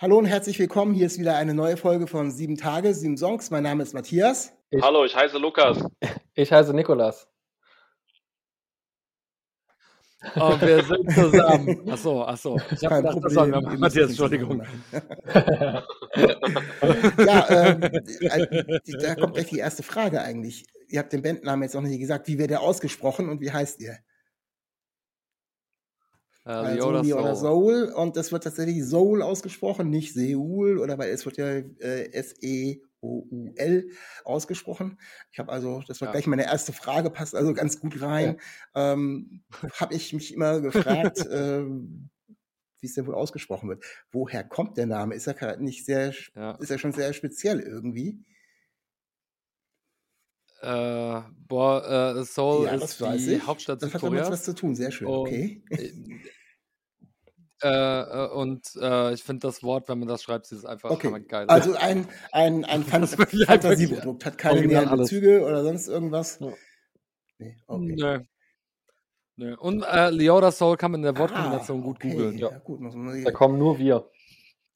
Hallo 0.00 0.16
und 0.16 0.26
herzlich 0.26 0.56
willkommen. 0.60 0.94
Hier 0.94 1.06
ist 1.06 1.18
wieder 1.18 1.34
eine 1.34 1.54
neue 1.54 1.76
Folge 1.76 2.06
von 2.06 2.30
Sieben 2.30 2.56
Tage, 2.56 2.94
Sieben 2.94 3.16
Songs. 3.16 3.50
Mein 3.50 3.64
Name 3.64 3.82
ist 3.82 3.94
Matthias. 3.94 4.52
Ich, 4.70 4.80
Hallo, 4.80 5.04
ich 5.04 5.16
heiße 5.16 5.38
Lukas. 5.38 5.84
Ich 6.34 6.52
heiße 6.52 6.72
Nikolas. 6.72 7.26
Und 10.36 10.62
wir 10.62 10.84
sind 10.84 11.10
zusammen. 11.12 11.82
Achso, 11.90 12.22
achso. 12.22 12.60
Ich 12.70 12.84
habe 12.84 13.02
gedacht, 13.02 13.18
das 13.22 13.34
war 13.34 13.48
Matthias, 13.48 14.10
Entschuldigung. 14.10 14.62
ja, 17.18 17.50
ähm, 17.50 17.82
äh, 17.82 18.76
da 19.00 19.16
kommt 19.16 19.34
gleich 19.34 19.48
die 19.48 19.58
erste 19.58 19.82
Frage 19.82 20.22
eigentlich. 20.22 20.64
Ihr 20.86 21.00
habt 21.00 21.12
den 21.12 21.22
Bandnamen 21.22 21.64
jetzt 21.64 21.74
noch 21.74 21.82
nicht 21.82 21.98
gesagt. 21.98 22.28
Wie 22.28 22.38
wird 22.38 22.50
der 22.50 22.60
ausgesprochen 22.60 23.28
und 23.28 23.40
wie 23.40 23.50
heißt 23.50 23.80
ihr? 23.80 23.98
Äh, 26.48 26.52
also 26.52 26.92
Leoda 26.92 27.02
Leoda 27.02 27.34
Soul. 27.36 27.36
Soul 27.36 27.92
und 27.94 28.16
das 28.16 28.32
wird 28.32 28.44
tatsächlich 28.44 28.84
Soul 28.84 29.22
ausgesprochen, 29.22 29.90
nicht 29.90 30.14
Seul 30.14 30.78
oder 30.78 30.98
weil 30.98 31.10
es 31.10 31.26
wird 31.26 31.36
ja 31.36 31.46
äh, 31.46 32.10
S-E-O-U-L 32.12 33.90
ausgesprochen. 34.24 34.98
Ich 35.32 35.38
habe 35.38 35.52
also, 35.52 35.82
das 35.86 36.00
war 36.00 36.08
Ja. 36.08 36.12
gleich 36.12 36.26
meine 36.26 36.44
erste 36.46 36.72
Frage, 36.72 37.10
passt 37.10 37.34
also 37.34 37.52
ganz 37.54 37.80
gut 37.80 38.00
rein. 38.02 38.40
Ähm, 38.74 39.44
habe 39.74 39.94
ich 39.94 40.12
mich 40.14 40.34
immer 40.34 40.60
gefragt, 40.60 41.24
ähm, 41.30 42.10
wie 42.80 42.86
es 42.86 42.94
denn 42.94 43.06
wohl 43.06 43.14
ausgesprochen 43.16 43.68
wird. 43.70 43.84
Woher 44.12 44.44
kommt 44.44 44.78
der 44.78 44.86
Name? 44.86 45.14
Ist 45.14 45.26
er 45.28 45.58
nicht 45.58 45.86
sehr, 45.86 46.14
Ja. 46.34 46.58
ist 46.58 46.70
er 46.70 46.78
schon 46.78 46.92
sehr 46.92 47.12
speziell 47.14 47.60
irgendwie? 47.60 48.24
Äh, 50.60 51.22
boah, 51.46 52.16
äh, 52.18 52.24
Seoul 52.24 52.66
ja, 52.66 52.74
ist 52.74 52.98
die 53.00 53.40
ich. 53.40 53.40
Hauptstadt 53.40 53.80
das 53.80 53.94
hat 53.94 54.04
damit 54.04 54.28
was 54.28 54.42
Südkoreas. 54.42 54.44
zu 54.44 54.54
tun, 54.54 54.74
sehr 54.74 54.90
schön, 54.90 55.14
Und, 55.14 55.14
okay. 55.14 55.62
Äh, 57.62 57.68
äh, 57.68 58.28
und 58.30 58.62
äh, 58.80 59.12
ich 59.14 59.22
finde 59.24 59.46
das 59.46 59.62
Wort, 59.62 59.88
wenn 59.88 59.98
man 59.98 60.08
das 60.08 60.22
schreibt, 60.22 60.50
ist 60.52 60.64
einfach 60.64 60.90
Okay, 60.90 61.20
geil. 61.26 61.46
also 61.48 61.74
ein, 61.74 62.06
ein, 62.32 62.64
ein 62.64 62.84
Fan 62.84 63.00
Das 63.00 63.12
ist 63.12 63.18
wirklich 63.18 63.48
einfach 63.48 63.70
Fantasieprodukt, 63.70 64.24
hat 64.26 64.38
keine 64.38 64.66
näheren. 64.66 64.98
Bezüge 64.98 65.42
oder 65.44 65.64
sonst 65.64 65.88
irgendwas. 65.88 66.38
Ja. 66.40 66.52
Nee, 67.38 67.56
okay. 67.66 67.94
Nö. 67.96 68.20
Nö. 69.36 69.56
Und 69.56 69.82
äh, 69.84 70.10
Leoda 70.10 70.50
Soul 70.50 70.76
kann 70.76 70.90
man 70.90 71.00
in 71.00 71.04
der 71.04 71.16
Wortkombination 71.18 71.80
Ah, 71.80 71.84
gut 71.84 71.96
okay, 71.96 72.10
googeln. 72.10 72.38
Ja. 72.38 72.48
gut, 72.58 72.80
muss 72.80 72.94
man 72.94 73.22
Da 73.24 73.30
kommen 73.30 73.58
nur 73.58 73.78
wir. 73.78 74.08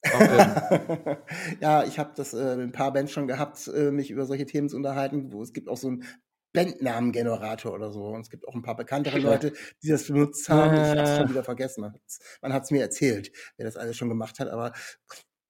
ja, 1.61 1.85
ich 1.85 1.99
habe 1.99 2.13
das 2.17 2.35
äh, 2.35 2.57
mit 2.57 2.67
ein 2.69 2.73
paar 2.73 2.93
Bands 2.93 3.13
schon 3.13 3.29
gehabt, 3.29 3.69
äh, 3.69 3.91
mich 3.93 4.11
über 4.11 4.27
solche 4.27 4.47
Themen 4.47 4.69
zu 4.69 4.77
unterhalten, 4.77 5.33
wo 5.33 5.43
es 5.43 5.53
gibt 5.53 5.69
auch 5.69 5.77
so 5.77 5.89
einen 5.89 6.05
Bandnamengenerator 6.53 7.73
oder 7.73 7.91
so. 7.91 8.07
Und 8.07 8.23
es 8.23 8.31
gibt 8.31 8.47
auch 8.47 8.55
ein 8.55 8.63
paar 8.63 8.77
bekanntere 8.77 9.19
Leute, 9.19 9.53
die 9.83 9.89
das 9.89 10.07
benutzt 10.07 10.49
haben. 10.49 10.75
Ich 10.75 10.81
habe 10.81 11.01
es 11.01 11.17
schon 11.17 11.31
wieder 11.31 11.45
vergessen. 11.45 11.93
Man 12.41 12.53
hat 12.53 12.65
es 12.65 12.71
mir 12.71 12.83
erzählt, 12.83 13.33
wer 13.57 13.67
das 13.67 13.77
alles 13.77 13.97
schon 13.97 14.09
gemacht 14.09 14.39
hat. 14.39 14.49
Aber 14.49 14.73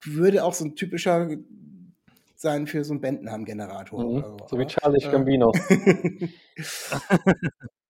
würde 0.04 0.44
auch 0.44 0.54
so 0.54 0.64
ein 0.64 0.76
typischer 0.76 1.28
sein 2.34 2.66
für 2.66 2.84
so 2.84 2.92
einen 2.92 3.00
Bandnamengenerator. 3.00 4.04
Mhm. 4.04 4.22
so. 4.22 4.36
So 4.48 4.58
wie 4.58 4.66
Charlie 4.66 5.04
äh, 5.04 5.10
Gambino. 5.10 5.52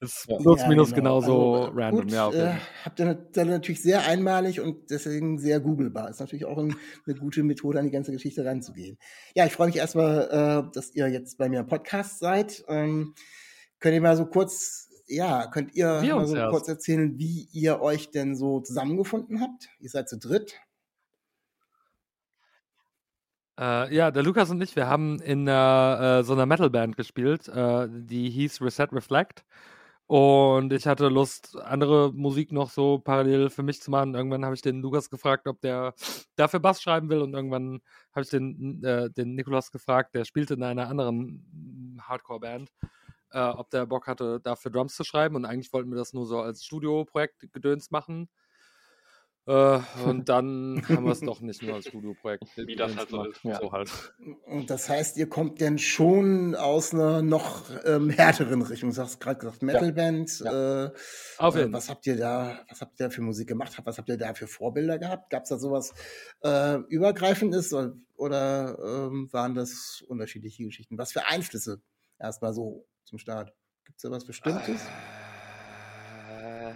Ist 0.00 0.26
plus 0.38 0.62
Ja, 0.62 0.68
minus 0.68 0.94
genau. 0.94 1.20
genauso 1.20 1.54
Also, 1.64 1.78
äh, 1.78 1.82
random, 1.84 2.00
gut, 2.02 2.10
ja. 2.12 2.30
Jeden 2.30 2.48
äh, 2.48 2.54
habt 2.84 3.00
ihr 3.00 3.14
dann 3.32 3.48
natürlich 3.48 3.82
sehr 3.82 4.06
einmalig 4.06 4.60
und 4.60 4.90
deswegen 4.90 5.38
sehr 5.38 5.60
googlebar. 5.60 6.08
Ist 6.08 6.20
natürlich 6.20 6.46
auch 6.46 6.56
ein, 6.58 6.74
eine 7.06 7.14
gute 7.16 7.42
Methode, 7.42 7.78
an 7.78 7.84
die 7.84 7.90
ganze 7.90 8.10
Geschichte 8.12 8.44
ranzugehen. 8.44 8.98
Ja, 9.34 9.44
ich 9.46 9.52
freue 9.52 9.66
mich 9.66 9.76
erstmal, 9.76 10.66
äh, 10.68 10.72
dass 10.74 10.94
ihr 10.94 11.08
jetzt 11.08 11.36
bei 11.36 11.48
mir 11.50 11.60
im 11.60 11.66
Podcast 11.66 12.18
seid. 12.18 12.64
Ähm, 12.68 13.14
könnt 13.78 13.94
ihr 13.94 14.00
mal 14.00 14.16
so 14.16 14.24
kurz, 14.26 14.88
ja, 15.06 15.46
könnt 15.48 15.74
ihr 15.74 16.00
Wir 16.00 16.16
mal 16.16 16.26
so 16.26 16.36
erst. 16.36 16.50
kurz 16.50 16.68
erzählen, 16.68 17.18
wie 17.18 17.48
ihr 17.52 17.80
euch 17.82 18.10
denn 18.10 18.34
so 18.36 18.60
zusammengefunden 18.60 19.42
habt? 19.42 19.68
Ihr 19.80 19.90
seid 19.90 20.08
zu 20.08 20.18
dritt. 20.18 20.54
Äh, 23.58 23.94
ja, 23.94 24.10
der 24.10 24.22
Lukas 24.22 24.50
und 24.50 24.62
ich, 24.62 24.74
wir 24.76 24.86
haben 24.86 25.20
in 25.20 25.46
äh, 25.46 26.22
so 26.22 26.32
einer 26.32 26.46
Metalband 26.46 26.96
gespielt, 26.96 27.48
äh, 27.48 27.88
die 27.90 28.30
hieß 28.30 28.62
Reset 28.62 28.88
Reflect. 28.92 29.44
Und 30.10 30.72
ich 30.72 30.88
hatte 30.88 31.08
Lust, 31.08 31.56
andere 31.62 32.12
Musik 32.12 32.50
noch 32.50 32.70
so 32.70 32.98
parallel 32.98 33.48
für 33.48 33.62
mich 33.62 33.80
zu 33.80 33.92
machen. 33.92 34.16
Irgendwann 34.16 34.44
habe 34.44 34.56
ich 34.56 34.60
den 34.60 34.80
Lukas 34.82 35.08
gefragt, 35.08 35.46
ob 35.46 35.60
der 35.60 35.94
dafür 36.34 36.58
Bass 36.58 36.82
schreiben 36.82 37.08
will. 37.10 37.20
Und 37.20 37.32
irgendwann 37.32 37.80
habe 38.12 38.24
ich 38.24 38.28
den, 38.30 38.82
äh, 38.82 39.08
den 39.08 39.36
Nikolas 39.36 39.70
gefragt, 39.70 40.16
der 40.16 40.24
spielte 40.24 40.54
in 40.54 40.64
einer 40.64 40.88
anderen 40.88 41.96
Hardcore-Band, 42.02 42.72
äh, 43.30 43.40
ob 43.40 43.70
der 43.70 43.86
Bock 43.86 44.08
hatte, 44.08 44.40
dafür 44.40 44.72
Drums 44.72 44.96
zu 44.96 45.04
schreiben. 45.04 45.36
Und 45.36 45.44
eigentlich 45.44 45.72
wollten 45.72 45.90
wir 45.90 45.98
das 45.98 46.12
nur 46.12 46.26
so 46.26 46.40
als 46.40 46.64
Studioprojekt 46.64 47.52
gedöns 47.52 47.92
machen. 47.92 48.28
Äh, 49.50 49.80
und 50.04 50.28
dann 50.28 50.80
haben 50.88 51.04
wir 51.04 51.10
es 51.10 51.20
doch 51.20 51.40
nicht 51.40 51.60
nur 51.62 51.74
als 51.74 51.88
Studioprojekt. 51.88 52.44
Wie 52.56 52.76
das 52.76 52.96
halt 52.96 53.08
so 53.08 53.24
ist. 53.24 53.42
Ja. 53.42 53.58
So 53.58 53.72
halt. 53.72 53.90
Und 54.46 54.70
das 54.70 54.88
heißt, 54.88 55.16
ihr 55.16 55.28
kommt 55.28 55.60
denn 55.60 55.76
schon 55.78 56.54
aus 56.54 56.94
einer 56.94 57.20
noch 57.20 57.68
ähm, 57.84 58.10
härteren 58.10 58.62
Richtung. 58.62 58.92
Du 58.92 58.96
hast 58.98 59.18
gerade 59.18 59.40
gesagt, 59.40 59.62
Metalband. 59.62 60.40
Äh, 60.42 60.90
Auf 61.38 61.56
äh, 61.56 61.60
jeden 61.60 61.72
was 61.72 61.90
habt 61.90 62.06
ihr 62.06 62.16
da, 62.16 62.64
was 62.68 62.80
habt 62.80 63.00
ihr 63.00 63.08
da 63.08 63.10
für 63.10 63.22
Musik 63.22 63.48
gemacht? 63.48 63.76
Was 63.82 63.98
habt 63.98 64.08
ihr 64.08 64.16
da 64.16 64.34
für 64.34 64.46
Vorbilder 64.46 65.00
gehabt? 65.00 65.30
Gab 65.30 65.42
es 65.42 65.48
da 65.48 65.58
sowas 65.58 65.94
äh, 66.44 66.76
Übergreifendes 66.88 67.72
oder, 67.72 67.94
oder 68.14 68.78
ähm, 68.78 69.32
waren 69.32 69.56
das 69.56 70.04
unterschiedliche 70.06 70.62
Geschichten? 70.62 70.96
Was 70.96 71.10
für 71.10 71.26
Einflüsse 71.26 71.82
erstmal 72.20 72.54
so 72.54 72.86
zum 73.02 73.18
Start? 73.18 73.52
Gibt 73.84 73.98
es 73.98 74.02
da 74.02 74.12
was 74.12 74.24
Bestimmtes? 74.24 74.80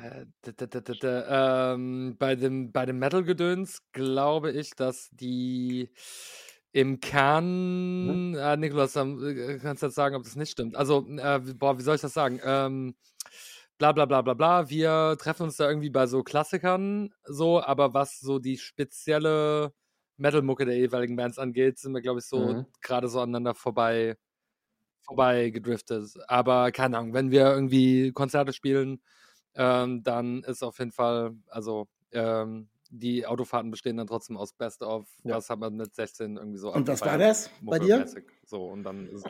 Äh, 0.05 0.27
d- 0.45 0.53
d- 0.53 0.67
d- 0.67 0.81
d- 0.83 0.95
d- 0.97 1.25
ähm, 1.29 2.17
bei 2.19 2.35
dem, 2.37 2.73
bei 2.73 2.85
dem 2.85 2.99
Metal-Gedöns 2.99 3.79
glaube 3.93 4.51
ich, 4.53 4.75
dass 4.77 5.09
die 5.13 5.91
im 6.73 7.01
Kern, 7.01 8.35
äh, 8.35 8.57
Nikolas, 8.57 8.97
ähm, 8.97 9.23
äh, 9.25 9.59
kannst 9.59 9.83
du 9.83 9.87
jetzt 9.87 9.95
sagen, 9.95 10.17
ob 10.17 10.25
das 10.25 10.37
nicht 10.37 10.51
stimmt. 10.51 10.77
Also, 10.77 11.07
äh, 11.09 11.47
wie- 11.47 11.55
boah, 11.55 11.79
wie 11.79 11.83
soll 11.83 11.95
ich 11.97 12.01
das 12.03 12.13
sagen? 12.13 12.41
Ähm, 12.45 12.97
bla 13.79 13.93
bla 13.93 14.05
bla 14.07 14.23
bla 14.23 14.35
bla. 14.35 14.69
Wir 14.71 15.17
treffen 15.21 15.45
uns 15.45 15.57
da 15.57 15.69
irgendwie 15.69 15.91
bei 15.91 16.07
so 16.07 16.23
Klassikern, 16.25 17.11
so, 17.25 17.63
aber 17.63 17.95
was 17.95 18.21
so 18.21 18.39
die 18.41 18.59
spezielle 18.59 19.73
Metal-Mucke 20.19 20.67
der 20.67 20.77
jeweiligen 20.79 21.17
Bands 21.17 21.39
angeht, 21.39 21.79
sind 21.79 21.95
wir, 21.95 22.03
glaube 22.03 22.21
ich, 22.21 22.27
so 22.27 22.55
Mhm. 22.55 22.67
gerade 22.83 23.09
so 23.09 23.21
aneinander 23.21 23.55
vorbei, 23.55 24.17
vorbei 25.03 25.51
gedriftet. 25.51 26.11
Aber 26.29 26.73
keine 26.73 26.99
Ahnung, 26.99 27.15
wenn 27.15 27.31
wir 27.31 27.43
irgendwie 27.53 28.13
Konzerte 28.13 28.53
spielen, 28.53 29.03
ähm, 29.55 30.03
dann 30.03 30.43
ist 30.45 30.63
auf 30.63 30.79
jeden 30.79 30.93
Fall, 30.93 31.35
also 31.49 31.89
ähm, 32.13 32.69
die 32.91 33.27
Autofahrten 33.27 33.71
bestehen 33.71 33.97
dann 33.97 34.07
trotzdem 34.07 34.37
aus 34.37 34.53
Best 34.53 34.83
of, 34.83 35.07
Ja. 35.25 35.37
was 35.37 35.51
hat 35.51 35.59
man 35.59 35.75
mit 35.77 35.95
16 35.95 36.37
irgendwie 36.37 36.59
so 36.59 36.73
Und 36.73 36.87
was 36.87 37.01
war 37.01 37.19
das 37.19 37.51
bei 37.63 37.79
dir? 37.79 38.07
So, 38.45 38.67
und 38.67 38.85
dann 38.85 39.09
ist 39.09 39.27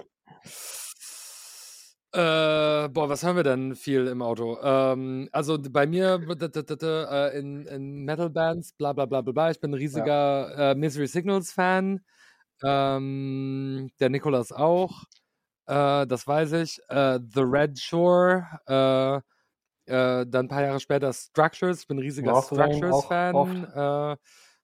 äh, 2.14 2.88
boah, 2.90 3.08
was 3.08 3.24
hören 3.24 3.34
wir 3.34 3.42
denn 3.42 3.74
viel 3.74 4.06
im 4.06 4.22
Auto? 4.22 4.56
Ähm, 4.62 5.28
also 5.32 5.58
bei 5.60 5.84
mir 5.84 6.20
äh, 6.22 7.38
in, 7.38 7.66
in 7.66 8.04
Metal-Bands, 8.04 8.74
bla 8.74 8.92
bla 8.92 9.06
bla 9.06 9.20
bla 9.20 9.32
bla. 9.32 9.50
Ich 9.50 9.58
bin 9.58 9.72
ein 9.72 9.74
riesiger 9.74 10.70
äh, 10.70 10.74
Misery 10.76 11.08
Signals-Fan. 11.08 12.04
Ähm, 12.62 13.90
der 13.98 14.10
Nikolas 14.10 14.52
auch. 14.52 15.02
Äh, 15.66 16.06
das 16.06 16.24
weiß 16.24 16.52
ich. 16.52 16.78
Äh, 16.88 17.18
The 17.34 17.40
Red 17.40 17.80
Shore. 17.80 18.46
Äh, 19.86 20.22
äh, 20.22 20.26
dann 20.26 20.46
ein 20.46 20.48
paar 20.48 20.62
Jahre 20.62 20.80
später 20.80 21.12
Structures. 21.12 21.80
Ich 21.80 21.86
bin 21.88 21.98
ein 21.98 22.02
riesiger 22.02 22.40
Structures-Fan. 22.42 23.64
Äh, 23.64 24.16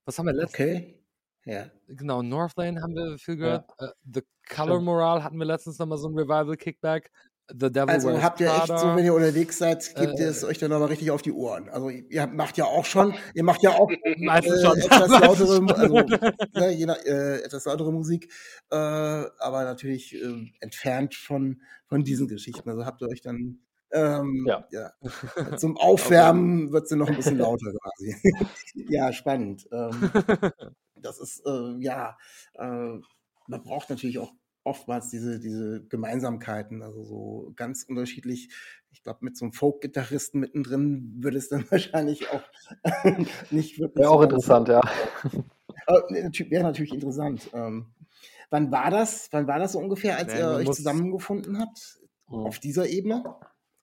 was 0.05 0.19
haben 0.19 0.27
wir 0.27 0.33
letztes 0.33 0.55
Okay. 0.55 0.97
Ja. 1.45 1.67
Genau, 1.89 2.23
Northlane 2.23 2.81
haben 2.83 2.95
wir 2.95 3.19
viel 3.19 3.35
Ja. 3.35 3.65
gehört. 3.65 3.65
Äh, 3.79 3.89
The 4.13 4.23
Color 4.49 4.75
Stimmt. 4.77 4.85
Moral 4.85 5.25
hatten 5.25 5.39
wir 5.39 5.47
letztens 5.47 5.79
nochmal 5.79 5.99
so 5.99 6.09
ein 6.09 6.15
Revival-Kickback. 6.19 7.11
The 7.53 7.69
Devil 7.73 7.89
Also 7.91 8.09
Wears 8.11 8.23
habt 8.23 8.41
ihr 8.41 8.47
echt 8.47 8.67
so, 8.69 8.75
Prada. 8.75 8.97
wenn 8.97 9.05
ihr 9.05 9.13
unterwegs 9.15 9.59
seid, 9.59 9.95
gebt 9.97 10.21
ihr 10.21 10.29
es 10.29 10.45
Äh, 10.45 10.47
euch 10.47 10.59
dann 10.59 10.71
nochmal 10.71 10.87
richtig 10.89 11.11
auf 11.11 11.21
die 11.23 11.33
Ohren. 11.33 11.69
Also 11.69 11.89
ihr 11.91 12.27
macht 12.29 12.57
ja 12.59 12.65
auch 12.65 12.85
schon, 12.85 13.13
ihr 13.35 13.43
macht 13.43 13.63
ja 13.65 13.71
auch 13.71 13.91
äh, 14.15 14.61
schon. 14.63 14.79
etwas 14.79 15.09
lautere, 15.21 15.61
Meistens 15.61 15.73
also 15.73 15.97
ne, 16.55 16.71
je 16.71 16.87
nach, 16.87 16.99
äh, 17.05 17.41
etwas 17.43 17.65
lautere 17.65 17.93
Musik, 17.93 18.33
äh, 18.71 18.77
aber 18.77 19.65
natürlich 19.65 20.15
äh, 20.15 20.53
entfernt 20.61 21.17
von, 21.17 21.61
von 21.87 22.05
diesen 22.05 22.29
Geschichten. 22.29 22.71
Also 22.71 22.85
habt 22.87 23.03
ihr 23.03 23.09
euch 23.09 23.21
dann 23.23 23.59
Ähm, 23.93 24.45
Ja. 24.47 24.67
ja. 24.71 24.93
Zum 25.59 25.77
Aufwärmen 25.77 26.73
wird 26.73 26.89
sie 26.89 26.97
noch 26.97 27.09
ein 27.09 27.17
bisschen 27.17 27.39
lauter 27.39 27.73
quasi. 27.73 28.17
ja, 28.89 29.13
spannend. 29.13 29.69
Ähm, 29.73 30.11
das 30.97 31.19
ist, 31.19 31.43
äh, 31.47 31.77
ja, 31.81 32.17
äh, 32.55 32.99
man 33.47 33.63
braucht 33.63 33.91
natürlich 33.91 34.19
auch 34.19 34.33
oftmals 34.63 35.09
diese, 35.09 35.41
diese 35.41 35.83
Gemeinsamkeiten, 35.89 36.83
also 36.83 37.03
so 37.03 37.53
ganz 37.57 37.85
unterschiedlich. 37.89 38.51
Ich 38.93 39.03
glaube, 39.03 39.21
mit 39.23 39.37
so 39.37 39.47
einem 39.47 39.53
Folk-Gitarristen 39.53 40.41
mittendrin 40.41 41.17
würde 41.21 41.39
es 41.39 41.49
dann 41.49 41.65
wahrscheinlich 41.71 42.29
auch 42.31 42.43
nicht 43.51 43.79
wirklich. 43.79 44.03
Wäre 44.03 44.11
auch 44.11 44.23
interessant, 44.23 44.69
ja. 44.69 44.81
Wäre 45.87 46.63
natürlich 46.63 46.93
interessant. 46.93 47.51
Ähm, 47.55 47.87
wann 48.51 48.71
war 48.71 48.91
das? 48.91 49.29
Wann 49.33 49.47
war 49.47 49.59
das 49.59 49.73
so 49.73 49.79
ungefähr, 49.79 50.19
als 50.19 50.33
Nee, 50.35 50.41
ihr 50.41 50.49
euch 50.51 50.71
zusammengefunden 50.73 51.59
habt? 51.59 51.99
Mhm. 52.29 52.47
Auf 52.47 52.59
dieser 52.59 52.89
Ebene? 52.89 53.25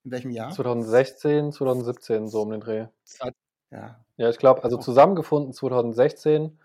In 0.03 0.11
welchem 0.11 0.31
Jahr? 0.31 0.51
2016, 0.51 1.51
2017, 1.51 2.27
so 2.27 2.41
um 2.41 2.51
den 2.51 2.61
Dreh. 2.61 2.87
Ja. 3.71 3.99
Ja, 4.17 4.29
ich 4.29 4.37
glaube, 4.37 4.63
also 4.63 4.77
zusammengefunden 4.77 5.53
2016 5.53 6.59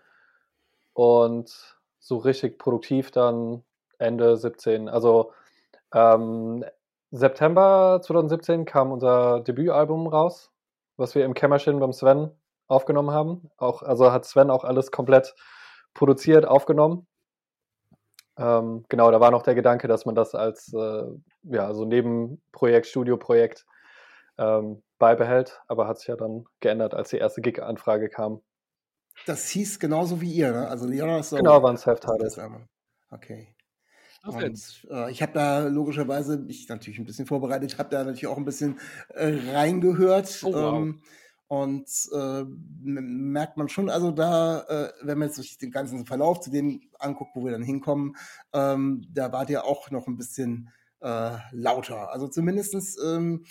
und 0.93 1.77
so 1.99 2.17
richtig 2.17 2.57
produktiv 2.57 3.11
dann 3.11 3.63
Ende 3.97 4.37
17. 4.37 4.89
Also 4.89 5.33
ähm, 5.93 6.65
September 7.11 7.99
2017 8.01 8.65
kam 8.65 8.91
unser 8.91 9.41
Debütalbum 9.41 10.07
raus, 10.07 10.51
was 10.97 11.13
wir 11.13 11.25
im 11.25 11.35
Kämmerchen 11.35 11.79
beim 11.79 11.93
Sven 11.93 12.31
aufgenommen 12.67 13.11
haben. 13.11 13.51
Auch, 13.57 13.83
also 13.83 14.11
hat 14.11 14.25
Sven 14.25 14.49
auch 14.49 14.63
alles 14.63 14.91
komplett 14.91 15.35
produziert, 15.93 16.45
aufgenommen. 16.45 17.05
Ähm, 18.37 18.85
genau, 18.89 19.11
da 19.11 19.19
war 19.19 19.31
noch 19.31 19.43
der 19.43 19.55
Gedanke, 19.55 19.87
dass 19.87 20.05
man 20.05 20.15
das 20.15 20.33
als 20.33 20.73
äh, 20.73 21.03
ja, 21.43 21.73
so 21.73 21.85
Nebenprojekt, 21.85 22.87
Studioprojekt 22.87 23.65
ähm, 24.37 24.81
beibehält, 24.97 25.61
aber 25.67 25.87
hat 25.87 25.99
sich 25.99 26.07
ja 26.07 26.15
dann 26.15 26.45
geändert, 26.59 26.93
als 26.93 27.09
die 27.09 27.17
erste 27.17 27.41
Gig-Anfrage 27.41 28.09
kam. 28.09 28.41
Das 29.27 29.49
hieß 29.49 29.79
genauso 29.79 30.21
wie 30.21 30.31
ihr, 30.31 30.51
ne? 30.51 30.67
Also 30.67 30.87
Leonard 30.87 31.25
Soul. 31.25 31.39
Genau, 31.39 31.61
waren 31.61 31.75
das 31.75 32.39
einmal. 32.39 32.67
Okay. 33.11 33.47
Und 34.25 34.87
äh, 34.89 35.11
ich 35.11 35.21
habe 35.21 35.33
da 35.33 35.67
logischerweise, 35.67 36.37
mich 36.37 36.67
natürlich 36.69 36.97
ein 36.97 37.05
bisschen 37.05 37.25
vorbereitet, 37.25 37.77
habe 37.77 37.89
da 37.89 37.99
natürlich 37.99 38.27
auch 38.27 38.37
ein 38.37 38.45
bisschen 38.45 38.79
äh, 39.09 39.37
reingehört. 39.51 40.41
Oh, 40.43 40.53
wow. 40.53 40.75
ähm, 40.75 41.01
und 41.47 41.87
äh, 42.13 42.43
merkt 42.81 43.57
man 43.57 43.69
schon, 43.69 43.89
also 43.89 44.11
da, 44.11 44.61
äh, 44.61 44.91
wenn 45.03 45.19
man 45.19 45.27
jetzt 45.27 45.37
sich 45.37 45.57
den 45.57 45.71
ganzen 45.71 46.05
Verlauf 46.05 46.39
zu 46.39 46.49
dem 46.49 46.81
anguckt, 46.99 47.31
wo 47.35 47.43
wir 47.45 47.51
dann 47.51 47.63
hinkommen, 47.63 48.15
ähm, 48.53 49.05
da 49.13 49.31
wart 49.31 49.49
ihr 49.49 49.65
auch 49.65 49.91
noch 49.91 50.07
ein 50.07 50.17
bisschen 50.17 50.69
äh, 51.01 51.37
lauter. 51.51 52.11
Also 52.11 52.27
zumindestens 52.27 52.97
ähm, 53.03 53.45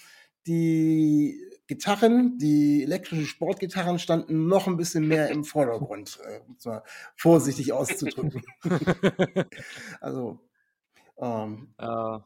die 0.46 1.40
Gitarren, 1.68 2.38
die 2.38 2.82
elektrischen 2.82 3.26
Sportgitarren 3.26 3.98
standen 3.98 4.48
noch 4.48 4.66
ein 4.66 4.76
bisschen 4.76 5.06
mehr 5.06 5.30
im 5.30 5.44
Vordergrund, 5.44 6.18
äh, 6.24 6.40
um 6.46 6.56
es 6.58 6.64
mal 6.64 6.82
vorsichtig 7.16 7.72
auszudrücken. 7.72 8.42
also 10.00 10.40
ähm, 11.18 11.74
Äh, 11.78 12.18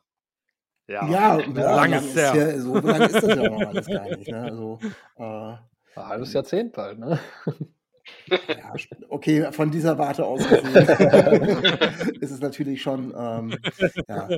ja. 0.89 1.09
ja, 1.09 1.41
ja, 1.41 1.77
lang 1.77 1.93
ist 1.93 2.17
der. 2.17 2.35
ja, 2.35 2.61
so 2.61 2.77
lang 2.79 3.03
ist 3.03 3.15
das 3.15 3.25
ja 3.25 3.49
noch 3.49 3.61
alles 3.61 3.87
gar 3.87 4.17
nicht. 4.17 4.29
Ne? 4.29 4.43
Also, 4.43 4.79
äh, 5.17 5.23
Ein 5.23 5.59
halbes 5.97 6.33
Jahrzehnt 6.33 6.73
bald, 6.73 6.99
ne? 6.99 7.19
ja, 8.29 8.75
okay, 9.09 9.51
von 9.53 9.71
dieser 9.71 9.99
Warte 9.99 10.25
aus 10.25 10.47
gesehen 10.49 10.75
ist 12.21 12.31
es 12.31 12.41
natürlich 12.41 12.81
schon, 12.81 13.13
ähm, 13.17 13.57
ja. 14.09 14.29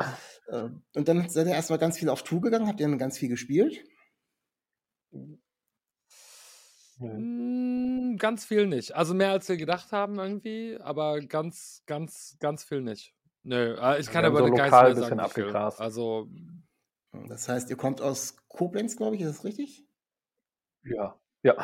Äh, 0.49 0.69
Und 0.95 1.09
dann 1.09 1.29
seid 1.29 1.47
ihr 1.47 1.53
erstmal 1.55 1.79
ganz 1.79 1.99
viel 1.99 2.09
auf 2.09 2.23
Tour 2.23 2.41
gegangen, 2.41 2.67
habt 2.67 2.81
ihr 2.81 2.89
dann 2.89 2.99
ganz 2.99 3.19
viel 3.19 3.29
gespielt? 3.29 3.85
Mm, 6.99 8.17
Ganz 8.19 8.45
viel 8.45 8.67
nicht. 8.67 8.95
Also 8.95 9.15
mehr 9.15 9.31
als 9.31 9.49
wir 9.49 9.57
gedacht 9.57 9.93
haben 9.93 10.19
irgendwie, 10.19 10.77
aber 10.81 11.21
ganz, 11.21 11.83
ganz, 11.87 12.37
ganz 12.41 12.65
viel 12.65 12.81
nicht. 12.81 13.15
Nö, 13.45 13.77
äh, 13.81 14.01
ich 14.01 14.07
kann 14.11 14.25
haben 14.25 14.37
aber 14.37 14.39
so 14.47 14.49
nicht 14.49 14.59
lokal 14.59 14.91
ein 14.91 14.95
bisschen 14.95 15.21
abgegrast. 15.21 15.81
Also, 15.81 16.29
Das 17.29 17.49
heißt, 17.49 17.71
ihr 17.71 17.77
kommt 17.77 18.01
aus 18.01 18.37
Koblenz, 18.49 18.97
glaube 18.97 19.17
ich, 19.17 19.23
ist 19.23 19.39
das 19.39 19.45
richtig? 19.45 19.87
Ja. 20.85 21.19
Ja. 21.43 21.57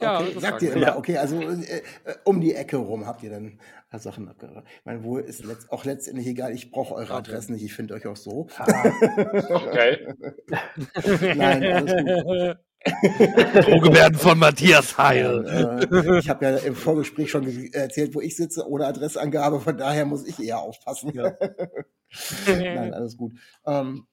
ja, 0.00 0.20
okay, 0.20 0.38
sagt 0.40 0.62
ihr 0.62 0.72
immer, 0.72 0.86
Ja. 0.86 0.96
okay, 0.96 1.18
also 1.18 1.40
äh, 1.40 1.82
äh, 2.04 2.14
um 2.24 2.40
die 2.40 2.54
Ecke 2.54 2.76
rum 2.76 3.06
habt 3.06 3.22
ihr 3.22 3.30
dann 3.30 3.60
Sachen 3.92 4.28
abgehört. 4.28 4.66
Ich 4.78 4.84
meine, 4.84 5.02
wo 5.02 5.18
ist 5.18 5.44
letzt, 5.44 5.70
auch 5.72 5.84
letztendlich 5.84 6.26
egal, 6.26 6.52
ich 6.52 6.70
brauche 6.70 6.94
eure 6.94 7.14
Okay. 7.14 7.30
Adressen 7.30 7.54
nicht, 7.54 7.64
ich 7.64 7.74
finde 7.74 7.94
euch 7.94 8.06
auch 8.06 8.16
so. 8.16 8.48
Okay. 8.58 10.14
Nein, 11.36 11.64
alles 11.64 12.24
gut. 12.24 12.58
Drohgebärden 12.84 14.18
von 14.18 14.38
Matthias 14.38 14.96
Heil. 14.98 15.44
Äh, 15.90 16.18
ich 16.18 16.28
habe 16.28 16.44
ja 16.44 16.56
im 16.58 16.76
Vorgespräch 16.76 17.30
schon 17.30 17.72
erzählt, 17.72 18.14
wo 18.14 18.20
ich 18.20 18.36
sitze, 18.36 18.68
ohne 18.68 18.86
Adressangabe, 18.86 19.60
von 19.60 19.76
daher 19.76 20.04
muss 20.06 20.26
ich 20.26 20.38
eher 20.38 20.60
aufpassen. 20.60 21.12
Nein, 22.46 22.94
alles 22.94 23.16
gut. 23.16 23.32
Ähm, 23.66 24.06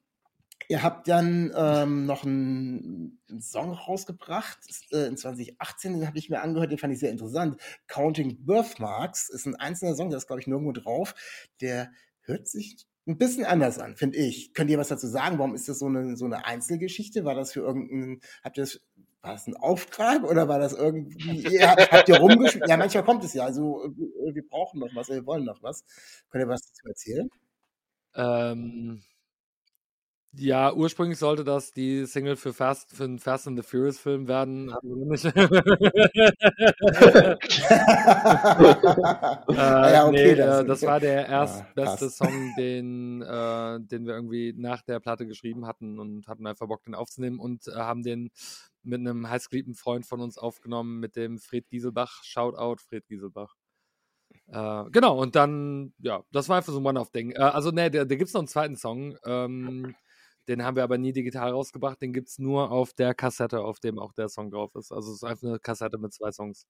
ihr 0.68 0.82
habt 0.82 1.08
dann 1.08 1.52
ähm, 1.56 2.06
noch 2.06 2.24
einen, 2.24 3.20
einen 3.30 3.40
Song 3.40 3.72
rausgebracht, 3.72 4.58
äh, 4.92 5.06
in 5.06 5.16
2018, 5.16 5.94
den 5.94 6.06
habe 6.06 6.18
ich 6.18 6.28
mir 6.28 6.42
angehört, 6.42 6.70
den 6.70 6.78
fand 6.78 6.92
ich 6.92 7.00
sehr 7.00 7.12
interessant. 7.12 7.60
Counting 7.86 8.44
Birthmarks 8.44 9.28
ist 9.28 9.46
ein 9.46 9.56
einzelner 9.56 9.94
Song, 9.94 10.10
der 10.10 10.18
ist, 10.18 10.26
glaube 10.26 10.40
ich, 10.40 10.46
nirgendwo 10.46 10.72
drauf. 10.72 11.14
Der 11.60 11.90
hört 12.22 12.48
sich 12.48 12.86
ein 13.06 13.18
bisschen 13.18 13.44
anders 13.44 13.78
an, 13.78 13.96
finde 13.96 14.18
ich. 14.18 14.52
Könnt 14.54 14.70
ihr 14.70 14.78
was 14.78 14.88
dazu 14.88 15.06
sagen? 15.06 15.38
Warum 15.38 15.54
ist 15.54 15.68
das 15.68 15.78
so 15.78 15.86
eine, 15.86 16.16
so 16.16 16.24
eine 16.24 16.44
Einzelgeschichte? 16.44 17.24
War 17.24 17.34
das 17.34 17.52
für 17.52 17.60
irgendeinen, 17.60 18.20
habt 18.42 18.58
ihr 18.58 18.64
das, 18.64 18.80
war 19.22 19.32
das 19.32 19.46
ein 19.46 19.56
Auftrag 19.56 20.24
oder 20.24 20.48
war 20.48 20.58
das 20.58 20.72
irgendwie, 20.72 21.54
ihr, 21.54 21.68
habt 21.70 22.08
ihr 22.08 22.16
rumgespielt? 22.16 22.68
Ja, 22.68 22.76
manchmal 22.76 23.04
kommt 23.04 23.24
es 23.24 23.34
ja, 23.34 23.44
also 23.44 23.92
wir 24.32 24.46
brauchen 24.48 24.80
noch 24.80 24.94
was, 24.94 25.08
wir 25.08 25.24
wollen 25.26 25.44
noch 25.44 25.62
was. 25.62 25.84
Könnt 26.30 26.44
ihr 26.44 26.48
was 26.48 26.62
dazu 26.62 26.88
erzählen? 26.88 27.28
Ähm, 28.14 29.02
ja, 30.38 30.72
ursprünglich 30.72 31.18
sollte 31.18 31.44
das 31.44 31.72
die 31.72 32.04
Single 32.06 32.36
für 32.36 32.52
Fast 32.52 32.92
für 32.94 33.04
einen 33.04 33.18
Fast 33.18 33.46
and 33.48 33.58
the 33.58 33.62
Furious 33.62 33.98
Film 33.98 34.28
werden. 34.28 34.72
Nicht. 34.82 35.24
ah, 35.34 37.36
Äh, 39.48 39.92
ja, 39.92 40.06
okay, 40.06 40.12
nee, 40.12 40.34
das- 40.34 40.62
äh, 40.62 40.66
das 40.66 40.82
war 40.82 41.00
der 41.00 41.28
Ah, 41.28 41.32
erstbeste 41.32 42.06
passt. 42.06 42.16
Song, 42.18 42.54
den, 42.56 43.22
äh, 43.22 43.80
den 43.80 44.06
wir 44.06 44.14
irgendwie 44.14 44.52
nach 44.56 44.82
der 44.82 45.00
Platte 45.00 45.26
geschrieben 45.26 45.66
hatten 45.66 45.98
und 45.98 46.26
hatten 46.28 46.46
einfach 46.46 46.66
Bock, 46.68 46.82
den 46.84 46.94
aufzunehmen 46.94 47.38
und 47.38 47.66
äh, 47.68 47.72
haben 47.72 48.02
den 48.02 48.30
mit 48.82 49.00
einem 49.00 49.28
heißgeliebten 49.28 49.74
Freund 49.74 50.06
von 50.06 50.20
uns 50.20 50.38
aufgenommen, 50.38 51.00
mit 51.00 51.16
dem 51.16 51.38
Fred 51.38 51.68
Gieselbach. 51.68 52.22
Shoutout, 52.22 52.76
Fred 52.88 53.06
Gieselbach. 53.08 53.54
Äh, 54.48 54.84
genau, 54.90 55.20
und 55.20 55.34
dann, 55.34 55.92
ja, 55.98 56.22
das 56.30 56.48
war 56.48 56.58
einfach 56.58 56.72
so 56.72 56.78
ein 56.78 56.86
One-Off-Ding. 56.86 57.32
Äh, 57.32 57.38
also, 57.38 57.70
ne, 57.70 57.90
da, 57.90 58.04
da 58.04 58.14
gibt 58.14 58.28
es 58.28 58.34
noch 58.34 58.40
einen 58.40 58.48
zweiten 58.48 58.76
Song. 58.76 59.16
Ähm, 59.24 59.94
den 60.48 60.62
haben 60.64 60.76
wir 60.76 60.84
aber 60.84 60.98
nie 60.98 61.12
digital 61.12 61.50
rausgebracht. 61.52 62.00
Den 62.02 62.12
gibt 62.12 62.28
es 62.28 62.38
nur 62.38 62.70
auf 62.70 62.92
der 62.94 63.14
Kassette, 63.14 63.60
auf 63.62 63.80
dem 63.80 63.98
auch 63.98 64.12
der 64.12 64.28
Song 64.28 64.50
drauf 64.50 64.74
ist. 64.74 64.92
Also, 64.92 65.10
es 65.10 65.16
ist 65.16 65.24
einfach 65.24 65.48
eine 65.48 65.58
Kassette 65.60 65.98
mit 65.98 66.12
zwei 66.14 66.32
Songs. 66.32 66.66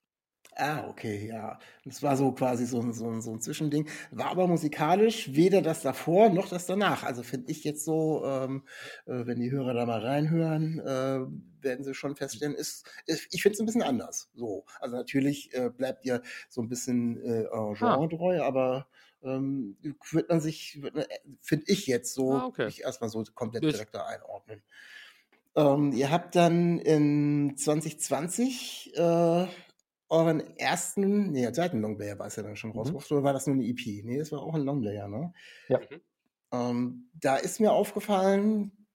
Ah, 0.55 0.87
okay, 0.89 1.27
ja. 1.27 1.59
Das 1.85 2.01
war 2.01 2.17
so 2.17 2.31
quasi 2.31 2.65
so 2.65 2.79
ein, 2.81 2.91
so 2.91 3.07
ein, 3.09 3.21
so 3.21 3.31
ein 3.31 3.41
Zwischending. 3.41 3.87
War 4.11 4.27
aber 4.31 4.47
musikalisch 4.47 5.33
weder 5.35 5.61
das 5.61 5.81
davor 5.83 6.29
noch 6.29 6.49
das 6.49 6.65
danach. 6.65 7.03
Also 7.03 7.21
finde 7.21 7.51
ich 7.51 7.63
jetzt 7.63 7.85
so, 7.85 8.23
ähm, 8.25 8.63
äh, 9.05 9.25
wenn 9.27 9.39
die 9.39 9.51
Hörer 9.51 9.75
da 9.75 9.85
mal 9.85 9.99
reinhören, 10.03 10.79
äh, 10.79 11.63
werden 11.63 11.83
sie 11.85 11.93
schon 11.93 12.15
feststellen, 12.15 12.55
ist, 12.55 12.87
ist 13.05 13.27
ich 13.31 13.43
finde 13.43 13.53
es 13.53 13.59
ein 13.59 13.65
bisschen 13.67 13.83
anders. 13.83 14.31
So. 14.33 14.65
Also 14.79 14.95
natürlich 14.95 15.53
äh, 15.53 15.69
bleibt 15.69 16.05
ihr 16.05 16.23
so 16.49 16.61
ein 16.61 16.69
bisschen 16.69 17.17
äh, 17.23 17.43
äh, 17.43 17.73
genretreu, 17.75 18.41
aber 18.41 18.87
ähm, 19.23 19.77
wird 20.11 20.29
man 20.29 20.41
sich, 20.41 20.81
äh, 20.83 21.05
finde 21.41 21.65
ich 21.67 21.85
jetzt 21.85 22.15
so, 22.15 22.33
Ah, 22.33 22.45
okay. 22.45 22.67
ich 22.67 22.81
erstmal 22.81 23.11
so 23.11 23.23
komplett 23.35 23.63
Ich- 23.63 23.73
direkt 23.73 23.93
da 23.93 24.05
einordnen. 24.07 24.63
Ähm, 25.55 25.91
ihr 25.91 26.11
habt 26.11 26.35
dann 26.35 26.77
in 26.79 27.55
2020 27.57 28.93
äh, 28.95 29.47
euren 30.09 30.41
ersten, 30.57 31.31
nee, 31.31 31.51
zweiten 31.51 31.81
Longplayer 31.81 32.17
war 32.19 32.27
es 32.27 32.35
ja 32.37 32.43
dann 32.43 32.55
schon 32.55 32.71
Mhm. 32.71 32.77
rausgebracht, 32.77 33.11
oder 33.11 33.23
war 33.23 33.33
das 33.33 33.47
nur 33.47 33.55
eine 33.55 33.65
EP? 33.65 34.03
Nee, 34.03 34.17
das 34.19 34.31
war 34.31 34.41
auch 34.41 34.53
ein 34.55 34.63
Longplayer, 34.63 35.07
ne? 35.07 35.33
Ja. 35.69 35.79
Ähm, 36.53 37.09
da 37.13 37.35
ist 37.37 37.59
mir 37.59 37.71
aufgefallen, 37.73 38.87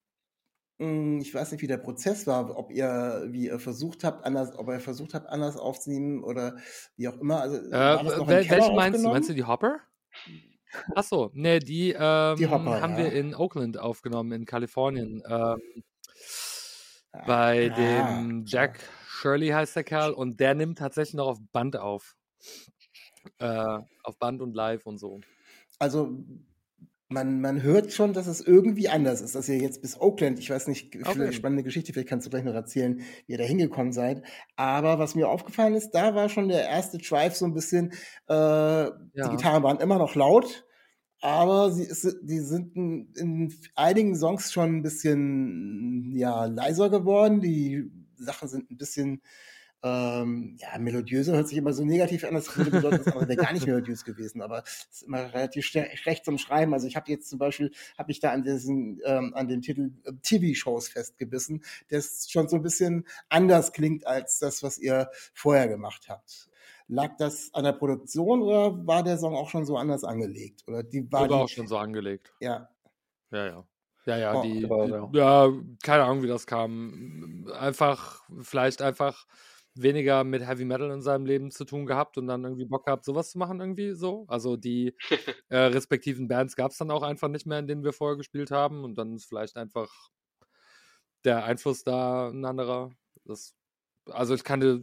mh, 0.78 1.20
ich 1.22 1.34
weiß 1.34 1.52
nicht, 1.52 1.62
wie 1.62 1.66
der 1.66 1.78
Prozess 1.78 2.26
war, 2.26 2.56
ob 2.58 2.70
ihr, 2.72 3.26
wie 3.30 3.46
ihr 3.46 3.58
versucht 3.58 4.04
habt, 4.04 4.24
anders, 4.24 4.56
ob 4.58 4.68
ihr 4.68 4.80
versucht 4.80 5.14
habt, 5.14 5.28
anders 5.28 5.56
aufzunehmen 5.56 6.24
oder 6.24 6.56
wie 6.96 7.08
auch 7.08 7.18
immer. 7.18 7.40
Also, 7.42 7.56
Äh, 7.56 7.70
wel- 7.70 8.28
welche 8.28 8.72
meinst 8.72 9.04
du? 9.04 9.08
Meinst 9.08 9.28
du 9.28 9.34
die 9.34 9.44
Hopper? 9.44 9.80
Ach 10.94 11.04
so, 11.04 11.30
ne, 11.34 11.58
die, 11.58 11.94
ähm, 11.98 12.36
Die 12.36 12.46
Hopper, 12.48 12.80
haben 12.80 12.92
ja. 12.92 12.98
wir 13.04 13.12
in 13.12 13.34
Oakland 13.34 13.78
aufgenommen, 13.78 14.32
in 14.32 14.46
Kalifornien. 14.46 15.22
Ähm, 15.28 15.60
bei 17.26 17.68
Ah, 17.70 17.76
dem 17.76 18.44
Jack 18.46 18.80
Shirley 19.22 19.48
heißt 19.50 19.76
der 19.76 19.84
Kerl 19.84 20.12
und 20.12 20.40
der 20.40 20.54
nimmt 20.54 20.78
tatsächlich 20.78 21.14
noch 21.14 21.28
auf 21.28 21.38
Band 21.52 21.76
auf. 21.76 22.16
Äh, 23.38 23.80
auf 24.04 24.18
Band 24.18 24.40
und 24.40 24.54
live 24.54 24.86
und 24.86 24.98
so. 24.98 25.20
Also 25.78 26.24
man, 27.08 27.42
man 27.42 27.62
hört 27.62 27.92
schon, 27.92 28.14
dass 28.14 28.26
es 28.26 28.40
irgendwie 28.40 28.88
anders 28.88 29.20
ist, 29.20 29.34
dass 29.34 29.48
ihr 29.48 29.58
jetzt 29.58 29.82
bis 29.82 30.00
Oakland, 30.00 30.38
ich 30.38 30.48
weiß 30.48 30.66
nicht, 30.68 30.96
Okay. 31.06 31.32
spannende 31.34 31.62
Geschichte, 31.62 31.92
vielleicht 31.92 32.08
kannst 32.08 32.26
du 32.26 32.30
gleich 32.30 32.44
noch 32.44 32.54
erzählen, 32.54 33.00
wie 33.26 33.32
ihr 33.32 33.38
da 33.38 33.44
hingekommen 33.44 33.92
seid. 33.92 34.22
Aber 34.56 34.98
was 34.98 35.14
mir 35.14 35.28
aufgefallen 35.28 35.74
ist, 35.74 35.90
da 35.90 36.14
war 36.14 36.30
schon 36.30 36.48
der 36.48 36.66
erste 36.68 36.96
Drive 36.98 37.34
so 37.36 37.44
ein 37.44 37.52
bisschen, 37.52 37.92
äh, 38.28 38.90
die 39.22 39.28
Ja. 39.28 39.28
Gitarren 39.28 39.62
waren 39.62 39.80
immer 39.80 39.98
noch 39.98 40.14
laut, 40.14 40.64
aber 41.20 41.70
sie, 41.72 41.84
ist, 41.84 42.16
die 42.22 42.40
sind 42.40 42.74
in, 42.76 43.12
in 43.16 43.54
einigen 43.76 44.16
Songs 44.16 44.52
schon 44.52 44.76
ein 44.76 44.82
bisschen 44.82 46.12
ja, 46.16 46.46
leiser 46.46 46.90
geworden. 46.90 47.40
Die 47.40 47.90
Sachen 48.22 48.48
sind 48.48 48.70
ein 48.70 48.76
bisschen 48.76 49.22
ähm, 49.84 50.56
ja, 50.60 50.78
melodiöser 50.78 51.32
hört 51.32 51.48
sich 51.48 51.58
immer 51.58 51.72
so 51.72 51.84
negativ 51.84 52.22
an, 52.24 52.34
das 52.34 52.56
würde 52.56 52.70
bedeuten, 52.70 52.98
das 52.98 53.08
andere 53.08 53.28
wäre 53.28 53.36
gar 53.36 53.52
nicht 53.52 53.66
melodiös 53.66 54.04
gewesen, 54.04 54.40
aber 54.40 54.62
es 54.64 54.86
ist 54.92 55.02
immer 55.02 55.34
relativ 55.34 55.66
schle- 55.66 55.96
schlecht 55.96 56.24
zum 56.24 56.38
Schreiben. 56.38 56.72
Also 56.72 56.86
ich 56.86 56.94
habe 56.94 57.10
jetzt 57.10 57.28
zum 57.28 57.40
Beispiel, 57.40 57.72
habe 57.98 58.12
ich 58.12 58.20
da 58.20 58.30
an 58.30 58.44
diesen, 58.44 59.00
ähm, 59.04 59.34
an 59.34 59.48
dem 59.48 59.60
Titel 59.60 59.90
äh, 60.04 60.12
TV-Shows 60.22 60.88
festgebissen, 60.88 61.64
das 61.88 62.30
schon 62.30 62.48
so 62.48 62.56
ein 62.56 62.62
bisschen 62.62 63.08
anders 63.28 63.72
klingt 63.72 64.06
als 64.06 64.38
das, 64.38 64.62
was 64.62 64.78
ihr 64.78 65.10
vorher 65.34 65.66
gemacht 65.66 66.06
habt. 66.08 66.48
Lag 66.86 67.16
das 67.16 67.52
an 67.52 67.64
der 67.64 67.72
Produktion 67.72 68.42
oder 68.42 68.86
war 68.86 69.02
der 69.02 69.18
Song 69.18 69.34
auch 69.34 69.50
schon 69.50 69.66
so 69.66 69.76
anders 69.76 70.04
angelegt? 70.04 70.62
Oder 70.68 70.84
die 70.84 71.10
war 71.10 71.26
die, 71.26 71.34
auch 71.34 71.48
schon 71.48 71.66
so 71.66 71.78
angelegt. 71.78 72.32
ja, 72.40 72.68
Ja, 73.32 73.46
ja. 73.46 73.66
Ja, 74.06 74.16
ja, 74.16 74.34
Oh, 74.34 74.42
die, 74.42 74.60
die, 74.60 75.18
ja, 75.18 75.52
keine 75.82 76.04
Ahnung, 76.04 76.22
wie 76.22 76.28
das 76.28 76.46
kam. 76.46 77.46
Einfach, 77.58 78.22
vielleicht 78.40 78.82
einfach 78.82 79.26
weniger 79.74 80.24
mit 80.24 80.46
Heavy 80.46 80.64
Metal 80.64 80.90
in 80.90 81.02
seinem 81.02 81.24
Leben 81.24 81.50
zu 81.50 81.64
tun 81.64 81.86
gehabt 81.86 82.18
und 82.18 82.26
dann 82.26 82.44
irgendwie 82.44 82.66
Bock 82.66 82.84
gehabt, 82.84 83.04
sowas 83.04 83.30
zu 83.30 83.38
machen, 83.38 83.60
irgendwie 83.60 83.92
so. 83.94 84.24
Also 84.28 84.56
die 84.56 84.94
äh, 85.48 85.56
respektiven 85.56 86.28
Bands 86.28 86.56
gab 86.56 86.72
es 86.72 86.78
dann 86.78 86.90
auch 86.90 87.02
einfach 87.02 87.28
nicht 87.28 87.46
mehr, 87.46 87.58
in 87.58 87.66
denen 87.66 87.84
wir 87.84 87.92
vorher 87.92 88.16
gespielt 88.16 88.50
haben. 88.50 88.84
Und 88.84 88.96
dann 88.96 89.14
ist 89.14 89.26
vielleicht 89.26 89.56
einfach 89.56 90.10
der 91.24 91.44
Einfluss 91.44 91.84
da 91.84 92.28
ein 92.28 92.44
anderer. 92.44 92.90
Das, 93.24 93.54
also 94.06 94.34
ich 94.34 94.44
kann 94.44 94.60
dir, 94.60 94.82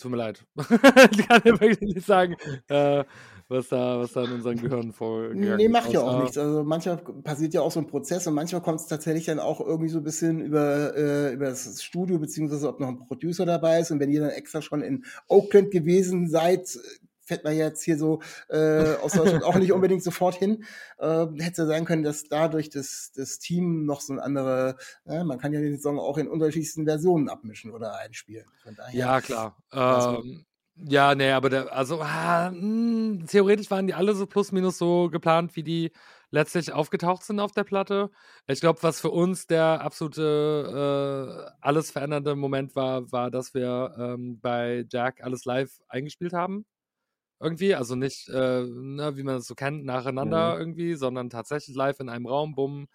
tut 0.00 0.10
mir 0.10 0.16
leid, 0.16 0.44
ich 0.56 1.28
kann 1.28 1.42
dir 1.42 1.60
wirklich 1.60 1.80
nicht 1.80 2.06
sagen, 2.06 2.36
äh, 2.68 3.04
was 3.48 3.68
da, 3.68 3.98
was 4.00 4.12
da 4.12 4.24
in 4.24 4.32
unseren 4.32 4.56
Gehirnen 4.56 4.92
vorgegangen 4.92 5.56
Nee, 5.56 5.66
ist. 5.66 5.70
macht 5.72 5.92
ja 5.92 6.00
auch 6.00 6.22
nichts. 6.22 6.38
Also 6.38 6.64
manchmal 6.64 6.96
passiert 6.98 7.54
ja 7.54 7.60
auch 7.60 7.70
so 7.70 7.80
ein 7.80 7.86
Prozess 7.86 8.26
und 8.26 8.34
manchmal 8.34 8.62
kommt 8.62 8.80
es 8.80 8.86
tatsächlich 8.86 9.26
dann 9.26 9.38
auch 9.38 9.60
irgendwie 9.60 9.88
so 9.90 9.98
ein 9.98 10.04
bisschen 10.04 10.40
über, 10.40 10.96
äh, 10.96 11.32
über 11.34 11.46
das 11.46 11.82
Studio, 11.82 12.18
beziehungsweise 12.18 12.68
ob 12.68 12.80
noch 12.80 12.88
ein 12.88 12.98
Producer 12.98 13.44
dabei 13.46 13.80
ist. 13.80 13.90
Und 13.90 14.00
wenn 14.00 14.10
ihr 14.10 14.20
dann 14.20 14.30
extra 14.30 14.62
schon 14.62 14.82
in 14.82 15.04
Oakland 15.28 15.70
gewesen 15.70 16.28
seid, 16.28 16.78
fährt 17.26 17.44
man 17.44 17.56
jetzt 17.56 17.82
hier 17.82 17.96
so 17.96 18.20
äh, 18.48 18.96
aus 18.96 19.12
Deutschland 19.12 19.44
auch 19.44 19.56
nicht 19.56 19.72
unbedingt 19.72 20.02
sofort 20.02 20.34
hin. 20.34 20.64
Äh, 20.98 21.26
hätte 21.38 21.62
ja 21.62 21.66
sein 21.66 21.84
können, 21.84 22.02
dass 22.02 22.24
dadurch 22.24 22.68
das, 22.70 23.12
das 23.16 23.38
Team 23.38 23.86
noch 23.86 24.00
so 24.00 24.12
ein 24.12 24.20
andere, 24.20 24.76
äh, 25.06 25.24
man 25.24 25.38
kann 25.38 25.52
ja 25.52 25.60
den 25.60 25.80
Song 25.80 25.98
auch 25.98 26.18
in 26.18 26.28
unterschiedlichsten 26.28 26.84
Versionen 26.84 27.28
abmischen 27.28 27.70
oder 27.72 27.96
einspielen. 27.96 28.46
Von 28.62 28.74
daher, 28.74 28.94
Ja, 28.98 29.20
klar. 29.20 29.56
Ähm, 29.72 30.44
ja, 30.76 31.14
nee, 31.14 31.30
aber 31.30 31.50
der, 31.50 31.72
also 31.72 32.00
ah, 32.02 32.50
mh, 32.50 33.26
theoretisch 33.26 33.70
waren 33.70 33.86
die 33.86 33.94
alle 33.94 34.14
so 34.14 34.26
plus 34.26 34.50
minus 34.52 34.78
so 34.78 35.08
geplant, 35.10 35.54
wie 35.56 35.62
die 35.62 35.92
letztlich 36.30 36.72
aufgetaucht 36.72 37.22
sind 37.22 37.38
auf 37.40 37.52
der 37.52 37.62
Platte. 37.64 38.10
Ich 38.48 38.60
glaube, 38.60 38.82
was 38.82 39.00
für 39.00 39.10
uns 39.10 39.46
der 39.46 39.80
absolute 39.82 41.52
äh, 41.52 41.56
alles 41.60 41.90
verändernde 41.92 42.34
Moment 42.34 42.74
war, 42.74 43.10
war, 43.12 43.30
dass 43.30 43.54
wir 43.54 43.94
ähm, 43.98 44.40
bei 44.40 44.84
Jack 44.90 45.22
alles 45.22 45.44
live 45.44 45.70
eingespielt 45.88 46.32
haben. 46.32 46.66
Irgendwie, 47.40 47.74
also 47.74 47.94
nicht, 47.96 48.28
äh, 48.28 48.62
ne, 48.64 49.16
wie 49.16 49.22
man 49.22 49.36
es 49.36 49.46
so 49.46 49.54
kennt, 49.54 49.84
nacheinander 49.84 50.56
Mhm. 50.56 50.58
irgendwie, 50.58 50.94
sondern 50.94 51.30
tatsächlich 51.30 51.76
live 51.76 52.00
in 52.00 52.08
einem 52.08 52.26
Raum, 52.26 52.54
bumm. 52.54 52.88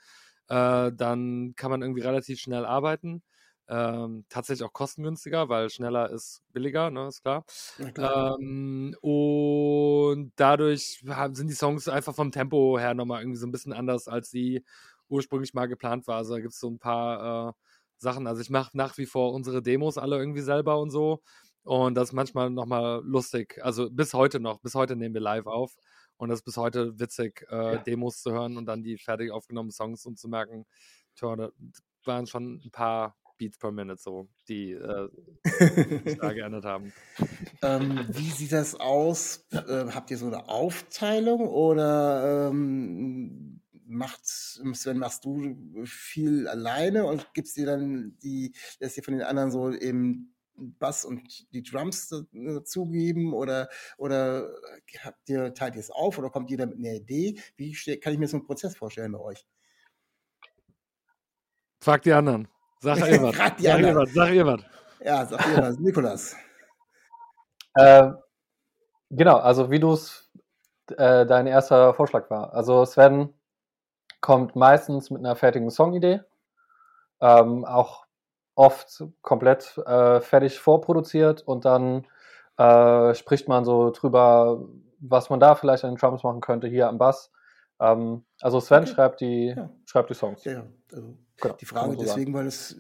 Äh, 0.50 0.92
dann 0.94 1.54
kann 1.56 1.70
man 1.72 1.82
irgendwie 1.82 2.02
relativ 2.02 2.40
schnell 2.40 2.66
arbeiten. 2.66 3.24
Ähm, 3.72 4.26
tatsächlich 4.30 4.68
auch 4.68 4.74
kostengünstiger, 4.74 5.48
weil 5.48 5.70
schneller 5.70 6.10
ist 6.10 6.42
billiger, 6.54 6.90
ne, 6.90 7.08
ist 7.08 7.22
klar. 7.22 7.46
Klar. 7.94 8.38
Ähm, 8.40 8.96
und 9.02 10.32
dadurch 10.38 11.04
sind 11.34 11.48
die 11.50 11.54
Songs 11.54 11.88
einfach 11.88 12.16
vom 12.16 12.32
Tempo 12.32 12.80
her 12.80 12.96
nochmal 12.96 13.22
irgendwie 13.22 13.38
so 13.38 13.46
ein 13.46 13.52
bisschen 13.52 13.74
anders, 13.74 14.08
als 14.08 14.32
sie 14.32 14.64
ursprünglich 15.08 15.54
mal 15.54 15.68
geplant 15.68 16.08
war. 16.08 16.18
Also 16.18 16.34
da 16.34 16.40
gibt 16.42 16.54
es 16.54 16.60
so 16.60 16.70
ein 16.70 16.80
paar 16.80 17.50
äh, 17.50 17.54
Sachen. 17.98 18.26
Also 18.28 18.42
ich 18.42 18.50
mache 18.50 18.76
nach 18.76 18.98
wie 18.98 19.06
vor 19.06 19.34
unsere 19.34 19.62
Demos 19.62 19.98
alle 20.00 20.18
irgendwie 20.18 20.42
selber 20.42 20.80
und 20.80 20.90
so. 20.90 21.22
Und 21.64 21.94
das 21.96 22.10
ist 22.10 22.14
manchmal 22.14 22.50
nochmal 22.50 23.02
lustig. 23.04 23.60
Also 23.64 23.90
bis 23.92 24.14
heute 24.16 24.40
noch. 24.40 24.60
Bis 24.62 24.74
heute 24.76 24.96
nehmen 24.96 25.14
wir 25.14 25.22
live 25.22 25.46
auf. 25.46 25.76
Und 26.18 26.30
das 26.30 26.40
ist 26.40 26.46
bis 26.46 26.58
heute 26.58 27.00
witzig, 27.00 27.46
äh, 27.52 27.74
Ja. 27.74 27.78
Demos 27.78 28.22
zu 28.22 28.32
hören 28.32 28.58
und 28.58 28.66
dann 28.66 28.82
die 28.84 28.98
fertig 28.98 29.32
aufgenommenen 29.32 29.72
Songs 29.72 30.06
und 30.06 30.18
zu 30.18 30.28
merken, 30.28 30.66
tja, 31.16 31.36
da 31.36 31.50
waren 32.06 32.26
schon 32.28 32.62
ein 32.66 32.72
paar 32.72 33.16
Beats 33.40 33.58
per 33.58 33.72
Minute 33.72 34.00
so, 34.00 34.28
die 34.48 34.74
äh, 34.74 35.10
da 36.22 36.34
geändert 36.34 36.66
haben. 36.66 36.94
Ähm, 37.64 38.06
wie 38.10 38.30
sieht 38.30 38.52
das 38.52 38.76
aus? 38.76 39.48
Äh, 39.52 39.86
habt 39.92 40.12
ihr 40.12 40.18
so 40.18 40.28
eine 40.28 40.48
Aufteilung 40.48 41.48
oder 41.48 42.50
ähm, 42.52 43.62
macht, 43.88 44.22
Sven, 44.26 45.00
machst 45.00 45.26
du 45.26 45.84
viel 45.86 46.48
alleine 46.48 47.06
und 47.06 47.34
gibst 47.34 47.58
dir 47.58 47.66
dann 47.66 48.18
die, 48.22 48.54
lässt 48.80 48.98
dir 48.98 49.04
von 49.04 49.16
den 49.16 49.24
anderen 49.24 49.52
so 49.52 49.72
eben 49.72 50.36
Bass 50.56 51.06
und 51.06 51.52
die 51.54 51.64
Drums 51.64 52.10
da- 52.10 52.24
dazugeben 52.34 53.34
oder, 53.34 53.70
oder 53.98 54.50
habt 55.00 55.30
ihr, 55.30 55.54
teilt 55.54 55.76
ihr 55.76 55.80
es 55.80 55.90
auf 55.90 56.18
oder 56.18 56.30
kommt 56.30 56.52
jeder 56.52 56.66
mit 56.66 56.78
einer 56.78 56.96
Idee? 56.96 57.40
Wie 57.56 57.74
kann 58.00 58.14
ich 58.14 58.20
mir 58.20 58.28
so 58.28 58.38
einen 58.38 58.46
Prozess 58.46 58.76
vorstellen 58.76 59.14
bei 59.14 59.20
euch? 59.20 59.46
Frag 61.82 62.04
die 62.04 62.12
anderen. 62.14 62.50
Sag 62.80 62.98
ihr 63.10 63.22
was. 63.22 63.36
Frag 63.36 63.58
die 63.58 63.64
Sag 63.64 63.96
was. 63.96 64.14
Sag 64.14 64.34
ihr 64.34 64.46
was. 64.46 64.62
Ja, 65.04 65.26
sag 65.26 65.48
ihr 65.48 65.58
was. 65.58 65.80
Nikolas. 65.80 66.36
Äh, 67.76 68.12
genau, 69.10 69.38
also 69.38 69.70
wie 69.70 69.80
du 69.80 69.94
es 69.94 70.30
äh, 70.98 71.26
dein 71.26 71.48
erster 71.48 71.94
Vorschlag 71.94 72.30
war. 72.30 72.54
Also 72.54 72.86
Sven 72.86 73.34
kommt 74.22 74.56
meistens 74.56 75.10
mit 75.10 75.20
einer 75.20 75.36
fertigen 75.36 75.70
Songidee, 75.70 76.22
ähm, 77.22 77.66
auch 77.66 78.06
oft 78.56 79.04
komplett 79.22 79.78
äh, 79.86 80.20
fertig 80.20 80.60
vorproduziert 80.60 81.42
und 81.42 81.66
dann 81.66 82.06
äh, 82.58 83.14
spricht 83.14 83.48
man 83.48 83.64
so 83.64 83.92
drüber, 83.92 84.62
was 85.00 85.30
man 85.30 85.40
da 85.40 85.56
vielleicht 85.56 85.86
an 85.86 85.92
den 85.92 85.98
Drums 85.98 86.24
machen 86.24 86.42
könnte, 86.42 86.68
hier 86.68 86.90
am 86.90 86.98
Bass. 86.98 87.32
Ähm, 87.80 88.24
also 88.42 88.60
Sven 88.60 88.84
Okay. 88.84 88.94
schreibt, 88.94 89.22
die, 89.22 89.48
Ja. 89.56 89.70
schreibt 89.86 90.10
die 90.10 90.14
Songs. 90.14 90.44
Ja, 90.44 90.52
ja. 90.54 90.68
Also 90.92 91.18
Genau, 91.38 91.54
die 91.56 91.66
Frage 91.66 91.96
so 91.96 92.02
deswegen, 92.04 92.34
weil 92.34 92.48
es 92.48 92.76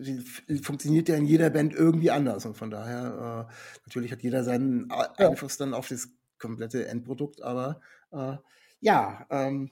funktioniert 0.63 1.07
ja 1.07 1.15
in 1.15 1.25
jeder 1.25 1.49
Band 1.49 1.73
irgendwie 1.73 2.11
anders 2.11 2.45
und 2.45 2.57
von 2.57 2.69
daher 2.69 3.47
äh, 3.49 3.53
natürlich 3.85 4.11
hat 4.11 4.21
jeder 4.21 4.43
seinen. 4.43 4.91
Einfluss 5.15 5.55
dann 5.57 5.73
auf 5.73 5.87
das 5.87 6.09
komplette 6.39 6.85
Endprodukt, 6.87 7.41
aber 7.41 7.79
äh, 8.11 8.35
ja, 8.81 9.25
ähm, 9.29 9.71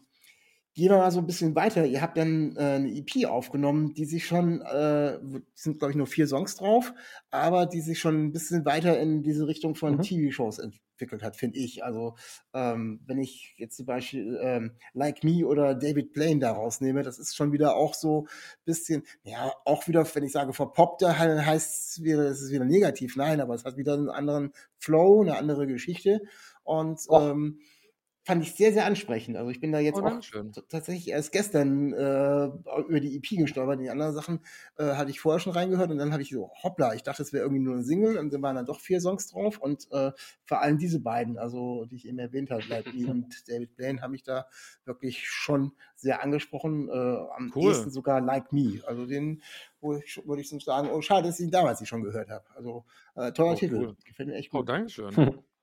gehen 0.78 0.92
wir 0.92 0.98
mal 1.00 1.12
so 1.12 1.18
ein 1.20 1.26
bisschen 1.26 1.56
weiter. 1.56 1.86
Ihr 1.88 2.02
habt 2.04 2.18
dann 2.18 2.56
äh, 2.56 2.60
eine 2.60 2.90
EP 2.96 3.26
aufgenommen, 3.26 3.96
die 3.96 4.06
sich 4.06 4.28
schon, 4.28 4.62
äh, 4.62 5.18
sind 5.56 5.80
glaube 5.80 5.92
ich 5.92 5.98
nur 5.98 6.06
vier 6.06 6.28
Songs 6.28 6.56
drauf, 6.56 6.94
aber 7.32 7.66
die 7.66 7.82
sich 7.82 8.00
schon 8.00 8.26
ein 8.28 8.32
bisschen 8.32 8.64
weiter 8.64 9.00
in 9.00 9.24
diese 9.24 9.48
Richtung 9.48 9.74
von 9.74 9.98
Mhm. 9.98 10.02
TV-Shows 10.04 10.60
entwickelt 10.60 11.24
hat, 11.24 11.36
finde 11.36 11.58
ich. 11.58 11.84
Also 11.84 12.14
ähm, 12.54 13.02
wenn 13.08 13.18
ich 13.18 13.56
jetzt 13.58 13.76
zum 13.78 13.88
Beispiel 13.88 14.40
ähm, 14.40 14.74
Like 14.94 15.24
Me 15.24 15.48
oder 15.48 15.74
David 15.74 16.14
Blaine 16.14 16.40
da 16.40 16.52
rausnehme, 16.52 17.02
das 17.02 17.18
ist 17.18 17.36
schon 17.36 17.52
wieder 17.52 17.76
auch 17.76 17.96
so 17.96 18.26
ein 18.26 18.28
bisschen, 18.66 19.04
ja, 19.24 19.52
auch 19.66 19.88
wieder, 19.88 20.06
wenn 20.14 20.24
ich 20.26 20.32
sage 20.32 20.54
verpoppt, 20.54 21.02
dann 21.02 21.44
heißt 21.46 21.98
es 21.98 22.04
wieder, 22.04 22.24
es 22.30 22.42
ist 22.42 22.52
wieder 22.52 22.66
negativ. 22.66 23.16
Nein, 23.16 23.42
aber 23.42 23.56
es 23.56 23.66
hat 23.66 23.78
wieder 23.78 23.94
einen 23.96 24.10
anderen 24.10 24.54
Flow, 24.78 25.22
eine 25.22 25.38
andere 25.38 25.66
Geschichte 25.66 26.22
und 26.64 27.00
Och. 27.10 27.32
ähm, 27.32 27.60
fand 28.28 28.44
ich 28.44 28.54
sehr, 28.54 28.74
sehr 28.74 28.86
ansprechend. 28.86 29.38
Also 29.38 29.50
ich 29.50 29.60
bin 29.60 29.72
da 29.72 29.80
jetzt 29.80 30.00
Oh, 30.00 30.02
auch 30.02 30.20
t- 30.54 30.62
tatsächlich 30.70 31.08
erst 31.10 31.32
gestern 31.32 31.94
äh, 31.94 32.46
über 32.88 33.00
die 33.00 33.16
EP 33.16 33.38
gestolpert. 33.38 33.80
Die 33.80 33.90
anderen 33.90 34.14
Sachen 34.14 34.42
äh, 34.78 34.84
hatte 34.96 35.10
ich 35.12 35.20
vorher 35.20 35.40
schon 35.40 35.54
reingehört 35.54 35.90
und 35.92 35.98
dann 35.98 36.12
habe 36.12 36.22
ich 36.22 36.30
so, 36.30 36.52
hoppla, 36.64 36.94
ich 36.94 37.04
dachte, 37.04 37.24
es 37.24 37.34
wäre 37.34 37.44
irgendwie 37.44 37.64
nur 37.64 37.76
eine 37.76 37.84
Single 37.84 38.18
und 38.18 38.32
dann 38.34 38.42
waren 38.42 38.56
dann 38.56 38.66
doch 38.66 38.80
vier 38.80 39.02
Songs 39.02 39.28
drauf 39.28 39.58
und 39.60 39.88
äh, 39.92 40.12
vor 40.44 40.62
allem 40.62 40.78
diese 40.78 41.00
beiden, 41.00 41.38
also 41.38 41.86
die 41.86 41.96
ich 41.96 42.08
eben 42.08 42.20
erwähnt 42.20 42.52
habe, 42.52 42.68
Like 42.68 42.92
Me 42.94 43.10
und 43.10 43.44
David 43.48 43.76
Blaine, 43.76 44.02
haben 44.02 44.12
mich 44.12 44.24
da 44.24 44.48
wirklich 44.86 45.28
schon 45.28 45.74
sehr 45.96 46.22
angesprochen. 46.24 46.90
Äh, 46.90 46.92
am 46.92 47.54
Cool. 47.54 47.58
ehesten 47.60 47.90
sogar 47.92 48.22
Like 48.22 48.52
Me. 48.54 48.82
Also 48.86 49.06
den 49.06 49.42
wo 49.80 49.96
ich, 49.96 50.22
würde 50.26 50.42
ich 50.42 50.50
so 50.50 50.60
sagen, 50.60 50.90
oh 50.92 51.02
schade, 51.02 51.28
dass 51.28 51.40
ich 51.40 51.46
ihn 51.46 51.52
damals 51.52 51.80
nicht 51.80 51.90
schon 51.90 52.04
gehört 52.04 52.30
habe. 52.30 52.46
Also 52.56 52.86
äh, 53.16 53.32
toller 53.32 53.56
Oh, 53.56 53.56
Titel. 53.56 53.88
cool. 53.88 53.98
Gefällt 54.06 54.30
mir 54.30 54.36
echt 54.36 54.52
Oh, 54.54 54.62
gut. 54.62 54.64
Dankeschön. 54.64 55.16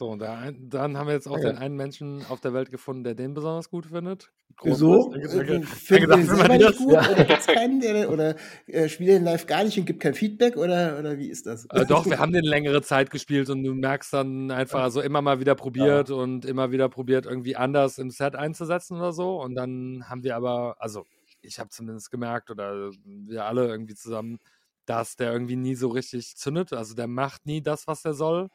So, 0.00 0.16
da 0.16 0.38
ein, 0.38 0.70
dann 0.70 0.96
haben 0.96 1.08
wir 1.08 1.12
jetzt 1.12 1.28
auch 1.28 1.32
Okay. 1.32 1.48
den 1.48 1.58
einen 1.58 1.76
Menschen 1.76 2.24
auf 2.30 2.40
der 2.40 2.54
Welt 2.54 2.70
gefunden, 2.70 3.04
der 3.04 3.14
den 3.14 3.34
besonders 3.34 3.68
gut 3.68 3.84
findet. 3.84 4.32
Wieso? 4.62 5.12
Findet 5.12 6.10
den 6.10 6.24
selber 6.24 6.56
nicht 6.56 6.78
gut? 6.78 6.94
Oder 6.94 7.24
gibt 7.26 7.40
es 7.40 7.46
keinen, 7.46 7.80
der, 7.80 8.10
oder 8.10 8.34
äh, 8.66 8.88
spielt 8.88 9.10
den 9.10 9.24
live 9.24 9.44
gar 9.44 9.62
nicht 9.62 9.78
und 9.78 9.84
gibt 9.84 10.00
kein 10.00 10.14
Feedback? 10.14 10.56
Oder, 10.56 10.98
oder 10.98 11.18
wie 11.18 11.28
ist 11.28 11.44
das? 11.44 11.66
Äh, 11.66 11.84
doch, 11.84 12.06
wir 12.06 12.18
haben 12.18 12.32
den 12.32 12.44
längere 12.44 12.80
Zeit 12.80 13.10
gespielt 13.10 13.50
und 13.50 13.62
du 13.62 13.74
merkst 13.74 14.10
dann 14.14 14.50
einfach, 14.50 14.80
also 14.80 15.02
immer 15.02 15.20
mal 15.20 15.38
wieder 15.38 15.54
probiert 15.54 16.08
und 16.08 16.46
immer 16.46 16.72
wieder 16.72 16.88
probiert, 16.88 17.26
irgendwie 17.26 17.56
anders 17.56 17.98
im 17.98 18.08
Set 18.08 18.34
einzusetzen 18.36 18.96
oder 18.96 19.12
so. 19.12 19.38
Und 19.38 19.54
dann 19.54 20.08
haben 20.08 20.24
wir 20.24 20.34
aber, 20.34 20.76
also 20.78 21.04
ich 21.42 21.60
habe 21.60 21.68
zumindest 21.68 22.10
gemerkt 22.10 22.50
oder 22.50 22.90
wir 23.04 23.44
alle 23.44 23.68
irgendwie 23.68 23.96
zusammen, 23.96 24.38
dass 24.86 25.16
der 25.16 25.30
irgendwie 25.30 25.56
nie 25.56 25.74
so 25.74 25.88
richtig 25.88 26.38
zündet. 26.38 26.72
Also 26.72 26.94
der 26.94 27.06
macht 27.06 27.44
nie 27.44 27.60
das, 27.60 27.86
was 27.86 28.02
er 28.06 28.14
soll 28.14 28.48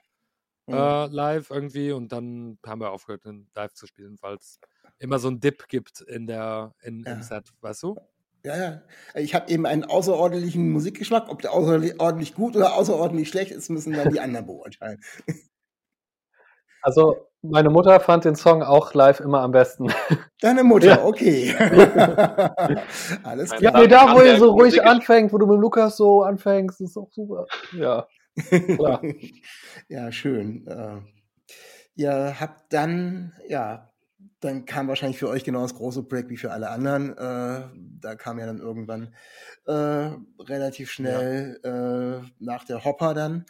Mhm. 0.68 0.74
äh, 0.76 1.06
live 1.08 1.50
irgendwie. 1.52 1.92
Und 1.92 2.12
dann 2.12 2.58
haben 2.66 2.82
wir 2.82 2.92
aufgehört, 2.92 3.26
den 3.26 3.48
live 3.56 3.74
zu 3.74 3.88
spielen, 3.88 4.18
weil 4.22 4.36
es 4.36 4.60
immer 5.00 5.20
so 5.20 5.28
einen 5.28 5.40
Dip 5.40 5.68
gibt 5.68 6.02
in 6.02 6.28
der, 6.28 6.74
in, 6.82 7.04
Ja. 7.04 7.14
im 7.14 7.22
Set, 7.22 7.52
weißt 7.62 7.84
du? 7.84 7.96
Ja, 8.44 8.56
ja. 8.58 8.82
Ich 9.16 9.34
habe 9.34 9.50
eben 9.52 9.66
einen 9.66 9.84
außerordentlichen 9.84 10.72
Musikgeschmack. 10.72 11.30
Ob 11.30 11.42
der 11.42 11.52
außerordentlich 11.52 12.36
gut 12.36 12.56
oder 12.56 12.76
außerordentlich 12.76 13.28
schlecht 13.30 13.52
ist, 13.52 13.70
müssen 13.70 13.94
dann 13.94 14.12
die 14.12 14.20
anderen 14.20 14.46
beurteilen. 14.46 15.02
Also, 16.84 17.28
meine 17.42 17.70
Mutter 17.72 18.00
fand 18.00 18.26
den 18.26 18.36
Song 18.36 18.62
auch 18.62 18.94
live 18.94 19.20
immer 19.20 19.42
am 19.42 19.52
besten. 19.52 19.88
Deine 20.42 20.64
Mutter, 20.64 20.88
Ja. 21.00 21.04
okay. 21.06 21.56
Alles 23.24 23.50
Mein 23.50 23.62
Ja, 23.64 23.70
klar. 23.72 23.82
nee, 23.82 23.88
da, 23.88 24.14
wo 24.16 24.22
ihr 24.22 24.38
so 24.38 24.52
ruhig 24.52 24.84
anfängt, 24.84 25.34
wo 25.34 25.38
du 25.40 25.48
mit 25.48 25.60
Lukas 25.60 25.98
so 25.98 26.22
anfängst, 26.22 26.82
ist 26.82 26.98
auch 26.98 27.12
super. 27.12 27.46
Ja. 27.74 28.08
Klar. 28.76 29.02
ja, 29.90 30.12
schön. 30.12 30.68
Äh, 30.68 30.98
ihr 31.96 32.40
habt 32.40 32.74
dann, 32.74 33.34
ja, 33.48 33.92
dann 34.40 34.66
kam 34.66 34.88
wahrscheinlich 34.88 35.18
für 35.18 35.30
euch 35.30 35.44
genau 35.44 35.62
das 35.62 35.76
große 35.76 36.04
Break 36.04 36.30
wie 36.30 36.38
für 36.38 36.52
alle 36.52 36.70
anderen. 36.70 37.18
Äh, 37.18 37.70
da 38.02 38.16
kam 38.16 38.40
ja 38.40 38.46
dann 38.46 38.60
irgendwann 38.60 39.14
äh, 39.66 40.12
relativ 40.40 40.92
schnell 40.92 41.60
äh, 41.64 42.28
nach 42.40 42.64
der 42.66 42.84
Hopper 42.84 43.14
dann 43.14 43.46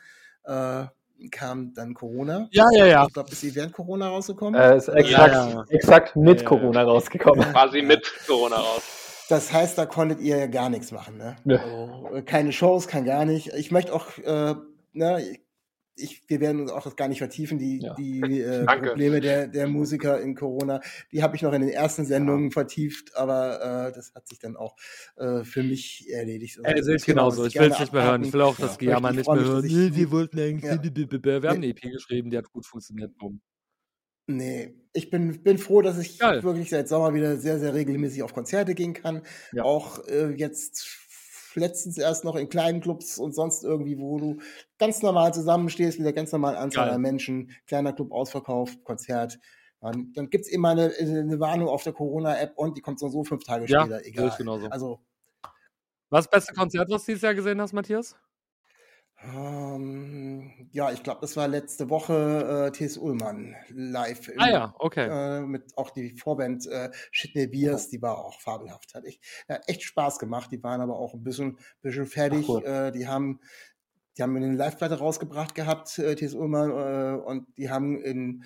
äh, 0.46 0.86
kam 1.32 1.74
dann 1.74 1.94
Corona. 1.94 2.48
Ja, 2.52 2.66
ja, 2.74 2.86
ja. 2.86 3.06
Ich 3.08 3.14
glaube, 3.14 3.32
ist 3.32 3.42
sie 3.42 3.56
während 3.56 3.74
Corona 3.74 4.10
rausgekommen? 4.10 4.60
Äh, 4.60 4.78
ist 4.78 4.90
exakt, 4.90 5.34
ja. 5.34 5.64
exakt 5.70 6.16
mit 6.16 6.38
Ja, 6.38 6.44
ja. 6.44 6.50
Corona 6.50 6.84
rausgekommen. 6.84 7.46
Quasi 7.52 7.82
mit 7.82 8.12
Corona 8.28 8.58
raus. 8.58 8.82
Das 9.30 9.52
heißt, 9.52 9.78
da 9.78 9.86
konntet 9.86 10.22
ihr 10.22 10.38
ja 10.38 10.48
gar 10.48 10.70
nichts 10.70 10.92
machen, 10.92 11.18
ne? 11.18 11.36
Also, 11.48 12.16
äh, 12.16 12.22
keine 12.22 12.52
Shows, 12.52 12.88
kein 12.88 13.06
gar 13.06 13.26
nicht. 13.26 13.54
Ich 13.54 13.72
möchte 13.72 13.94
auch, 13.94 14.18
äh, 14.20 14.56
ne, 14.96 15.38
ich, 15.98 16.24
wir 16.28 16.42
werden 16.42 16.62
uns 16.62 16.72
auch 16.72 16.84
das 16.84 16.96
gar 16.96 17.08
nicht 17.08 17.20
vertiefen, 17.20 17.58
die, 17.58 17.80
Ja. 17.82 17.94
die 17.96 18.22
äh. 18.42 18.66
Probleme 18.66 19.22
der, 19.22 19.48
der 19.48 19.68
Musiker 19.68 20.20
in 20.20 20.36
Corona. 20.36 20.82
Die 21.12 21.24
habe 21.24 21.36
ich 21.36 21.42
noch 21.42 21.54
in 21.54 21.62
den 21.62 21.70
ersten 21.70 22.06
Sendungen 22.06 22.52
vertieft, 22.52 23.16
aber 23.16 23.88
äh, 23.88 23.92
das 23.94 24.14
hat 24.14 24.28
sich 24.28 24.40
dann 24.40 24.58
auch 24.58 24.76
äh, 25.16 25.44
für 25.44 25.64
mich 25.64 26.10
erledigt. 26.12 26.60
Also, 26.64 26.92
ich 26.92 27.06
genau, 27.06 27.30
genauso. 27.30 27.46
Ich 27.46 27.56
will 27.56 27.72
es 27.72 27.80
nicht 27.80 27.94
mehr 27.94 28.04
hören. 28.04 28.24
Ich 28.24 28.34
will 28.34 28.42
auch 28.42 28.58
das 28.58 28.72
Ja. 28.74 28.78
Gejammer 28.78 29.12
Ich 29.12 29.18
nicht 29.18 29.30
mehr 29.30 29.46
hören. 29.46 29.66
Nee, 29.66 29.92
wir 29.94 30.12
wollten 30.12 30.40
eigentlich. 30.40 30.64
Ja. 30.64 30.84
Wir 30.84 31.50
haben 31.50 31.58
eine 31.58 31.68
EP 31.68 31.82
geschrieben, 31.82 32.30
die 32.30 32.38
hat 32.38 32.52
gut 32.52 32.66
funktioniert. 32.66 33.18
Bumm. 33.18 33.42
Nee, 34.28 34.74
ich 34.94 35.12
bin, 35.12 35.44
bin 35.44 35.60
froh, 35.60 35.84
dass 35.84 36.00
ich 36.00 36.18
Geil. 36.18 36.42
wirklich 36.44 36.72
seit 36.72 36.88
Sommer 36.88 37.14
wieder 37.14 37.38
sehr, 37.38 37.60
sehr 37.60 37.76
regelmäßig 37.76 38.24
auf 38.24 38.34
Konzerte 38.34 38.74
gehen 38.74 38.94
kann. 38.94 39.22
Ja. 39.54 39.64
Auch 39.64 40.04
äh, 40.08 40.32
jetzt 40.32 41.05
letztens 41.56 41.98
erst 41.98 42.24
noch 42.24 42.36
in 42.36 42.50
kleinen 42.50 42.82
Clubs 42.82 43.18
und 43.18 43.34
sonst 43.34 43.64
irgendwie, 43.64 43.98
wo 44.00 44.18
du 44.20 44.38
ganz 44.78 45.02
normal 45.02 45.34
zusammenstehst 45.34 45.98
mit 46.00 46.06
der 46.06 46.14
ganz 46.14 46.32
normalen 46.32 46.58
Anzahl 46.58 46.88
Geil. 46.88 46.96
an 46.96 47.02
Menschen, 47.02 47.52
kleiner 47.68 47.94
Club 47.94 48.12
ausverkauft, 48.12 48.84
Konzert. 48.84 49.40
Dann, 49.82 50.12
dann 50.14 50.30
gibt's 50.30 50.48
immer 50.50 50.70
eine, 50.70 50.94
eine 51.00 51.40
Warnung 51.40 51.68
auf 51.70 51.84
der 51.84 51.94
Corona-App 51.94 52.54
und 52.58 52.78
die 52.78 52.82
kommt 52.82 53.00
so 53.00 53.08
so 53.10 53.24
fünf 53.24 53.44
Tage 53.44 53.68
Ja, 53.68 53.82
später, 53.82 54.06
egal. 54.06 54.28
ich 54.30 54.38
genauso. 54.38 54.68
Also, 54.70 55.00
Was 56.10 56.28
beste 56.30 56.54
Konzert, 56.56 56.90
was 56.90 57.06
du 57.06 57.12
dieses 57.12 57.22
Jahr 57.22 57.36
gesehen 57.36 57.62
hast, 57.62 57.74
Matthias? 57.74 58.16
Ähm, 59.34 60.52
ja, 60.72 60.92
ich 60.92 61.04
glaube, 61.04 61.22
das 61.22 61.36
war 61.38 61.48
letzte 61.48 61.90
Woche 61.90 62.68
äh, 62.68 62.72
T.S. 62.72 62.98
Ullmann 62.98 63.56
live. 63.70 64.28
im- 64.30 64.40
Ah 64.40 64.50
ja, 64.50 64.76
okay. 64.80 65.08
äh, 65.10 65.42
mit 65.46 65.78
auch 65.78 65.90
die 65.92 66.16
Vorband 66.18 66.68
äh, 66.68 66.90
Shitney 67.12 67.48
Beers, 67.48 67.90
die 67.90 68.02
war 68.02 68.18
auch 68.26 68.40
fabelhaft. 68.42 68.94
Hat 68.94 69.06
echt, 69.06 69.22
hat 69.48 69.68
echt 69.68 69.84
Spaß 69.84 70.20
gemacht. 70.20 70.52
Die 70.52 70.62
waren 70.64 70.82
aber 70.82 70.98
auch 70.98 71.14
ein 71.14 71.24
bisschen, 71.24 71.58
bisschen 71.82 72.06
fertig. 72.06 72.48
Ach, 72.50 72.62
äh, 72.64 72.92
die 72.92 73.08
haben 73.08 73.40
die 74.18 74.24
haben 74.24 74.34
eine 74.38 74.54
Live-Platte 74.54 74.98
rausgebracht 75.00 75.56
gehabt, 75.56 76.00
äh, 76.00 76.16
T.S. 76.16 76.34
Ullmann, 76.36 76.72
äh, 76.72 77.22
und 77.22 77.48
die 77.58 77.70
haben 77.70 77.98
in 78.02 78.46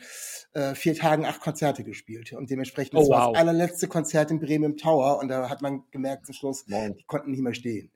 äh, 0.54 0.73
vier 0.73 0.95
Tagen 0.95 1.25
acht 1.25 1.41
Konzerte 1.41 1.84
gespielt. 1.84 2.34
Und 2.34 2.49
dementsprechend, 2.49 2.95
Oh, 2.95 3.01
das 3.01 3.10
war 3.10 3.27
wow. 3.27 3.34
das 3.34 3.41
allerletzte 3.41 3.88
Konzert 3.88 4.32
in 4.32 4.39
Bremen 4.39 4.63
im 4.71 4.77
Tower. 4.77 5.19
Und 5.19 5.27
da 5.27 5.47
hat 5.47 5.62
man 5.62 5.84
gemerkt 5.91 6.25
zum 6.25 6.34
Schluss, 6.34 6.65
die 6.65 7.04
konnten 7.06 7.30
nicht 7.30 7.41
mehr 7.43 7.54
stehen. 7.54 7.91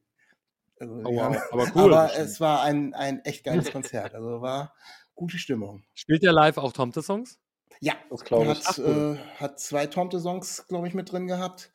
Also, 0.89 1.02
Oh, 1.06 1.15
wow. 1.15 1.22
haben, 1.24 1.36
Aber 1.52 1.72
cool. 1.76 1.93
aber 1.93 2.15
es 2.17 2.39
war 2.39 2.62
ein, 2.63 2.93
ein 2.93 3.19
echt 3.26 3.43
geiles 3.43 3.72
Konzert. 3.72 4.13
Also 4.15 4.41
war 4.41 4.74
gute 5.15 5.38
Stimmung. 5.38 5.84
Spielt 5.93 6.24
der 6.24 6.34
live 6.34 6.58
auch 6.58 6.74
Tomte-Songs? 6.74 7.39
Ja, 7.80 7.93
Das 8.10 8.24
glaube 8.24 8.46
er 8.46 8.52
ich. 8.52 8.60
hat, 8.60 8.65
Ach, 8.67 8.78
cool. 8.80 9.17
äh, 9.19 9.39
hat 9.39 9.60
zwei 9.60 9.88
Tomte-Songs, 9.88 10.67
glaube 10.67 10.88
ich, 10.88 10.93
mit 10.93 11.12
drin 11.12 11.28
gehabt. 11.28 11.72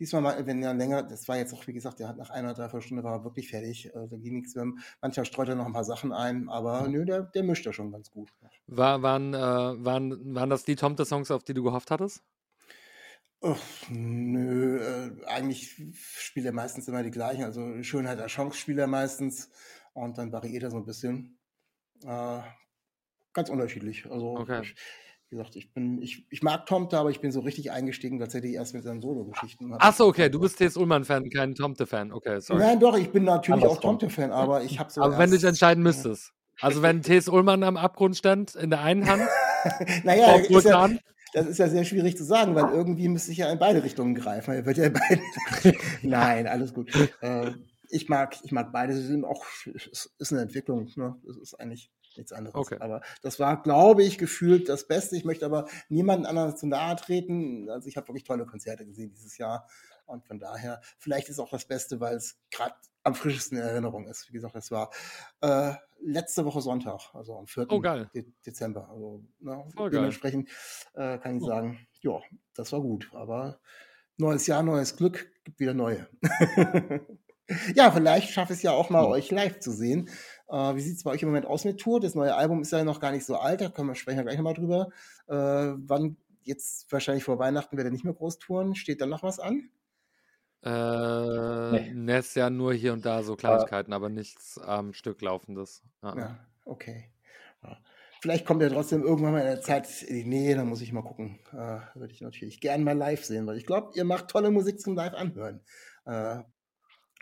Diesmal 0.00 0.22
mal, 0.22 0.46
wenn 0.46 0.62
er 0.62 0.74
länger, 0.74 1.02
das 1.02 1.26
war 1.26 1.36
jetzt 1.38 1.52
auch, 1.52 1.66
wie 1.66 1.72
gesagt, 1.72 1.98
der 1.98 2.06
hat 2.08 2.16
nach 2.18 2.30
einer, 2.30 2.54
dreiviertel 2.54 2.82
Stunde 2.82 3.02
war 3.02 3.14
er 3.16 3.24
wirklich 3.24 3.50
fertig. 3.50 3.92
Also, 3.96 4.06
da 4.06 4.16
ging 4.16 4.34
nichts 4.36 4.54
mehr. 4.54 4.66
Manchmal 5.00 5.26
streut 5.26 5.48
er 5.48 5.56
noch 5.56 5.66
ein 5.66 5.72
paar 5.72 5.82
Sachen 5.84 6.12
ein, 6.12 6.48
aber 6.48 6.86
nö, 6.88 7.04
der, 7.04 7.22
der 7.22 7.42
mischt 7.42 7.66
da 7.66 7.72
schon 7.72 7.90
ganz 7.90 8.10
gut. 8.12 8.30
War, 8.68 9.02
waren, 9.02 9.34
äh, 9.34 9.38
waren, 9.38 10.34
waren 10.36 10.50
das 10.50 10.64
die 10.64 10.76
Tomte-Songs, 10.76 11.30
auf 11.32 11.42
die 11.42 11.54
du 11.54 11.64
gehofft 11.64 11.90
hattest? 11.90 12.22
Uff, 13.40 13.86
nö, 13.88 14.78
äh, 14.80 15.24
eigentlich 15.26 15.76
spielt 15.94 16.46
er 16.46 16.52
meistens 16.52 16.88
immer 16.88 17.02
die 17.02 17.10
gleichen. 17.10 17.44
Also 17.44 17.82
Schönheit 17.82 18.18
der 18.18 18.26
Chance 18.26 18.58
spielt 18.58 18.78
er 18.78 18.88
meistens 18.88 19.48
und 19.92 20.18
dann 20.18 20.32
variiert 20.32 20.64
er 20.64 20.70
so 20.70 20.76
ein 20.76 20.84
bisschen. 20.84 21.38
Äh, 22.04 22.40
ganz 23.32 23.48
unterschiedlich. 23.48 24.10
Also 24.10 24.38
Okay. 24.38 24.62
ich, 24.62 24.74
wie 25.28 25.36
gesagt, 25.36 25.54
ich 25.54 25.72
bin, 25.72 26.02
ich, 26.02 26.26
ich 26.30 26.42
mag 26.42 26.66
Tomte, 26.66 26.98
aber 26.98 27.10
ich 27.10 27.20
bin 27.20 27.30
so 27.30 27.40
richtig 27.40 27.70
eingestiegen 27.70 28.18
tatsächlich 28.18 28.54
erst 28.54 28.74
mit 28.74 28.82
seinen 28.82 29.00
Solo-Geschichten. 29.00 29.72
Achso, 29.74 30.06
okay, 30.06 30.28
du 30.28 30.40
bist 30.40 30.58
T.S. 30.58 30.76
Ullmann-Fan, 30.76 31.30
kein 31.30 31.54
Tomte-Fan. 31.54 32.12
Okay, 32.12 32.40
sorry. 32.40 32.60
Nein, 32.60 32.80
doch, 32.80 32.96
ich 32.96 33.10
bin 33.10 33.24
natürlich 33.24 33.64
auch 33.64 33.76
Andersrum. 33.76 33.98
Tomte-Fan, 33.98 34.32
aber 34.32 34.64
ich 34.64 34.80
habe 34.80 34.90
so. 34.90 35.02
Aber 35.02 35.18
wenn 35.18 35.30
du 35.30 35.36
dich 35.36 35.44
entscheiden 35.44 35.82
müsstest. 35.82 36.32
Also 36.60 36.82
wenn 36.82 37.02
T.S. 37.02 37.28
Ullmann 37.28 37.62
am 37.62 37.76
Abgrund 37.76 38.16
stand, 38.16 38.56
in 38.56 38.70
der 38.70 38.80
einen 38.80 39.06
Hand, 39.06 39.22
naja, 40.04 40.34
ist 40.34 40.64
ja, 40.64 40.88
das 41.32 41.46
ist 41.46 41.58
ja 41.58 41.68
sehr 41.68 41.84
schwierig 41.84 42.16
zu 42.16 42.24
sagen, 42.24 42.54
weil 42.54 42.72
irgendwie 42.72 43.08
müsste 43.08 43.32
ich 43.32 43.38
ja 43.38 43.50
in 43.50 43.58
beide 43.58 43.82
Richtungen 43.82 44.14
greifen. 44.14 44.54
Er 44.54 44.66
wird 44.66 44.78
ja 44.78 44.84
in 44.84 44.92
beide. 44.92 45.78
Nein, 46.02 46.46
alles 46.46 46.74
gut. 46.74 46.90
Äh, 47.20 47.52
ich 47.90 48.08
mag, 48.08 48.36
ich 48.42 48.52
mag 48.52 48.72
beide. 48.72 48.94
Sie 48.94 49.06
sind 49.06 49.24
auch, 49.24 49.44
es 49.74 50.14
ist 50.18 50.32
eine 50.32 50.42
Entwicklung. 50.42 50.90
Ne? 50.96 51.16
Das 51.26 51.36
ist 51.36 51.54
eigentlich 51.54 51.90
nichts 52.16 52.32
anderes. 52.32 52.54
Okay. 52.54 52.76
Aber 52.80 53.00
das 53.22 53.38
war, 53.38 53.62
glaube 53.62 54.02
ich, 54.02 54.18
gefühlt 54.18 54.68
das 54.68 54.86
Beste. 54.86 55.16
Ich 55.16 55.24
möchte 55.24 55.46
aber 55.46 55.66
niemanden 55.88 56.26
anderen 56.26 56.56
zu 56.56 56.66
nahe 56.66 56.96
treten. 56.96 57.68
Also 57.70 57.88
ich 57.88 57.96
habe 57.96 58.08
wirklich 58.08 58.24
tolle 58.24 58.46
Konzerte 58.46 58.84
gesehen 58.84 59.10
dieses 59.10 59.38
Jahr. 59.38 59.66
Und 60.06 60.24
von 60.26 60.38
daher, 60.38 60.80
vielleicht 60.98 61.28
ist 61.28 61.38
auch 61.38 61.50
das 61.50 61.66
Beste, 61.66 62.00
weil 62.00 62.16
es 62.16 62.38
gerade 62.50 62.74
am 63.02 63.14
frischesten 63.14 63.58
in 63.58 63.64
Erinnerung 63.64 64.06
ist. 64.06 64.28
Wie 64.28 64.32
gesagt, 64.32 64.54
das 64.54 64.70
war 64.70 64.90
äh, 65.40 65.74
letzte 66.00 66.44
Woche 66.44 66.60
Sonntag, 66.60 67.14
also 67.14 67.36
am 67.38 67.46
4. 67.46 67.66
Oh. 67.70 67.80
De 67.80 68.26
Dezember. 68.46 68.88
Also 68.90 69.24
ne, 69.40 69.64
dementsprechend 69.90 70.48
äh, 70.94 71.18
kann 71.18 71.36
ich 71.36 71.42
Oh. 71.42 71.46
sagen, 71.46 71.86
ja, 72.00 72.20
das 72.54 72.72
war 72.72 72.80
gut. 72.80 73.10
Aber 73.14 73.60
neues 74.16 74.46
Jahr, 74.46 74.62
neues 74.62 74.96
Glück, 74.96 75.30
gibt 75.44 75.60
wieder 75.60 75.74
neue. 75.74 76.08
ja, 77.74 77.90
vielleicht 77.90 78.30
schaffe 78.30 78.52
ich 78.52 78.58
es 78.58 78.62
ja 78.62 78.72
auch 78.72 78.90
mal, 78.90 79.04
euch 79.06 79.30
live 79.30 79.58
zu 79.60 79.72
sehen. 79.72 80.08
Äh, 80.48 80.74
wie 80.76 80.80
sieht 80.80 80.96
es 80.96 81.04
bei 81.04 81.10
euch 81.10 81.22
im 81.22 81.28
Moment 81.28 81.46
aus 81.46 81.64
mit 81.64 81.78
Tour? 81.80 82.00
Das 82.00 82.14
neue 82.14 82.34
Album 82.34 82.62
ist 82.62 82.72
ja 82.72 82.84
noch 82.84 83.00
gar 83.00 83.12
nicht 83.12 83.24
so 83.26 83.36
alt, 83.36 83.60
da 83.60 83.68
können 83.68 83.88
wir 83.88 83.94
sprechen 83.94 84.18
wir 84.18 84.24
gleich 84.24 84.36
nochmal 84.36 84.54
drüber. 84.54 84.88
Äh, 85.28 85.34
wann 85.78 86.16
jetzt 86.42 86.90
wahrscheinlich 86.92 87.24
vor 87.24 87.38
Weihnachten 87.38 87.76
werdet 87.76 87.90
ihr 87.90 87.94
nicht 87.94 88.04
mehr 88.04 88.14
groß 88.14 88.38
touren? 88.38 88.74
Steht 88.74 89.00
da 89.00 89.06
noch 89.06 89.22
was 89.22 89.38
an? 89.38 89.70
Äh, 90.62 91.90
Nee. 91.92 92.18
ist 92.18 92.34
ja 92.36 92.50
nur 92.50 92.72
hier 92.74 92.92
und 92.92 93.04
da 93.06 93.22
so 93.22 93.36
Kleinigkeiten, 93.36 93.92
aber 93.92 94.08
nichts 94.08 94.58
am 94.58 94.92
Stück 94.92 95.20
laufendes. 95.22 95.82
Ja. 96.02 96.16
Ja, 96.16 96.38
okay. 96.64 97.10
Ja. 97.62 97.78
Vielleicht 98.20 98.44
kommt 98.46 98.62
er 98.62 98.70
trotzdem 98.70 99.02
irgendwann 99.04 99.32
mal 99.32 99.40
in 99.40 99.46
der 99.46 99.60
Zeit 99.60 100.02
in 100.02 100.16
die 100.16 100.24
Nähe, 100.24 100.56
dann 100.56 100.68
muss 100.68 100.80
ich 100.80 100.92
mal 100.92 101.02
gucken. 101.02 101.38
Äh, 101.52 101.80
Würde 101.94 102.12
ich 102.12 102.20
natürlich 102.20 102.60
gern 102.60 102.82
mal 102.82 102.96
live 102.96 103.24
sehen, 103.24 103.46
weil 103.46 103.56
ich 103.56 103.66
glaube, 103.66 103.92
ihr 103.94 104.04
macht 104.04 104.28
tolle 104.28 104.50
Musik 104.50 104.80
zum 104.80 104.96
Live 104.96 105.14
anhören. 105.14 105.60
Äh, 106.04 106.40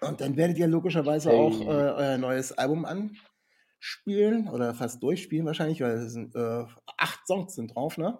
und 0.03 0.21
dann 0.21 0.37
werdet 0.37 0.59
ihr 0.59 0.69
logischerweise 0.69 1.31
Hey. 1.31 1.39
auch 1.39 1.61
äh, 1.63 1.65
euer 1.65 2.19
neues 2.19 2.53
Album 2.53 2.85
anspielen 2.87 4.49
oder 4.49 4.75
fast 4.75 5.03
durchspielen 5.03 5.47
wahrscheinlich, 5.47 5.81
weil 5.81 5.93
es 5.99 6.13
sind 6.13 6.35
äh, 6.35 6.65
acht 6.97 7.27
Songs 7.27 7.55
sind 7.55 7.75
drauf, 7.75 7.99
ne? 7.99 8.19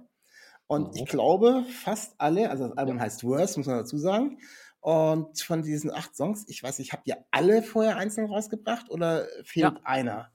Und 0.69 0.97
ich 0.97 1.03
Mhm. 1.03 1.07
glaube, 1.07 1.65
fast 1.71 2.15
alle, 2.19 2.51
also 2.51 2.69
das 2.69 2.77
Album 2.77 3.01
heißt 3.01 3.23
Worse, 3.25 3.59
muss 3.59 3.67
man 3.69 3.79
dazu 3.79 3.99
sagen. 3.99 4.39
Und 4.87 5.41
von 5.43 5.63
diesen 5.63 5.91
acht 5.91 6.15
Songs, 6.15 6.45
ich 6.47 6.63
weiß 6.63 6.79
nicht, 6.79 6.93
habt 6.93 7.09
ihr 7.09 7.17
alle 7.33 7.61
vorher 7.65 7.97
einzeln 7.97 8.29
rausgebracht 8.29 8.89
oder 8.89 9.27
fehlt 9.43 9.79
Ja. 9.79 9.81
einer? 9.83 10.31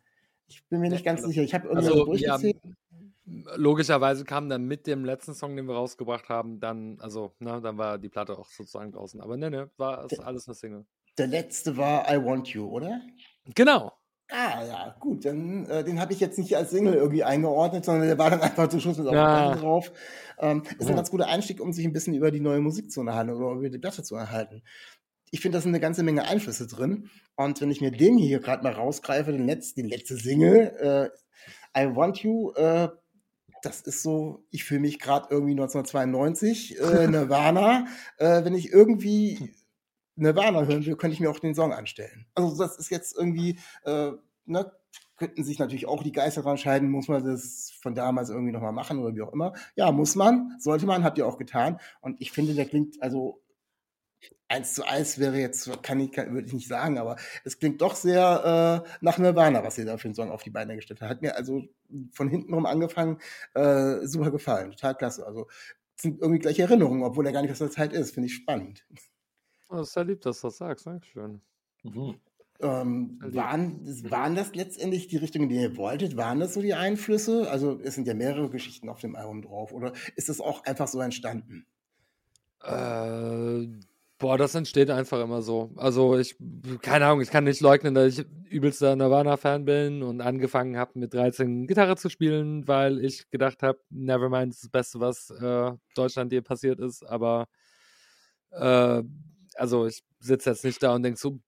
Ich 0.49 0.67
bin 0.67 0.81
mir 0.81 0.89
nicht 0.89 1.05
Ja, 1.05 1.11
ganz 1.13 1.21
alle. 1.21 1.29
sicher. 1.29 1.41
Ich 1.43 1.53
habe 1.53 1.69
irgendwann 1.69 2.01
Also, 2.01 2.05
ja, 2.15 2.37
durchgezählt. 2.37 2.57
logischerweise 3.55 4.25
kam 4.25 4.49
dann 4.49 4.65
mit 4.65 4.87
dem 4.87 5.05
letzten 5.05 5.33
Song, 5.35 5.55
den 5.55 5.67
wir 5.67 5.75
rausgebracht 5.75 6.27
haben, 6.27 6.59
dann, 6.59 6.99
also, 6.99 7.33
ne, 7.39 7.61
dann 7.61 7.77
war 7.77 7.97
die 7.97 8.09
Platte 8.09 8.37
auch 8.37 8.49
sozusagen 8.49 8.91
draußen. 8.91 9.21
Aber 9.21 9.37
ne, 9.37 9.49
ne, 9.49 9.71
war 9.77 10.03
ist 10.03 10.19
alles 10.19 10.49
eine 10.49 10.55
Single. 10.55 10.85
Der 11.17 11.27
letzte 11.27 11.77
war 11.77 12.11
I 12.13 12.17
Want 12.21 12.49
You, 12.49 12.65
oder? 12.67 13.01
Genau. 13.55 13.93
Ah, 14.34 14.63
ja, 14.65 14.96
gut, 15.00 15.26
dann 15.26 15.65
äh, 15.65 15.84
den 15.84 16.00
habe 16.00 16.13
ich 16.13 16.22
jetzt 16.22 16.39
nicht 16.39 16.56
als 16.56 16.72
Single 16.72 16.94
irgendwie 16.94 17.24
eingeordnet, 17.26 17.84
sondern 17.84 18.08
der 18.08 18.17
war 18.17 18.30
dann 18.30 18.39
einfach 18.41 18.70
zum 18.70 18.80
Schluss 18.80 18.98
mit 18.98 19.08
auf 19.08 19.13
Ja. 19.13 19.56
drauf. 19.56 19.91
Ähm, 20.39 20.63
ist 20.80 20.89
ein 20.89 20.96
ganz 20.96 21.12
guter 21.12 21.28
Einstieg, 21.28 21.60
um 21.60 21.74
sich 21.74 21.86
ein 21.86 21.91
bisschen 21.91 22.13
über 22.13 22.32
die 22.32 22.39
neue 22.39 22.62
Musik 22.62 22.91
zu 22.91 23.02
unterhalten 23.02 23.32
oder 23.32 23.52
über 23.60 23.70
die 23.70 23.78
Platte 23.78 24.04
zu 24.04 24.15
erhalten. 24.15 24.63
Ich 25.32 25.41
finde, 25.41 25.58
da 25.58 25.62
sind 25.62 25.72
eine 25.72 25.82
ganze 25.82 26.04
Menge 26.04 26.24
Einflüsse 26.24 26.67
drin. 26.67 27.10
Und 27.36 27.60
wenn 27.60 27.72
ich 27.72 27.82
mir 27.82 27.91
den 27.91 28.17
hier 28.17 28.39
gerade 28.39 28.63
mal 28.63 28.74
rausgreife, 28.74 29.32
den 29.34 29.46
letzten, 29.46 29.84
die 29.84 29.89
letzte 29.89 30.15
Single, 30.15 31.12
äh, 31.76 31.82
I 31.84 31.94
Want 31.96 32.20
You, 32.20 32.52
äh, 32.54 32.88
das 33.63 33.82
ist 33.82 34.02
so, 34.02 34.46
ich 34.50 34.63
fühle 34.63 34.80
mich 34.82 35.00
gerade 35.00 35.28
irgendwie 35.30 35.54
1992, 35.56 36.80
äh, 36.80 37.08
Nirvana. 37.08 37.86
äh, 38.17 38.44
wenn 38.46 38.56
ich 38.56 38.72
irgendwie 38.72 39.54
Nirvana 40.15 40.65
hören 40.65 40.86
will, 40.86 40.95
könnte 40.95 41.13
ich 41.13 41.19
mir 41.19 41.30
auch 41.30 41.39
den 41.39 41.56
Song 41.56 41.74
anstellen. 41.74 42.26
Also 42.36 42.58
das 42.58 42.78
ist 42.78 42.89
jetzt 42.89 43.15
irgendwie, 43.17 43.60
äh, 43.86 44.12
ne, 44.45 44.71
könnten 45.17 45.43
sich 45.43 45.60
natürlich 45.60 45.86
auch 45.86 46.04
die 46.04 46.12
Geister 46.12 46.41
dran 46.41 46.58
scheiden, 46.58 46.89
muss 46.89 47.08
man 47.08 47.24
das 47.24 47.71
von 47.80 47.93
damals 47.93 48.30
irgendwie 48.30 48.52
nochmal 48.52 48.71
machen 48.71 49.00
oder 49.00 49.15
wie 49.15 49.21
auch 49.21 49.34
immer. 49.34 49.54
Ja, 49.76 49.91
muss 49.91 50.15
man, 50.15 50.56
sollte 50.60 50.88
man, 50.88 51.04
habt 51.04 51.17
ihr 51.17 51.28
auch 51.28 51.38
getan. 51.38 51.80
Und 52.02 52.19
ich 52.19 52.32
finde, 52.32 52.56
der 52.56 52.65
klingt, 52.65 53.02
also 53.04 53.41
eins 54.47 54.74
zu 54.74 54.84
eins 54.84 55.19
wäre 55.19 55.38
jetzt, 55.38 55.84
kann 55.84 56.00
ich, 56.00 56.12
kann, 56.12 56.34
würde 56.34 56.47
ich 56.47 56.54
nicht 56.54 56.67
sagen, 56.67 56.97
aber 56.97 57.17
es 57.43 57.60
klingt 57.60 57.82
doch 57.82 57.95
sehr 57.95 58.84
äh, 58.86 58.89
nach 59.02 59.17
Nirvana, 59.17 59.63
was 59.63 59.78
ihr 59.78 59.86
da 59.86 59.97
für 59.97 60.08
einen 60.08 60.15
Song 60.15 60.32
auf 60.32 60.43
die 60.43 60.50
Beine 60.50 60.76
gestellt 60.76 61.02
habt. 61.02 61.12
Hat 61.12 61.21
mir 61.21 61.36
also 61.36 61.63
von 62.12 62.28
hinten 62.28 62.54
rum 62.54 62.65
angefangen, 62.65 63.19
äh, 63.54 64.06
super 64.06 64.32
gefallen, 64.32 64.71
total 64.71 64.95
klasse. 64.95 65.26
Also 65.26 65.47
sind 65.95 66.19
irgendwie 66.19 66.39
gleiche 66.39 66.63
Erinnerungen, 66.63 67.04
obwohl 67.04 67.26
er 67.26 67.32
gar 67.32 67.43
nicht 67.43 67.52
aus 67.52 67.60
der 67.60 67.71
Zeit 67.71 67.93
ist, 67.93 68.13
finde 68.13 68.28
ich 68.28 68.36
spannend. 68.36 68.86
Oh, 69.71 69.77
Das 69.77 69.89
ist 69.89 69.95
ja 69.95 70.01
lieb, 70.03 70.21
dass 70.21 70.41
du 70.41 70.47
das 70.47 70.57
sagst. 70.57 70.86
Dankeschön. 70.86 71.41
Mhm. 71.84 72.19
Ähm, 72.60 73.17
waren, 73.23 73.79
waren 74.12 74.36
das 74.36 74.53
letztendlich 74.53 75.07
die 75.07 75.17
Richtungen, 75.17 75.49
die 75.49 75.55
ihr 75.55 75.77
wolltet? 75.77 76.15
Waren 76.17 76.39
das 76.39 76.53
so 76.53 76.62
die 76.62 76.73
Einflüsse? 76.75 77.49
Also 77.49 77.79
es 77.84 77.95
sind 77.95 78.05
ja 78.07 78.13
mehrere 78.13 78.49
Geschichten 78.51 78.89
auf 78.89 78.99
dem 78.99 79.15
Album 79.15 79.41
drauf. 79.41 79.71
Oder 79.73 79.93
ist 80.15 80.29
das 80.29 80.41
auch 80.41 80.63
einfach 80.65 80.88
so 80.88 80.99
entstanden? 80.99 81.65
Äh, 82.63 83.67
boah, 84.19 84.38
das 84.38 84.53
entsteht 84.55 84.89
einfach 84.91 85.21
immer 85.23 85.41
so. 85.41 85.71
Also 85.77 86.17
ich, 86.17 86.36
keine 86.81 87.05
Ahnung, 87.05 87.21
ich 87.21 87.31
kann 87.31 87.43
nicht 87.45 87.62
leugnen, 87.62 87.95
dass 87.95 88.19
ich 88.19 88.25
übelster 88.49 88.95
Nirvana-Fan 88.95 89.65
bin 89.65 90.03
und 90.03 90.21
angefangen 90.21 90.77
habe 90.77 90.99
mit 90.99 91.13
13 91.13 91.65
Gitarre 91.67 91.95
zu 91.95 92.10
spielen, 92.10 92.67
weil 92.67 93.03
ich 93.03 93.29
gedacht 93.31 93.63
habe, 93.63 93.79
Nevermind 93.89 94.53
ist 94.53 94.63
das 94.63 94.69
Beste, 94.69 94.99
was 94.99 95.31
äh, 95.31 95.71
Deutschland 95.95 96.31
je 96.31 96.41
passiert 96.41 96.79
ist. 96.79 97.03
Aber 97.03 97.47
äh, 98.51 99.03
also 99.62 99.86
ich 99.86 100.04
sitze 100.19 100.50
jetzt 100.50 100.65
nicht 100.65 100.82
da 100.84 100.95
und 100.95 101.04
denke 101.04 101.19
so, 101.19 101.39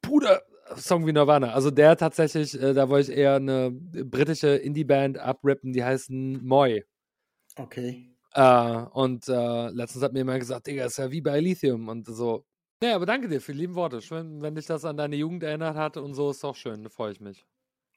Bruder, 0.00 0.42
Song 0.76 1.06
wie 1.06 1.12
Nirvana. 1.12 1.52
Also 1.52 1.70
der 1.70 1.96
tatsächlich, 1.96 2.60
äh, 2.60 2.72
da 2.72 2.88
wollte 2.88 3.12
ich 3.12 3.18
eher 3.18 3.36
eine 3.36 3.70
britische 3.70 4.48
Indie-Band 4.48 5.18
abrippen, 5.18 5.72
die 5.72 5.84
heißen 5.84 6.44
Moi. 6.44 6.82
Okay. 7.56 8.16
Äh, 8.34 8.76
und 8.92 9.28
äh, 9.28 9.68
letztens 9.68 10.02
hat 10.02 10.12
mir 10.12 10.20
jemand 10.20 10.40
gesagt, 10.40 10.66
Digga, 10.66 10.86
ist 10.86 10.96
ja 10.96 11.10
wie 11.10 11.20
bei 11.20 11.40
Lithium. 11.40 11.88
Und 11.88 12.06
so, 12.06 12.44
ja, 12.82 12.96
aber 12.96 13.06
danke 13.06 13.28
dir 13.28 13.40
für 13.40 13.52
die 13.52 13.58
lieben 13.58 13.74
Worte. 13.74 14.00
Schön, 14.00 14.42
wenn 14.42 14.54
dich 14.54 14.66
das 14.66 14.84
an 14.84 14.96
deine 14.96 15.16
Jugend 15.16 15.42
erinnert 15.42 15.76
hat 15.76 15.96
und 15.98 16.14
so, 16.14 16.30
ist 16.30 16.42
doch 16.42 16.56
schön. 16.56 16.82
Da 16.82 16.90
freue 16.90 17.12
ich 17.12 17.20
mich. 17.20 17.44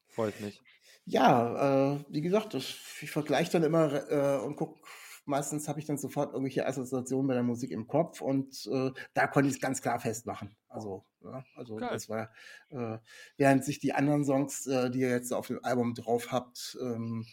Freue 0.09 0.29
ich 0.29 0.39
mich. 0.41 0.61
Ja, 1.05 1.93
äh, 1.93 1.99
wie 2.09 2.21
gesagt, 2.21 2.53
ich, 2.55 2.79
ich 3.01 3.11
vergleiche 3.11 3.53
dann 3.53 3.63
immer 3.63 4.11
äh, 4.11 4.43
und 4.43 4.55
gucke, 4.55 4.79
meistens 5.25 5.67
habe 5.67 5.79
ich 5.79 5.85
dann 5.85 5.97
sofort 5.97 6.33
irgendwelche 6.33 6.65
Assoziationen 6.65 7.27
bei 7.27 7.33
der 7.33 7.43
Musik 7.43 7.71
im 7.71 7.87
Kopf 7.87 8.21
und 8.21 8.67
äh, 8.71 8.91
da 9.13 9.27
konnte 9.27 9.49
ich 9.49 9.55
es 9.55 9.61
ganz 9.61 9.81
klar 9.81 9.99
festmachen. 9.99 10.55
Also, 10.69 11.05
ja, 11.23 11.43
also 11.55 11.75
Geil. 11.75 11.89
das 11.91 12.09
war, 12.09 12.29
äh, 12.69 12.97
während 13.37 13.63
sich 13.63 13.79
die 13.79 13.93
anderen 13.93 14.25
Songs, 14.25 14.67
äh, 14.67 14.89
die 14.89 14.99
ihr 14.99 15.09
jetzt 15.09 15.33
auf 15.33 15.47
dem 15.47 15.63
Album 15.63 15.93
drauf 15.93 16.31
habt, 16.31 16.77
ähm, 16.81 17.25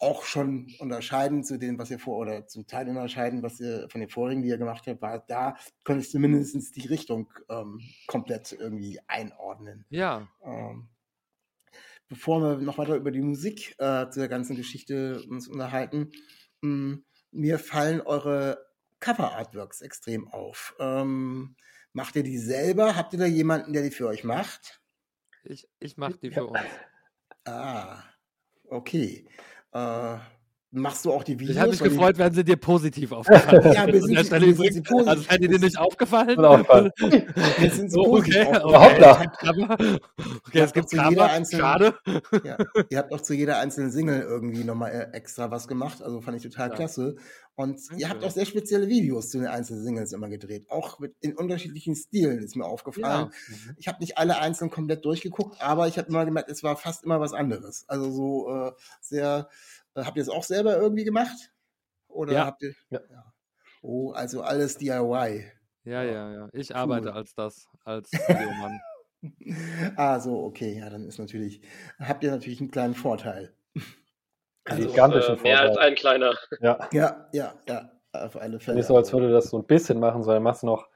auch 0.00 0.24
schon 0.24 0.72
unterscheiden 0.78 1.42
zu 1.42 1.58
dem, 1.58 1.78
was 1.78 1.90
ihr 1.90 1.98
vor 1.98 2.18
oder 2.18 2.46
zum 2.46 2.66
Teil 2.66 2.88
unterscheiden, 2.88 3.42
was 3.42 3.60
ihr 3.60 3.88
von 3.90 4.00
den 4.00 4.10
vorigen, 4.10 4.42
die 4.42 4.48
ihr 4.48 4.58
gemacht 4.58 4.86
habt, 4.86 5.02
war 5.02 5.24
da 5.26 5.56
konnte 5.84 6.02
ich 6.02 6.10
zumindest 6.10 6.76
die 6.76 6.86
Richtung 6.86 7.32
ähm, 7.48 7.80
komplett 8.06 8.52
irgendwie 8.52 9.00
einordnen. 9.08 9.84
Ja, 9.90 10.28
Ähm, 10.44 10.88
bevor 12.08 12.40
wir 12.40 12.56
noch 12.58 12.78
weiter 12.78 12.96
über 12.96 13.10
die 13.10 13.20
Musik 13.20 13.74
äh, 13.78 14.08
zu 14.10 14.20
der 14.20 14.28
ganzen 14.28 14.56
Geschichte 14.56 15.22
uns 15.28 15.48
unterhalten, 15.48 16.10
mh, 16.62 16.98
mir 17.30 17.58
fallen 17.58 18.00
eure 18.00 18.66
Cover-Artworks 19.00 19.80
extrem 19.80 20.28
auf. 20.28 20.74
Ähm, 20.78 21.56
macht 21.92 22.16
ihr 22.16 22.22
die 22.22 22.38
selber? 22.38 22.96
Habt 22.96 23.12
ihr 23.12 23.18
da 23.18 23.26
jemanden, 23.26 23.72
der 23.72 23.82
die 23.82 23.90
für 23.90 24.08
euch 24.08 24.24
macht? 24.24 24.80
ich, 25.44 25.68
ich 25.78 25.96
mache 25.96 26.18
die 26.18 26.30
für 26.30 26.46
uns. 26.46 26.60
Ah, 27.44 28.02
okay. 28.68 29.26
Äh, 29.72 30.18
machst 30.70 31.04
du 31.04 31.12
auch 31.12 31.24
die 31.24 31.38
Videos? 31.38 31.56
Ich 31.56 31.60
hätte 31.62 31.70
mich 31.70 31.80
gefreut, 31.82 32.18
wenn 32.18 32.32
sie 32.34 32.44
dir 32.44 32.56
positiv 32.56 33.12
aufgefallen 33.12 33.72
Ja, 33.72 33.86
wir 33.86 34.02
sind- 34.02 34.26
Stelle 34.26 34.46
wir 34.46 34.54
sind 34.54 34.66
übrigens. 34.66 34.74
sie 34.74 34.82
positiv. 34.82 35.08
Also, 35.08 35.28
hätte 35.28 35.48
dir 35.48 35.58
nicht 35.58 35.78
aufgefallen? 35.78 36.38
Wir 37.58 37.70
sind 37.70 37.90
so 37.90 38.02
positiv 38.04 38.46
okay, 38.46 38.58
aufgefallen. 38.58 39.30
okay. 39.72 39.98
Okay, 40.46 40.58
es 40.60 40.72
gibt 40.72 40.88
zu 40.90 40.96
jeder 40.96 41.30
einzelnen- 41.30 41.60
Schade. 41.60 41.94
Ja, 42.44 42.56
ihr 42.90 42.98
habt 42.98 43.12
auch 43.12 43.20
zu 43.20 43.34
jeder 43.34 43.58
einzelnen 43.58 43.90
Single 43.90 44.20
irgendwie 44.20 44.64
nochmal 44.64 44.90
äh, 44.92 45.16
extra 45.16 45.50
was 45.50 45.68
gemacht, 45.68 46.02
also 46.02 46.20
fand 46.20 46.36
ich 46.36 46.42
total 46.42 46.68
Ja. 46.70 46.74
klasse. 46.74 47.16
Und 47.56 47.80
ihr 47.96 48.08
habt 48.08 48.22
auch 48.22 48.30
sehr 48.30 48.46
spezielle 48.46 48.86
Videos 48.88 49.30
zu 49.30 49.38
den 49.38 49.48
einzelnen 49.48 49.82
Singles 49.82 50.12
immer 50.12 50.28
gedreht, 50.28 50.66
auch 50.70 51.00
mit, 51.00 51.16
in 51.20 51.36
unterschiedlichen 51.36 51.96
Stilen 51.96 52.38
ist 52.38 52.54
mir 52.54 52.64
aufgefallen. 52.64 53.30
Ja. 53.32 53.72
Ich 53.78 53.88
habe 53.88 53.98
nicht 53.98 54.16
alle 54.16 54.38
einzeln 54.38 54.70
komplett 54.70 55.04
durchgeguckt, 55.04 55.60
aber 55.60 55.88
ich 55.88 55.98
habe 55.98 56.08
immer 56.08 56.24
gemerkt, 56.24 56.50
es 56.50 56.62
war 56.62 56.76
fast 56.76 57.02
immer 57.04 57.18
was 57.20 57.32
anderes. 57.32 57.84
Also 57.88 58.10
so 58.12 58.48
äh, 58.48 58.72
sehr, 59.00 59.48
habt 59.96 60.16
ihr 60.16 60.22
es 60.22 60.28
auch 60.28 60.44
selber 60.44 60.76
irgendwie 60.76 61.04
gemacht? 61.04 61.52
Oder 62.08 62.32
Ja. 62.32 62.46
habt 62.46 62.62
ihr? 62.62 62.74
Ja. 62.90 63.00
Oh, 63.82 64.10
also 64.12 64.42
alles 64.42 64.76
DIY. 64.78 65.44
Ja, 65.84 66.02
ja, 66.02 66.32
ja. 66.32 66.48
Ich 66.52 66.74
arbeite 66.74 67.08
Cool. 67.08 67.14
als 67.14 67.34
das, 67.34 67.66
als 67.84 68.12
Videomann. 68.12 68.80
Ah, 69.96 70.20
so, 70.20 70.44
okay, 70.44 70.78
ja, 70.78 70.88
dann 70.90 71.04
ist 71.08 71.18
natürlich, 71.18 71.60
habt 71.98 72.22
ihr 72.22 72.30
natürlich 72.30 72.60
einen 72.60 72.70
kleinen 72.70 72.94
Vorteil. 72.94 73.52
Also, 74.64 74.86
gigantischen 74.88 75.38
Äh, 75.38 75.42
mehr 75.42 75.60
als 75.60 75.70
Vorteil. 75.72 75.88
ein 75.88 75.94
kleiner. 75.96 76.34
Ja, 76.60 76.88
Ja, 76.92 77.28
ja, 77.32 77.54
ja, 77.66 77.90
auf 78.12 78.36
alle 78.36 78.60
Fälle. 78.60 78.76
nicht 78.76 78.86
so, 78.86 78.96
als 78.96 79.12
würde 79.12 79.32
das 79.32 79.50
so 79.50 79.58
ein 79.58 79.66
bisschen 79.66 79.98
machen, 79.98 80.22
sondern 80.22 80.44
machst 80.44 80.62
du 80.62 80.66
noch 80.68 80.86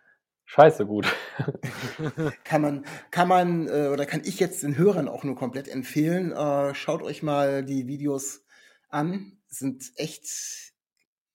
scheiße 0.44 0.86
gut. 0.86 1.06
kann 2.44 2.62
man, 2.62 2.84
kann 3.10 3.26
man, 3.28 3.66
äh, 3.68 3.88
oder 3.88 4.06
kann 4.06 4.22
ich 4.24 4.38
jetzt 4.38 4.62
den 4.62 4.76
Hörern 4.76 5.08
auch 5.08 5.24
nur 5.24 5.34
komplett 5.34 5.66
empfehlen. 5.68 6.30
Äh, 6.32 6.74
schaut 6.76 7.02
euch 7.02 7.22
mal 7.24 7.64
die 7.64 7.88
Videos 7.88 8.44
an. 8.92 9.38
Sind 9.48 9.92
echt 9.96 10.72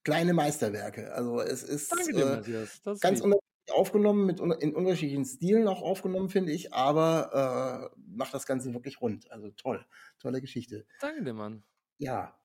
kleine 0.04 0.34
Meisterwerke. 0.34 1.13
Also 1.13 1.41
es 1.41 1.63
ist 1.63 1.93
dir, 2.08 2.41
äh, 2.48 2.96
ganz 3.00 3.20
unterschiedlich 3.20 3.74
aufgenommen, 3.74 4.26
mit, 4.26 4.39
in 4.39 4.74
unterschiedlichen 4.74 5.26
Stilen 5.26 5.67
auch 5.67 5.82
aufgenommen, 5.82 6.30
finde 6.30 6.54
ich, 6.54 6.74
aber 6.74 7.91
äh, 7.93 8.00
macht 8.08 8.34
das 8.34 8.46
Ganze 8.46 8.74
wirklich 8.74 9.02
rund. 9.02 9.30
Also 9.32 9.52
toll, 9.52 9.86
tolle 10.20 10.39
Geschichte. 10.39 10.86
Danke 11.02 11.24
dir, 11.24 11.34
Mann. 11.34 11.63
Ja. 11.98 12.39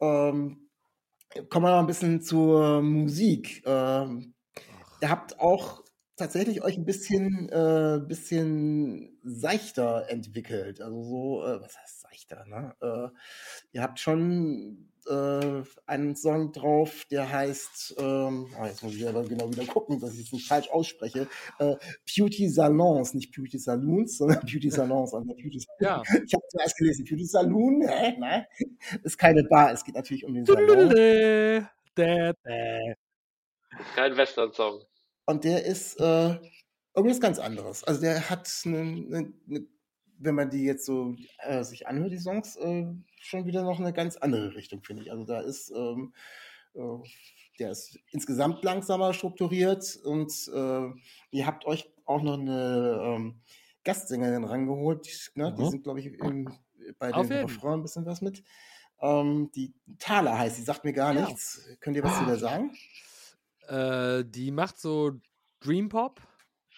Ähm, 0.00 0.68
kommen 1.48 1.64
wir 1.64 1.70
noch 1.70 1.78
ein 1.78 1.86
bisschen 1.86 2.20
zur 2.20 2.82
Musik. 2.82 3.62
Ähm, 3.64 4.34
ihr 5.00 5.08
habt 5.08 5.38
auch 5.38 5.85
tatsächlich 6.16 6.62
euch 6.62 6.76
ein 6.76 6.84
bisschen, 6.84 7.48
äh, 7.50 8.00
bisschen 8.06 9.18
seichter 9.22 10.06
entwickelt. 10.08 10.80
Also 10.80 11.02
so, 11.02 11.44
äh, 11.44 11.60
was 11.60 11.78
heißt 11.78 12.00
seichter, 12.00 12.44
ne? 12.46 12.74
Äh, 12.80 13.08
ihr 13.72 13.82
habt 13.82 14.00
schon 14.00 14.90
äh, 15.08 15.62
einen 15.86 16.16
Song 16.16 16.52
drauf, 16.52 17.04
der 17.10 17.30
heißt, 17.30 17.96
ähm, 17.98 18.46
ah, 18.58 18.66
jetzt 18.66 18.82
muss 18.82 18.94
ich 18.94 19.06
aber 19.06 19.24
genau 19.24 19.50
wieder 19.50 19.64
gucken, 19.66 20.00
dass 20.00 20.14
ich 20.14 20.26
es 20.26 20.32
nicht 20.32 20.48
falsch 20.48 20.68
ausspreche. 20.70 21.28
Äh, 21.58 21.76
Beauty 22.16 22.48
Salons, 22.48 23.14
nicht 23.14 23.34
Beauty 23.34 23.58
Saloons, 23.58 24.18
sondern 24.18 24.40
Beauty 24.46 24.70
Salons. 24.70 25.14
Also 25.14 25.26
Beauty 25.26 25.64
Ja. 25.80 26.02
ich 26.08 26.34
habe 26.34 26.44
zuerst 26.48 26.76
gelesen, 26.76 27.04
Beauty 27.04 27.24
Saloon, 27.24 27.82
hä? 27.86 28.16
Nein, 28.18 28.46
ist 29.02 29.18
keine 29.18 29.44
Bar, 29.44 29.72
es 29.72 29.84
geht 29.84 29.94
natürlich 29.94 30.24
um 30.24 30.34
den 30.34 30.44
Salon. 30.46 30.88
Kein 33.94 34.16
Western-Song. 34.16 34.82
Und 35.26 35.44
der 35.44 35.64
ist 35.64 35.98
äh, 36.00 36.38
irgendwas 36.94 37.20
ganz 37.20 37.38
anderes. 37.38 37.84
Also 37.84 38.00
der 38.00 38.30
hat, 38.30 38.48
eine, 38.64 38.78
eine, 38.78 39.32
eine, 39.48 39.66
wenn 40.18 40.34
man 40.34 40.50
die 40.50 40.64
jetzt 40.64 40.86
so 40.86 41.14
äh, 41.40 41.62
sich 41.64 41.86
anhört, 41.86 42.12
die 42.12 42.18
Songs, 42.18 42.56
äh, 42.56 42.86
schon 43.20 43.44
wieder 43.44 43.62
noch 43.62 43.78
eine 43.80 43.92
ganz 43.92 44.16
andere 44.16 44.54
Richtung, 44.54 44.82
finde 44.82 45.02
ich. 45.02 45.10
Also 45.10 45.24
da 45.24 45.40
ist, 45.40 45.70
ähm, 45.70 46.14
äh, 46.74 46.80
der 47.58 47.70
ist 47.72 47.98
insgesamt 48.12 48.62
langsamer 48.64 49.12
strukturiert 49.14 49.96
und 50.04 50.32
äh, 50.54 50.88
ihr 51.30 51.46
habt 51.46 51.64
euch 51.66 51.90
auch 52.04 52.22
noch 52.22 52.38
eine 52.38 53.00
ähm, 53.02 53.40
Gastsängerin 53.84 54.44
rangeholt. 54.44 55.06
Die, 55.06 55.38
ne? 55.40 55.54
die 55.56 55.62
Mhm. 55.62 55.70
sind, 55.70 55.82
glaube 55.84 56.00
ich, 56.00 56.06
im, 56.06 56.52
bei 56.98 57.12
Auf 57.12 57.28
den. 57.28 57.38
Refrain 57.44 57.80
ein 57.80 57.82
bisschen 57.82 58.06
was 58.06 58.20
mit. 58.20 58.42
Ähm, 59.00 59.50
die 59.54 59.74
Thaler 59.98 60.38
heißt, 60.38 60.56
die 60.58 60.62
sagt 60.62 60.84
mir 60.84 60.92
gar 60.92 61.12
Ja. 61.14 61.26
nichts. 61.26 61.60
Könnt 61.80 61.96
ihr 61.96 62.04
was 62.04 62.18
zu 62.18 62.24
der 62.26 62.38
sagen? 62.38 62.72
Äh, 63.68 64.24
die 64.24 64.50
macht 64.50 64.78
so 64.78 65.12
Dream 65.60 65.88
Pop. 65.88 66.20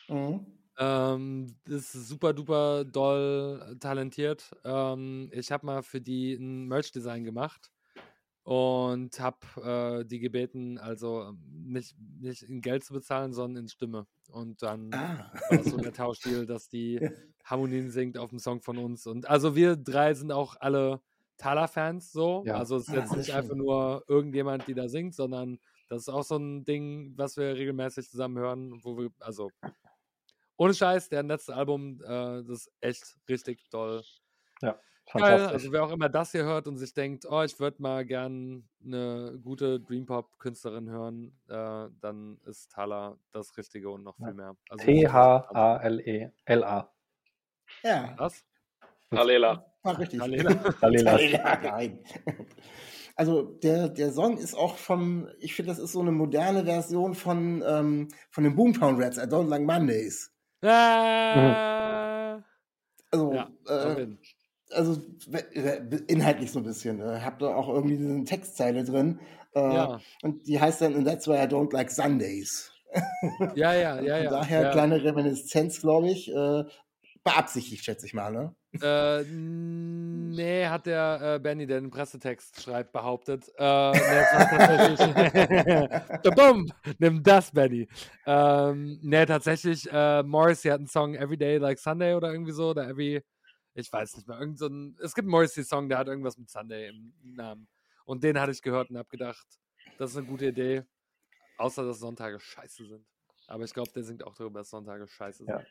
Mhm. 0.08 0.46
Ähm, 0.78 1.56
ist 1.66 1.92
super 1.92 2.32
duper 2.32 2.84
doll 2.84 3.76
talentiert. 3.80 4.50
Ähm, 4.64 5.28
ich 5.32 5.50
habe 5.50 5.66
mal 5.66 5.82
für 5.82 6.00
die 6.00 6.34
ein 6.34 6.68
Merch-Design 6.68 7.24
gemacht 7.24 7.72
und 8.44 9.18
habe 9.20 9.38
äh, 10.02 10.04
die 10.06 10.20
gebeten, 10.20 10.78
also 10.78 11.32
nicht, 11.50 11.96
nicht 12.20 12.42
in 12.44 12.60
Geld 12.60 12.84
zu 12.84 12.94
bezahlen, 12.94 13.32
sondern 13.32 13.64
in 13.64 13.68
Stimme. 13.68 14.06
Und 14.30 14.62
dann 14.62 14.90
Ah. 14.94 15.32
war 15.50 15.64
so 15.64 15.76
der 15.78 15.92
Tauschdeal, 15.92 16.46
dass 16.46 16.68
die 16.68 16.94
Ja. 17.02 17.10
Harmonien 17.44 17.90
singt 17.90 18.16
auf 18.18 18.30
dem 18.30 18.38
Song 18.38 18.60
von 18.62 18.78
uns. 18.78 19.06
Und 19.06 19.28
also 19.28 19.56
wir 19.56 19.76
drei 19.76 20.14
sind 20.14 20.30
auch 20.32 20.54
alle 20.60 21.00
Thaler-Fans 21.38 22.12
so. 22.12 22.44
Ja. 22.46 22.56
Also 22.56 22.76
es 22.76 22.84
ist 22.88 22.90
Ah, 22.90 22.96
jetzt 23.00 23.08
sehr 23.10 23.18
nicht 23.18 23.32
einfach 23.34 23.54
nur 23.56 24.04
irgendjemand, 24.06 24.66
die 24.68 24.74
da 24.74 24.88
singt, 24.88 25.14
sondern 25.14 25.58
das 25.88 26.02
ist 26.02 26.08
auch 26.08 26.22
so 26.24 26.36
ein 26.36 26.64
Ding, 26.64 27.12
was 27.16 27.36
wir 27.36 27.54
regelmäßig 27.56 28.08
zusammen 28.10 28.38
hören, 28.38 28.80
wo 28.84 28.96
wir, 28.98 29.10
also 29.20 29.50
ohne 30.56 30.74
Scheiß, 30.74 31.08
deren 31.08 31.26
letztes 31.28 31.54
Album, 31.54 32.00
äh, 32.02 32.42
das 32.44 32.48
ist 32.66 32.70
echt 32.80 33.16
richtig 33.28 33.68
toll. 33.70 34.02
Geil, 34.60 34.74
Fantastisch. 35.22 35.52
also 35.54 35.72
wer 35.72 35.84
auch 35.84 35.90
immer 35.90 36.10
das 36.10 36.32
hier 36.32 36.44
hört 36.44 36.66
und 36.66 36.76
sich 36.76 36.92
denkt, 36.92 37.24
oh, 37.24 37.40
ich 37.42 37.58
würde 37.58 37.80
mal 37.80 38.04
gern 38.04 38.68
eine 38.84 39.38
gute 39.42 39.80
Dream 39.80 40.04
Pop 40.04 40.38
Künstlerin 40.38 40.90
hören, 40.90 41.34
äh, 41.48 41.88
dann 42.02 42.38
ist 42.44 42.70
Thaler 42.72 43.16
das 43.32 43.56
Richtige 43.56 43.88
und 43.88 44.02
noch 44.02 44.18
Ja. 44.18 44.26
viel 44.26 44.34
mehr. 44.34 44.54
Also 44.68 44.84
T-H-A-L-E-L-A. 44.84 46.92
Ja, 47.82 48.14
Was? 48.18 48.44
Talela. 49.10 49.64
war 49.82 49.98
richtig. 49.98 50.20
Talela. 50.20 50.52
Dalila. 50.78 51.10
Talela, 51.12 51.58
nein. 51.62 52.04
Also 53.18 53.42
der, 53.42 53.88
der 53.88 54.12
Song 54.12 54.38
ist 54.38 54.54
auch 54.54 54.76
vom, 54.76 55.26
ich 55.40 55.54
finde, 55.54 55.72
das 55.72 55.80
ist 55.80 55.90
so 55.90 56.00
eine 56.00 56.12
moderne 56.12 56.64
Version 56.64 57.16
von, 57.16 57.64
ähm, 57.66 58.08
von 58.30 58.44
den 58.44 58.54
Boomtown 58.54 59.02
Rats, 59.02 59.18
I 59.18 59.22
Don't 59.22 59.48
Like 59.48 59.62
Mondays. 59.62 60.32
Ah, 60.62 62.38
Also, 63.10 63.32
ja, 63.32 63.48
äh, 63.66 64.06
also 64.70 65.02
inhaltlich 66.06 66.52
so 66.52 66.60
ein 66.60 66.64
bisschen. 66.64 67.00
Äh, 67.00 67.20
hab 67.20 67.38
da 67.40 67.54
auch 67.54 67.68
irgendwie 67.68 67.96
diese 67.96 68.22
Textzeile 68.24 68.84
drin. 68.84 69.18
Äh, 69.54 69.60
ja, 69.60 70.00
Und 70.22 70.46
die 70.46 70.60
heißt 70.60 70.80
dann, 70.82 70.94
and 70.94 71.06
that's 71.06 71.26
why 71.26 71.38
I 71.38 71.48
don't 71.48 71.72
like 71.72 71.90
Sundays. 71.90 72.70
ja, 73.56 73.72
ja, 73.72 74.00
ja, 74.00 74.16
Von 74.16 74.24
ja. 74.24 74.30
daher 74.30 74.62
ja. 74.62 74.70
kleine 74.70 75.02
Reminiszenz, 75.02 75.80
glaube 75.80 76.10
ich. 76.10 76.28
Äh, 76.32 76.64
beabsichtigt, 77.24 77.84
schätze 77.84 78.06
ich 78.06 78.14
mal, 78.14 78.30
ne? 78.30 78.54
Äh, 78.74 79.24
nee, 80.38 80.66
hat 80.66 80.86
der 80.86 81.34
äh, 81.34 81.38
Benny, 81.38 81.66
der 81.66 81.80
den 81.80 81.90
Pressetext 81.90 82.62
schreibt, 82.62 82.92
behauptet. 82.92 83.48
Äh, 83.58 83.90
nee, 83.90 83.98
es 83.98 84.32
war 84.32 84.48
tatsächlich. 84.48 86.34
Bum! 86.34 86.72
Nimm 86.98 87.22
das, 87.22 87.50
Benny. 87.50 87.88
Ähm, 88.24 88.98
nee, 89.02 89.26
tatsächlich, 89.26 89.88
äh, 89.92 90.22
Morrissey 90.22 90.70
hat 90.70 90.78
einen 90.78 90.86
Song 90.86 91.14
Everyday 91.14 91.58
Like 91.58 91.78
Sunday 91.78 92.14
oder 92.14 92.32
irgendwie 92.32 92.52
so, 92.52 92.70
oder 92.70 92.88
Every. 92.88 93.22
Ich 93.74 93.92
weiß 93.92 94.16
nicht 94.16 94.26
mehr. 94.26 94.38
Irgend 94.40 94.58
so 94.58 94.66
ein, 94.66 94.96
es 95.02 95.14
gibt 95.14 95.26
einen 95.26 95.32
Morrissey-Song, 95.32 95.88
der 95.88 95.98
hat 95.98 96.08
irgendwas 96.08 96.38
mit 96.38 96.48
Sunday 96.48 96.88
im 96.88 97.12
Namen. 97.22 97.68
Und 98.04 98.24
den 98.24 98.40
hatte 98.40 98.52
ich 98.52 98.62
gehört 98.62 98.90
und 98.90 98.96
habe 98.96 99.08
gedacht, 99.08 99.46
das 99.98 100.12
ist 100.12 100.16
eine 100.16 100.26
gute 100.26 100.46
Idee. 100.46 100.84
Außer, 101.58 101.84
dass 101.84 101.98
Sonntage 101.98 102.40
scheiße 102.40 102.86
sind. 102.86 103.06
Aber 103.46 103.64
ich 103.64 103.72
glaube, 103.72 103.90
der 103.92 104.04
singt 104.04 104.24
auch 104.24 104.34
darüber, 104.34 104.60
dass 104.60 104.70
Sonntage 104.70 105.06
scheiße 105.06 105.38
sind. 105.38 105.48
Ja. 105.48 105.62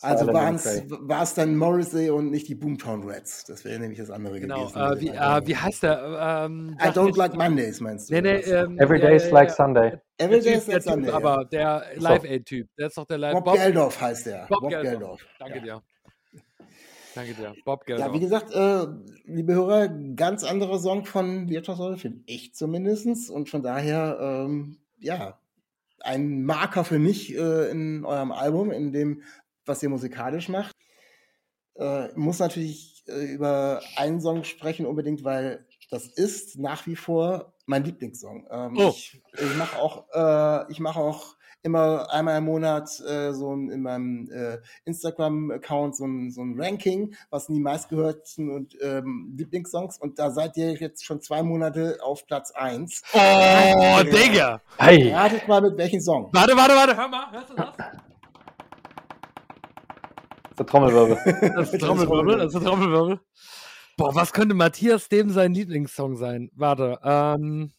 Also 0.00 0.26
war 0.26 1.22
es 1.22 1.34
dann 1.34 1.56
Morrissey 1.56 2.10
und 2.10 2.30
nicht 2.30 2.48
die 2.48 2.56
Boomtown 2.56 3.08
Rats. 3.08 3.44
Das 3.44 3.64
wäre 3.64 3.78
nämlich 3.78 3.98
das 4.00 4.10
andere 4.10 4.40
Genau. 4.40 4.66
gewesen. 4.66 4.78
Äh, 4.80 5.00
wie, 5.00 5.08
äh, 5.10 5.46
wie 5.46 5.56
heißt 5.56 5.82
der? 5.84 6.44
Ähm, 6.46 6.76
I 6.80 6.86
don't 6.88 7.16
like 7.16 7.34
Mondays, 7.34 7.80
meinst 7.80 8.10
du? 8.10 8.14
Nee, 8.14 8.20
nee, 8.22 8.36
ähm, 8.50 8.78
Every 8.80 8.98
ja, 9.00 9.06
day 9.06 9.16
is 9.16 9.26
ja, 9.26 9.30
like 9.32 9.48
ja. 9.50 9.54
Sunday. 9.54 9.92
Every 10.18 10.40
Day 10.40 10.54
is 10.54 10.66
like 10.66 10.82
typ 10.82 10.92
Sunday. 10.92 11.10
aber 11.12 11.46
ja. 11.52 11.80
der 11.80 11.84
So. 11.96 12.02
Live 12.02 12.24
Aid 12.24 12.46
Typ, 12.46 12.68
der 12.76 12.86
ist 12.88 12.96
doch 12.98 13.06
der 13.06 13.18
Live 13.18 13.44
Bob, 13.44 13.54
Geldorf 13.54 14.00
heißt 14.00 14.26
der. 14.26 14.46
Bob 14.48 14.60
Bob, 14.62 14.70
Geldorf. 14.70 14.90
Geldorf. 14.92 15.26
Danke 15.38 15.58
ja. 15.58 15.62
dir. 15.62 15.82
Danke 17.14 17.34
dir. 17.34 17.54
Bob 17.64 17.84
Ja, 17.88 17.96
Geldorf. 17.96 18.14
wie 18.14 18.20
gesagt, 18.20 18.52
äh, 18.54 18.86
liebe 19.24 19.54
Hörer, 19.54 19.88
ganz 20.16 20.42
anderer 20.44 20.78
Song 20.78 21.04
von 21.04 21.48
Virtuoso, 21.48 21.94
finde 21.96 22.22
ich 22.26 22.54
zumindest. 22.54 23.30
Und 23.30 23.50
von 23.50 23.62
daher, 23.62 24.18
ähm, 24.20 24.78
ja, 24.98 25.38
ein 26.00 26.42
Marker 26.44 26.84
für 26.84 26.98
mich 26.98 27.32
äh, 27.36 27.70
in 27.70 28.04
eurem 28.04 28.32
Album, 28.32 28.70
in 28.72 28.92
dem, 28.92 29.22
was 29.66 29.82
ihr 29.82 29.88
musikalisch 29.88 30.48
macht. 30.48 30.74
Äh, 31.76 32.08
muss 32.14 32.38
natürlich 32.38 33.02
äh, 33.08 33.32
über 33.32 33.80
einen 33.96 34.20
Song 34.20 34.44
sprechen 34.44 34.86
unbedingt, 34.86 35.24
weil 35.24 35.66
das 35.90 36.06
ist 36.06 36.58
nach 36.58 36.86
wie 36.86 36.96
vor 36.96 37.52
mein 37.66 37.84
Lieblingssong. 37.84 38.46
Ähm, 38.50 38.76
Oh. 38.76 38.88
Ich, 38.90 39.22
ich 39.34 39.56
mache 39.56 39.78
auch, 39.78 40.04
äh, 40.12 40.70
ich 40.72 40.80
mache 40.80 41.00
auch 41.00 41.36
immer 41.64 42.10
einmal 42.10 42.38
im 42.38 42.44
Monat 42.44 42.90
äh, 43.08 43.32
so 43.32 43.54
ein, 43.54 43.70
in 43.70 43.82
meinem 43.82 44.28
äh, 44.32 44.58
Instagram-Account 44.84 45.94
so 45.96 46.04
ein, 46.04 46.30
so 46.32 46.42
ein 46.42 46.60
Ranking, 46.60 47.14
was 47.30 47.46
sind 47.46 47.54
die 47.54 47.60
meistgehörten 47.60 48.50
und 48.50 48.76
ähm, 48.82 49.32
Lieblingssongs 49.36 49.96
und 49.98 50.18
da 50.18 50.30
seid 50.32 50.56
ihr 50.56 50.72
jetzt 50.74 51.04
schon 51.04 51.20
zwei 51.20 51.42
Monate 51.44 51.98
auf 52.02 52.26
Platz 52.26 52.50
eins. 52.50 53.02
oh, 53.12 54.02
Digga! 54.02 54.60
Hey! 54.76 55.12
Ratet 55.12 55.46
mal 55.46 55.60
mit 55.60 55.76
welchem 55.78 56.00
Song. 56.00 56.30
Warte, 56.32 56.56
warte, 56.56 56.74
warte, 56.74 56.96
hör 56.96 57.08
mal. 57.08 57.30
Hörst 57.30 57.50
du 57.50 57.54
das? 57.54 57.71
Der 60.58 60.66
Trommelwirbel. 60.66 61.18
Das 61.56 61.72
ist 61.72 61.80
Trommelwirbel, 61.80 62.38
das 62.38 62.54
ist 62.54 62.64
Trommelwirbel. 62.64 63.20
Boah, 63.96 64.14
was 64.14 64.32
könnte 64.32 64.54
Matthias 64.54 65.08
dem 65.08 65.30
sein 65.30 65.54
Lieblingssong 65.54 66.16
sein? 66.16 66.50
Warte, 66.54 66.98
ähm. 67.04 67.72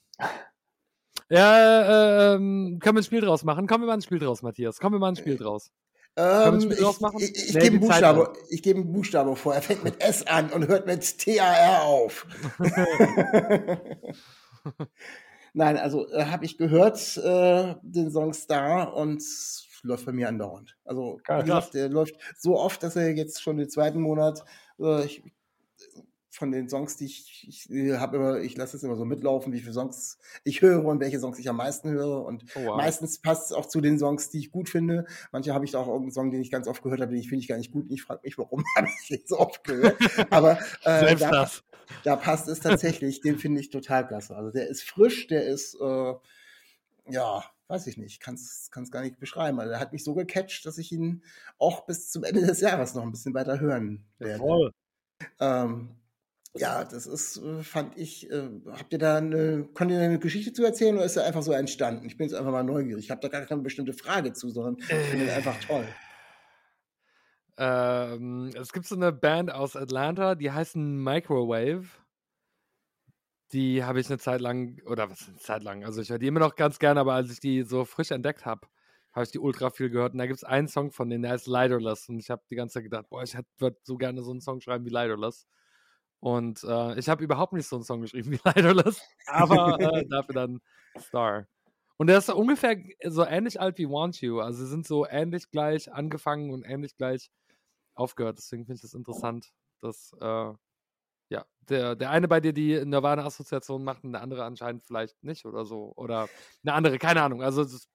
Ja, 1.30 2.36
ähm, 2.36 2.80
können 2.80 2.98
wir 2.98 3.02
ein 3.02 3.06
Spiel 3.06 3.22
draus 3.22 3.44
machen? 3.44 3.66
Kommen 3.66 3.84
wir 3.84 3.88
mal 3.88 3.94
ein 3.96 4.02
Spiel 4.02 4.20
draus, 4.20 4.44
Matthias. 4.44 4.80
Kommen 4.80 4.96
wir 4.96 5.00
mal 5.00 5.10
ein 5.10 5.16
Spiel 5.16 5.38
draus. 5.38 5.72
Ähm, 6.16 6.72
ich 6.72 6.80
ich, 6.80 7.50
ich 7.50 7.54
Nee, 7.56 7.60
gebe 7.62 7.80
Buchstabe, 7.80 8.34
ich 8.50 8.62
gebe 8.62 8.82
einen 8.82 8.92
Buchstabe 8.92 9.36
vor. 9.36 9.56
Er 9.56 9.64
fängt 9.64 9.84
mit 9.84 10.00
S 10.00 10.28
an 10.28 10.52
und 10.52 10.68
hört 10.68 10.86
mit 10.86 11.18
T-A-R 11.18 11.82
auf. 11.84 12.28
Nein, 15.54 15.78
also 15.78 16.10
äh, 16.10 16.26
habe 16.26 16.46
ich 16.46 16.58
gehört, 16.58 17.18
äh, 17.18 17.76
den 17.84 18.12
Song 18.12 18.34
Star 18.34 18.96
und 18.96 19.24
läuft 19.84 20.06
bei 20.06 20.12
mir 20.12 20.28
andauernd. 20.28 20.78
Also, 20.86 21.20
Geil. 21.24 21.44
gesagt, 21.44 21.74
der 21.74 21.90
läuft 21.90 22.16
so 22.38 22.58
oft, 22.58 22.82
dass 22.84 22.96
er 22.96 23.12
jetzt 23.16 23.42
schon 23.42 23.58
den 23.58 23.70
zweiten 23.70 24.02
Monat 24.02 24.44
äh, 24.80 25.06
ich, 25.06 25.24
von 26.34 26.52
den 26.52 26.68
Songs, 26.68 26.98
die 26.98 27.06
ich, 27.06 27.46
ich 27.48 27.94
habe 27.94 28.18
immer, 28.18 28.40
ich 28.40 28.58
lasse 28.58 28.76
es 28.76 28.84
immer 28.84 28.96
so 28.96 29.06
mitlaufen, 29.06 29.54
wie 29.54 29.60
viele 29.60 29.74
Songs 29.74 30.18
ich 30.44 30.62
höre 30.62 30.84
und 30.84 31.00
welche 31.00 31.20
Songs 31.20 31.38
ich 31.38 31.48
am 31.48 31.58
meisten 31.58 31.92
höre. 31.92 32.26
Und 32.26 32.46
Oh, 32.56 32.66
wow. 32.66 32.78
meistens 32.78 33.20
passt 33.20 33.52
es 33.52 33.52
auch 33.52 33.68
zu 33.68 33.82
den 33.82 34.00
Songs, 34.00 34.30
die 34.32 34.40
ich 34.40 34.52
gut 34.52 34.68
finde. 34.68 35.06
Manche 35.32 35.54
habe 35.54 35.64
ich 35.64 35.72
da 35.72 35.80
auch 35.80 35.88
irgendeinen 35.88 36.12
Song, 36.12 36.32
den 36.32 36.42
ich 36.42 36.50
ganz 36.50 36.68
oft 36.68 36.82
gehört 36.82 37.02
habe, 37.02 37.12
den 37.12 37.20
ich 37.20 37.30
finde 37.30 37.42
ich 37.44 37.48
gar 37.48 37.58
nicht 37.58 37.72
gut. 37.72 37.84
Und 37.84 37.92
ich 37.92 38.02
frage 38.02 38.22
mich, 38.24 38.38
warum 38.38 38.64
habe 38.78 38.88
ich 38.88 39.08
den 39.10 39.22
so 39.26 39.38
oft 39.40 39.64
gehört? 39.64 39.96
Aber 40.32 40.58
äh, 40.84 41.16
da, 41.16 41.50
da 42.04 42.16
passt 42.16 42.48
es 42.48 42.60
tatsächlich. 42.60 43.22
Den 43.22 43.38
finde 43.38 43.62
ich 43.62 43.70
total 43.70 44.08
klasse. 44.08 44.36
Also 44.36 44.50
der 44.50 44.68
ist 44.68 44.84
frisch, 44.84 45.28
der 45.28 45.46
ist, 45.46 45.76
äh, 45.80 46.14
ja, 47.10 47.44
weiß 47.74 47.88
ich 47.88 47.98
nicht, 47.98 48.20
kann 48.20 48.36
es 48.36 48.92
gar 48.92 49.02
nicht 49.02 49.20
beschreiben. 49.20 49.60
Also 49.60 49.72
der 49.72 49.80
hat 49.80 49.94
mich 49.94 50.04
so 50.04 50.14
gecatcht, 50.14 50.66
dass 50.66 50.78
ich 50.78 50.92
ihn 50.92 51.24
auch 51.58 51.86
bis 51.86 52.12
zum 52.12 52.24
Ende 52.24 52.46
des 52.46 52.62
Jahres 52.62 52.94
noch 52.94 53.02
ein 53.02 53.12
bisschen 53.12 53.34
weiter 53.34 53.60
hören 53.60 54.06
werde. 54.20 54.44
Jawohl. 54.44 54.72
Ähm, 55.40 55.90
ja, 56.56 56.84
das 56.84 57.08
ist, 57.08 57.38
äh, 57.38 57.64
fand 57.64 57.98
ich, 57.98 58.30
äh, 58.30 58.48
habt 58.72 58.94
ihr 58.94 59.00
da 59.00 59.18
eine, 59.18 59.68
könnt 59.74 59.90
ihr 59.90 59.98
da 59.98 60.06
eine 60.06 60.20
Geschichte 60.20 60.54
zu 60.54 60.64
erzählen 60.64 60.96
oder 60.96 61.06
ist 61.06 61.18
er 61.18 61.26
einfach 61.26 61.42
so 61.42 61.52
entstanden? 61.52 62.06
Ich 62.06 62.16
bin 62.16 62.28
jetzt 62.28 62.36
einfach 62.36 62.52
mal 62.52 62.64
neugierig. 62.64 63.06
Ich 63.06 63.12
habe 63.12 63.22
da 63.22 63.28
gar 63.28 63.42
keine 63.42 63.62
bestimmte 63.62 63.94
Frage 63.94 64.34
zu, 64.34 64.50
sondern 64.52 64.78
ich 64.78 64.86
finde 64.86 65.26
ihn 65.26 65.32
einfach 65.32 65.60
toll. 65.62 65.88
Ähm, 67.58 68.52
es 68.56 68.72
gibt 68.72 68.86
so 68.86 68.96
eine 68.96 69.12
Band 69.12 69.52
aus 69.52 69.76
Atlanta, 69.76 70.36
die 70.36 70.52
heißen 70.52 71.04
Microwave. 71.04 71.86
Die 73.52 73.84
habe 73.84 74.00
ich 74.00 74.08
eine 74.08 74.18
Zeit 74.18 74.42
lang, 74.42 74.82
oder 74.86 75.10
was 75.10 75.28
eine 75.28 75.38
Zeit 75.38 75.64
lang, 75.64 75.84
also 75.84 76.02
ich 76.02 76.10
höre 76.10 76.20
die 76.20 76.28
immer 76.28 76.40
noch 76.40 76.56
ganz 76.56 76.80
gerne, 76.80 77.00
aber 77.00 77.14
als 77.14 77.32
ich 77.32 77.40
die 77.40 77.64
so 77.64 77.86
frisch 77.86 78.12
entdeckt 78.12 78.46
habe, 78.46 78.68
habe 79.14 79.26
ich 79.26 79.32
die 79.32 79.40
ultra 79.40 79.70
viel 79.70 79.90
gehört. 79.90 80.14
Und 80.14 80.20
da 80.20 80.26
gibt 80.26 80.38
es 80.38 80.44
einen 80.44 80.68
Song 80.68 80.92
von 80.92 81.10
denen, 81.10 81.22
der 81.22 81.34
heißt 81.34 81.48
Lighterless. 81.48 82.10
Und 82.10 82.20
ich 82.20 82.32
habe 82.32 82.42
die 82.50 82.56
ganze 82.56 82.76
Zeit 82.76 82.84
gedacht, 82.84 83.10
boah, 83.10 83.22
ich 83.22 83.38
würde 83.60 83.78
so 83.84 83.96
gerne 83.98 84.24
so 84.24 84.32
einen 84.32 84.42
Song 84.42 84.60
schreiben 84.60 84.86
wie 84.86 84.90
Lighterless. 84.90 85.48
Und 86.20 86.64
äh, 86.64 86.98
ich 86.98 87.10
habe 87.10 87.24
überhaupt 87.24 87.54
nicht 87.54 87.68
so 87.68 87.76
einen 87.76 87.84
Song 87.84 88.02
geschrieben 88.02 88.32
wie 88.32 88.40
Lighterless, 88.46 89.02
aber 89.28 89.80
äh, 89.80 90.06
dafür 90.10 90.34
dann 90.34 90.62
Star. 90.98 91.48
Und 91.98 92.08
der 92.08 92.18
ist 92.18 92.30
ungefähr 92.30 92.78
so 93.06 93.26
ähnlich 93.26 93.62
alt 93.62 93.78
wie 93.78 93.88
Want 93.88 94.20
You. 94.22 94.40
Also 94.40 94.64
sie 94.64 94.70
sind 94.70 94.88
so 94.88 95.06
ähnlich 95.06 95.52
gleich 95.52 95.92
angefangen 95.92 96.52
und 96.52 96.64
ähnlich 96.64 96.96
gleich 96.98 97.30
aufgehört. 97.94 98.40
Deswegen 98.40 98.66
finde 98.66 98.78
ich 98.78 98.82
das 98.82 98.94
interessant, 98.94 99.52
dass 99.82 100.12
äh, 100.20 100.54
ja, 101.34 101.46
der, 101.70 101.96
der 101.96 102.12
eine 102.12 102.28
bei 102.28 102.40
dir 102.40 102.54
die 102.54 102.86
Nirvana-Assoziation 102.86 103.84
macht 103.84 104.04
und 104.04 104.14
der 104.14 104.22
andere 104.22 104.44
anscheinend 104.44 104.84
vielleicht 104.86 105.24
nicht 105.24 105.46
oder 105.46 105.66
so. 105.66 105.92
Oder 105.96 106.30
eine 106.64 106.74
andere, 106.74 107.00
keine 107.00 107.22
Ahnung. 107.24 107.42
Also 107.42 107.62
es 107.64 107.74
ist 107.74 107.90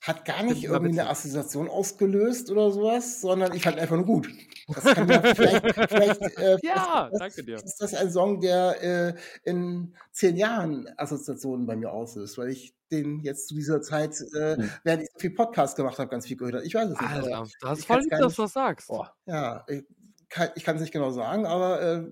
hat 0.00 0.24
gar 0.24 0.44
nicht 0.44 0.62
irgendwie 0.62 1.00
eine. 1.00 1.10
Assoziation 1.10 1.68
ausgelöst 1.68 2.52
oder 2.52 2.70
sowas, 2.70 3.20
sondern 3.20 3.52
ich 3.52 3.64
fand 3.64 3.78
einfach 3.80 3.96
nur 3.96 4.06
gut. 4.06 4.28
Das 4.68 4.84
kann 4.84 5.08
ja 5.08 5.20
vielleicht, 5.34 5.64
vielleicht 5.88 6.22
äh, 6.38 6.56
Ja, 6.62 7.08
ist, 7.12 7.18
danke 7.20 7.42
dir. 7.44 7.56
ist 7.56 7.80
das 7.80 7.94
ein 7.94 8.08
Song, 8.12 8.40
der 8.40 8.80
äh, 8.80 9.14
in 9.42 9.96
zehn 10.12 10.36
Jahren 10.36 10.88
Assoziationen 10.96 11.66
bei 11.66 11.74
mir 11.74 11.90
auslöst, 11.90 12.38
weil 12.38 12.50
ich 12.50 12.76
den 12.92 13.18
jetzt 13.20 13.48
zu 13.48 13.56
dieser 13.56 13.82
Zeit, 13.82 14.14
äh, 14.36 14.56
Hm. 14.56 14.70
während 14.84 15.02
ich 15.02 15.08
so 15.12 15.18
viel 15.18 15.30
Podcast 15.30 15.76
gemacht 15.76 15.98
habe, 15.98 16.08
ganz 16.08 16.26
viel 16.28 16.36
gehört 16.36 16.54
habe. 16.54 16.64
Ich 16.64 16.74
weiß 16.74 16.90
es 16.90 17.00
nicht. 17.00 17.10
Alter, 17.10 17.48
das 17.60 17.78
ist 17.80 17.84
voll 17.86 18.00
lieb, 18.00 18.10
dass 18.10 18.36
du 18.36 18.42
das 18.42 18.52
sagst. 18.52 18.86
Boah. 18.86 19.12
Ja, 19.26 19.66
ich 20.54 20.64
kann 20.64 20.76
es 20.76 20.80
nicht 20.82 20.92
genau 20.92 21.10
sagen, 21.10 21.44
aber 21.44 21.82
äh, 21.82 22.06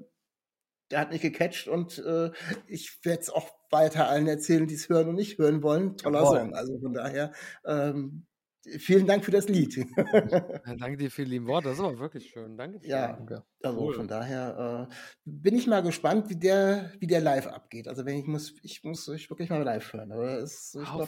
der 0.90 1.00
hat 1.00 1.10
mich 1.12 1.20
gecatcht 1.20 1.68
und 1.68 1.98
äh, 1.98 2.30
ich 2.66 2.98
werde 3.02 3.22
es 3.22 3.30
auch 3.30 3.50
weiter 3.70 4.08
allen 4.08 4.26
erzählen, 4.26 4.66
die 4.66 4.74
es 4.74 4.88
hören 4.88 5.08
und 5.08 5.16
nicht 5.16 5.38
hören 5.38 5.62
wollen. 5.62 5.96
Toller 5.96 6.22
Jawohl. 6.22 6.38
Song. 6.38 6.54
Also 6.54 6.78
von 6.78 6.94
daher, 6.94 7.32
ähm, 7.64 8.26
vielen 8.78 9.06
Dank 9.06 9.24
für 9.24 9.30
das 9.30 9.48
Lied. 9.48 9.76
Danke 10.78 10.96
dir 10.96 11.10
für 11.10 11.24
die 11.24 11.30
lieben 11.32 11.46
Worte. 11.46 11.68
Das 11.68 11.78
ist 11.78 11.84
aber 11.84 11.98
wirklich 11.98 12.30
schön. 12.30 12.56
Danke 12.56 12.78
dir. 12.78 12.88
Ja. 12.88 13.12
Danke. 13.12 13.44
Also 13.62 13.80
Cool. 13.80 13.94
von 13.94 14.08
daher 14.08 14.88
äh, 14.90 14.94
bin 15.24 15.56
ich 15.56 15.66
mal 15.66 15.82
gespannt, 15.82 16.28
wie 16.30 16.36
der, 16.36 16.92
wie 17.00 17.06
der 17.06 17.20
live 17.20 17.48
abgeht. 17.48 17.88
Also 17.88 18.04
wenn 18.04 18.16
ich 18.16 18.26
muss, 18.26 18.54
ich 18.62 18.84
muss 18.84 19.08
ich 19.08 19.28
wirklich 19.30 19.50
mal 19.50 19.62
live 19.62 19.92
hören. 19.92 20.12
Aber 20.12 20.38
es, 20.38 20.76
ich 20.80 20.88
glaube, 20.88 21.06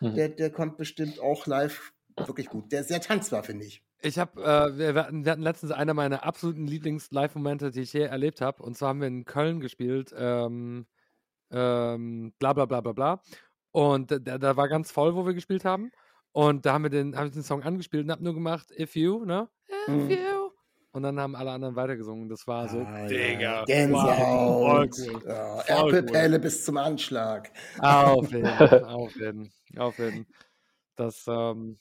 der, 0.00 0.10
der, 0.10 0.28
der 0.30 0.50
kommt 0.50 0.76
bestimmt 0.76 1.20
auch 1.20 1.46
live 1.46 1.92
wirklich 2.16 2.48
gut. 2.48 2.72
Der 2.72 2.80
ist 2.80 2.88
sehr 2.88 3.00
tanzbar, 3.00 3.42
finde 3.42 3.66
ich. 3.66 3.85
Ich 4.06 4.18
habe, 4.20 4.40
äh, 4.40 4.78
wir, 4.78 4.94
wir 4.94 5.02
hatten 5.02 5.42
letztens 5.42 5.72
einer 5.72 5.92
meiner 5.92 6.24
absoluten 6.24 6.66
Lieblings-Live-Momente, 6.68 7.72
die 7.72 7.80
ich 7.80 7.92
je 7.92 8.02
erlebt 8.02 8.40
habe. 8.40 8.62
Und 8.62 8.76
zwar 8.78 8.90
haben 8.90 9.00
wir 9.00 9.08
in 9.08 9.24
Köln 9.24 9.58
gespielt, 9.58 10.14
ähm, 10.16 10.86
ähm, 11.50 12.32
bla 12.38 12.52
bla 12.52 12.66
bla 12.66 12.80
bla 12.82 12.92
bla. 12.92 13.20
Und 13.72 14.10
da, 14.12 14.38
da 14.38 14.56
war 14.56 14.68
ganz 14.68 14.92
voll, 14.92 15.16
wo 15.16 15.26
wir 15.26 15.34
gespielt 15.34 15.64
haben. 15.64 15.90
Und 16.32 16.66
da 16.66 16.74
haben 16.74 16.84
wir 16.84 16.90
den, 16.90 17.16
habe 17.16 17.26
ich 17.26 17.32
den 17.32 17.42
Song 17.42 17.62
angespielt 17.64 18.04
und 18.04 18.12
habe 18.12 18.22
nur 18.22 18.34
gemacht, 18.34 18.70
If 18.78 18.94
You, 18.94 19.24
ne? 19.24 19.48
If 19.88 19.88
Mhm. 19.88 20.10
You. 20.10 20.50
Und 20.92 21.02
dann 21.02 21.18
haben 21.20 21.34
alle 21.34 21.50
anderen 21.50 21.74
weitergesungen. 21.76 22.28
Das 22.28 22.46
war 22.46 22.68
so, 22.68 22.78
Ah, 22.78 23.00
ja. 23.02 23.06
Digga. 23.08 23.64
Gänsehaut. 23.64 24.96
Wow, 25.24 25.68
Erpelpelle 25.68 26.38
bis 26.38 26.64
zum 26.64 26.76
Anschlag. 26.76 27.50
Auf 27.80 28.30
jeden, 28.30 28.46
auf 28.84 29.14
jeden, 29.16 29.52
auf 29.76 29.98
jeden. 29.98 30.26
Das, 30.96 31.24
ähm, 31.28 31.78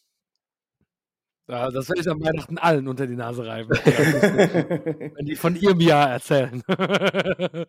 ja, 1.47 1.69
das 1.71 1.89
werde 1.89 2.01
ich 2.01 2.10
am 2.10 2.23
Weihnachten 2.23 2.58
allen 2.58 2.88
unter 2.88 3.05
die 3.08 3.15
Nase 3.15 3.45
reiben. 3.45 3.69
wenn 5.15 5.25
die 5.25 5.36
von 5.36 5.55
ihrem 5.55 5.79
Jahr 5.79 6.12
erzählen. 6.12 6.63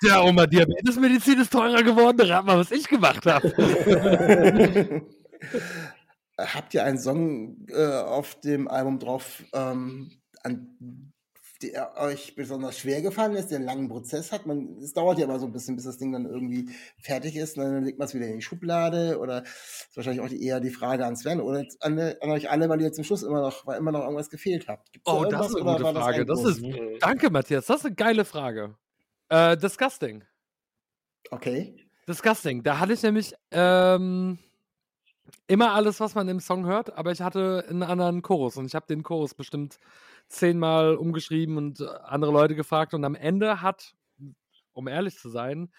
Tja, 0.00 0.22
Oma, 0.22 0.46
Diabetesmedizin 0.46 1.40
ist 1.40 1.52
teurer 1.52 1.82
geworden. 1.82 2.20
Rat 2.20 2.44
mal, 2.44 2.58
was 2.58 2.70
ich 2.70 2.86
gemacht 2.86 3.26
habe. 3.26 3.52
Habt 6.38 6.72
ihr 6.72 6.84
einen 6.84 7.00
Song 7.00 7.66
äh, 7.68 7.84
auf 7.84 8.38
dem 8.40 8.68
Album 8.68 9.00
drauf, 9.00 9.42
ähm, 9.52 10.12
an 10.44 11.12
der 11.62 11.96
euch 12.00 12.34
besonders 12.36 12.78
schwer 12.78 13.02
gefallen 13.02 13.34
ist, 13.34 13.48
der 13.50 13.56
einen 13.56 13.66
langen 13.66 13.88
Prozess 13.88 14.30
hat? 14.32 14.46
Man, 14.46 14.76
es 14.82 14.92
dauert 14.92 15.18
ja 15.18 15.24
immer 15.24 15.38
so 15.40 15.46
ein 15.46 15.52
bisschen, 15.52 15.74
bis 15.76 15.84
das 15.86 15.98
Ding 15.98 16.12
dann 16.12 16.24
irgendwie 16.26 16.70
fertig 17.02 17.34
ist. 17.36 17.58
Und 17.58 17.64
dann 17.64 17.84
legt 17.84 17.98
man 17.98 18.06
es 18.06 18.14
wieder 18.14 18.26
in 18.26 18.36
die 18.36 18.42
Schublade 18.42 19.18
oder 19.18 19.42
ist 19.42 19.90
wahrscheinlich 19.96 20.20
auch 20.22 20.28
die, 20.28 20.42
eher 20.44 20.60
die 20.60 20.70
Frage 20.70 21.04
an 21.04 21.16
Sven 21.16 21.40
oder 21.40 21.64
an, 21.80 21.98
an 21.98 22.30
euch 22.30 22.48
alle, 22.50 22.68
weil 22.68 22.80
ihr 22.80 22.92
zum 22.92 23.04
Schluss 23.04 23.22
immer 23.22 23.40
noch, 23.40 23.66
weil 23.66 23.78
immer 23.78 23.90
noch 23.92 24.02
irgendwas 24.04 24.30
gefehlt 24.30 24.68
habt. 24.68 24.92
Gibt's 24.92 25.10
da 25.10 25.16
Oh, 25.18 25.24
das 25.24 25.32
irgendwas 25.32 25.50
ist 25.50 25.56
eine 25.56 25.64
gute 25.72 25.82
das 25.94 26.02
Frage. 26.04 26.26
Das 26.26 26.42
Guss? 26.42 26.50
ist- 26.50 26.62
Mhm. 26.62 26.98
Danke, 27.00 27.30
Matthias. 27.30 27.66
Das 27.66 27.80
ist 27.80 27.86
eine 27.86 27.94
geile 27.96 28.24
Frage. 28.24 28.76
Äh, 29.28 29.56
Disgusting. 29.56 30.24
Okay. 31.30 31.76
Disgusting. 32.06 32.62
Da 32.62 32.78
hatte 32.78 32.92
ich 32.94 33.02
nämlich 33.02 33.34
ähm, 33.50 34.38
immer 35.46 35.74
alles, 35.74 36.00
was 36.00 36.14
man 36.14 36.28
im 36.28 36.40
Song 36.40 36.64
hört, 36.66 36.96
aber 36.96 37.12
ich 37.12 37.20
hatte 37.20 37.64
einen 37.68 37.82
anderen 37.82 38.22
Chorus 38.22 38.56
und 38.56 38.66
ich 38.66 38.74
habe 38.74 38.86
den 38.86 39.02
Chorus 39.02 39.34
bestimmt 39.34 39.78
zehnmal 40.28 40.96
umgeschrieben 40.96 41.56
und 41.56 41.80
andere 41.82 42.32
Leute 42.32 42.54
gefragt 42.54 42.94
und 42.94 43.04
am 43.04 43.14
Ende 43.14 43.62
hat, 43.62 43.94
um 44.72 44.88
ehrlich 44.88 45.16
zu 45.18 45.28
sein, 45.28 45.70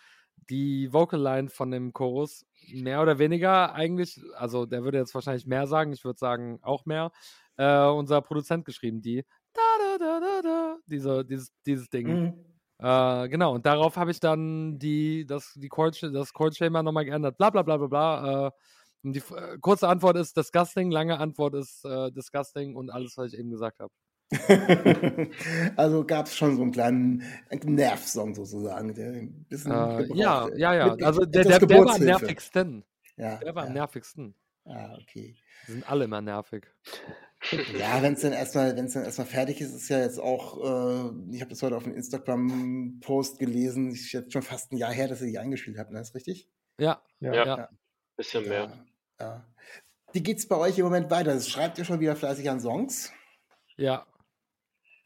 die 0.50 0.92
Vocal 0.92 1.22
Line 1.22 1.50
von 1.50 1.72
dem 1.72 1.94
Chorus 1.94 2.46
mehr 2.74 3.02
oder 3.02 3.20
weniger 3.20 3.74
eigentlich, 3.74 4.20
also 4.36 4.66
der 4.66 4.84
würde 4.84 4.98
jetzt 4.98 5.14
wahrscheinlich 5.14 5.46
mehr 5.46 5.68
sagen, 5.68 5.94
ich 5.94 6.04
würde 6.04 6.20
sagen 6.20 6.60
auch 6.62 6.86
mehr, 6.86 7.12
äh, 7.58 7.86
unser 7.86 8.22
Produzent 8.22 8.66
geschrieben, 8.66 9.02
die 9.02 9.24
da, 9.54 9.62
da, 9.80 9.98
da, 9.98 10.20
da, 10.20 10.42
da, 10.42 10.78
diese, 10.86 11.26
dieses, 11.26 11.52
dieses 11.66 11.90
Ding. 11.90 12.08
Mhm. 12.08 12.46
Äh, 12.80 13.28
genau, 13.30 13.54
und 13.56 13.66
darauf 13.66 13.98
habe 13.98 14.12
ich 14.12 14.20
dann 14.20 14.80
die, 14.80 15.26
das, 15.26 15.54
die 15.56 15.68
Chord, 15.68 16.02
das 16.02 16.34
Chord-Schema 16.34 16.82
nochmal 16.82 17.06
geändert. 17.06 17.38
Bla 17.38 17.50
bla 17.50 17.62
bla 17.62 17.78
bla 17.78 17.88
bla. 17.88 18.48
Äh, 18.48 18.52
und 19.04 19.14
die 19.14 19.20
äh, 19.20 19.58
kurze 19.60 19.88
Antwort 19.88 20.18
ist 20.18 20.38
disgusting, 20.38 20.92
lange 20.92 21.20
Antwort 21.20 21.56
ist 21.56 21.84
äh, 21.86 22.12
disgusting 22.12 22.76
und 22.76 22.90
alles, 22.90 23.18
was 23.18 23.34
ich 23.34 23.40
eben 23.40 23.50
gesagt 23.50 23.80
habe. 23.80 23.92
also 25.76 26.06
gab 26.06 26.28
es 26.28 26.36
schon 26.36 26.56
so 26.56 26.62
einen 26.62 26.72
kleinen 26.72 27.24
Nervsong 27.64 28.36
sozusagen, 28.36 28.94
der 28.94 29.12
ein 29.14 29.46
bisschen 29.50 29.72
Äh, 29.72 30.06
ja, 30.14 30.48
ja, 30.56 30.74
ja. 30.76 30.92
Mit 30.92 31.04
Also 31.04 31.26
der, 31.26 31.44
der, 31.44 31.60
der 31.60 31.86
war 31.86 31.96
am 31.96 32.04
nervigsten. 32.04 32.84
Ja, 33.18 33.38
Der 33.38 33.56
war 33.56 33.64
am 33.64 33.70
ja. 33.70 33.74
nervigsten. 33.74 34.36
Ah, 34.66 34.98
okay. 35.02 35.36
Die 35.68 35.72
sind 35.72 35.90
alle 35.90 36.06
immer 36.06 36.22
nervig. 36.22 36.68
Ja, 37.78 38.02
wenn 38.02 38.14
es 38.14 38.22
dann 38.22 38.34
erstmal, 38.34 38.76
wenn 38.76 38.86
es 38.86 38.94
dann 38.94 39.04
erstmal 39.04 39.28
fertig 39.28 39.62
ist, 39.62 39.74
ist 39.74 39.90
ja 39.90 40.00
jetzt 40.00 40.20
auch, 40.20 40.58
äh, 40.58 41.34
ich 41.34 41.42
habe 41.42 41.50
das 41.50 41.64
heute 41.64 41.76
auf 41.76 41.86
einem 41.86 41.96
Instagram-Post 41.96 43.40
gelesen, 43.40 43.92
ist 43.92 44.12
jetzt 44.12 44.34
schon 44.34 44.42
fast 44.42 44.72
ein 44.72 44.78
Jahr 44.78 44.92
her, 44.92 45.08
dass 45.08 45.22
ihr 45.22 45.28
die 45.28 45.40
eingespielt 45.40 45.78
habt, 45.80 45.92
ne? 45.92 46.02
Ist 46.02 46.14
richtig? 46.16 46.50
Ja, 46.78 47.02
Ja. 47.20 47.34
Ja. 47.34 47.46
ja. 47.46 47.70
Bisschen 48.16 48.48
mehr. 48.48 48.86
Ja, 49.20 49.26
ja. 49.26 49.46
Wie 50.12 50.22
geht's 50.22 50.48
bei 50.48 50.58
euch 50.58 50.78
im 50.78 50.86
Moment 50.86 51.10
weiter? 51.10 51.40
Schreibt 51.40 51.78
ihr 51.78 51.86
schon 51.86 52.00
wieder 52.00 52.16
fleißig 52.16 52.50
an 52.50 52.60
Songs? 52.60 53.12
Ja. 53.78 54.06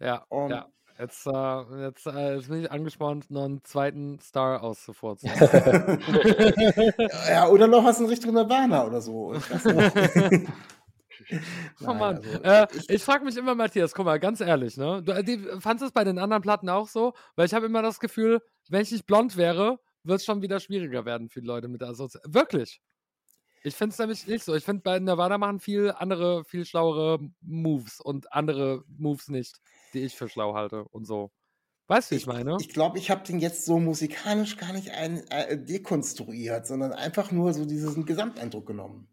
Ja, 0.03 0.25
Und- 0.29 0.51
ja. 0.51 0.67
Jetzt, 0.99 1.25
äh, 1.25 1.63
jetzt, 1.81 2.05
äh, 2.05 2.35
jetzt 2.35 2.49
bin 2.49 2.61
ich 2.61 2.71
angespornt, 2.71 3.31
noch 3.31 3.45
einen 3.45 3.63
zweiten 3.63 4.19
Star 4.19 4.61
auszufurzen. 4.61 5.27
ja, 7.29 7.47
oder 7.47 7.67
noch 7.67 7.83
was 7.83 7.99
in 7.99 8.05
Richtung 8.05 8.35
Nirvana 8.35 8.85
oder 8.85 9.01
so. 9.01 9.33
Ich 9.33 9.49
weiß 9.51 9.65
nicht. 9.65 10.47
Oh 11.81 11.85
Nein, 11.85 11.97
Mann. 11.99 12.15
also, 12.17 12.43
äh, 12.43 12.67
ich- 12.77 12.89
ich 12.89 13.03
frage 13.03 13.23
mich 13.23 13.37
immer, 13.37 13.55
Matthias, 13.55 13.93
guck 13.93 14.05
mal, 14.05 14.19
ganz 14.19 14.41
ehrlich, 14.41 14.77
ne? 14.77 15.01
Du, 15.03 15.11
äh, 15.13 15.23
die, 15.23 15.37
fandst 15.59 15.81
du 15.81 15.85
es 15.85 15.91
bei 15.91 16.03
den 16.03 16.19
anderen 16.19 16.41
Platten 16.43 16.69
auch 16.69 16.87
so? 16.87 17.13
Weil 17.35 17.45
ich 17.45 17.53
habe 17.53 17.65
immer 17.67 17.81
das 17.81 17.99
Gefühl, 17.99 18.41
wenn 18.69 18.81
ich 18.81 18.91
nicht 18.91 19.05
blond 19.05 19.37
wäre, 19.37 19.79
wird 20.03 20.19
es 20.19 20.25
schon 20.25 20.41
wieder 20.41 20.59
schwieriger 20.59 21.05
werden 21.05 21.29
für 21.29 21.41
die 21.41 21.47
Leute 21.47 21.67
mit 21.69 21.81
der 21.81 21.89
Assoziation. 21.89 22.33
Wirklich. 22.33 22.81
Ich 23.63 23.75
finde 23.75 23.93
es 23.93 23.99
nämlich 23.99 24.27
nicht 24.27 24.43
so. 24.43 24.53
Ich 24.53 24.65
finde, 24.65 24.81
bei 24.81 24.99
Nirvana 24.99 25.37
machen 25.37 25.59
viel 25.59 25.91
andere, 25.97 26.43
viel 26.43 26.65
schlauere 26.65 27.19
Moves 27.41 28.01
und 28.01 28.33
andere 28.33 28.83
Moves 28.97 29.29
nicht, 29.29 29.59
die 29.93 30.01
ich 30.01 30.15
für 30.15 30.29
schlau 30.29 30.53
halte 30.55 30.83
und 30.85 31.05
so. 31.05 31.31
Weißt 31.87 32.11
du, 32.11 32.15
wie 32.15 32.19
ich 32.19 32.27
meine? 32.27 32.57
Ich 32.59 32.69
glaube, 32.69 32.97
ich 32.97 33.11
habe 33.11 33.23
den 33.25 33.39
jetzt 33.39 33.65
so 33.65 33.79
musikalisch 33.79 34.57
gar 34.57 34.73
nicht 34.73 34.91
ein, 34.91 35.27
äh, 35.29 35.57
dekonstruiert, 35.57 36.65
sondern 36.65 36.93
einfach 36.93 37.31
nur 37.31 37.53
so 37.53 37.65
diesen 37.65 38.05
Gesamteindruck 38.05 38.65
genommen. 38.65 39.09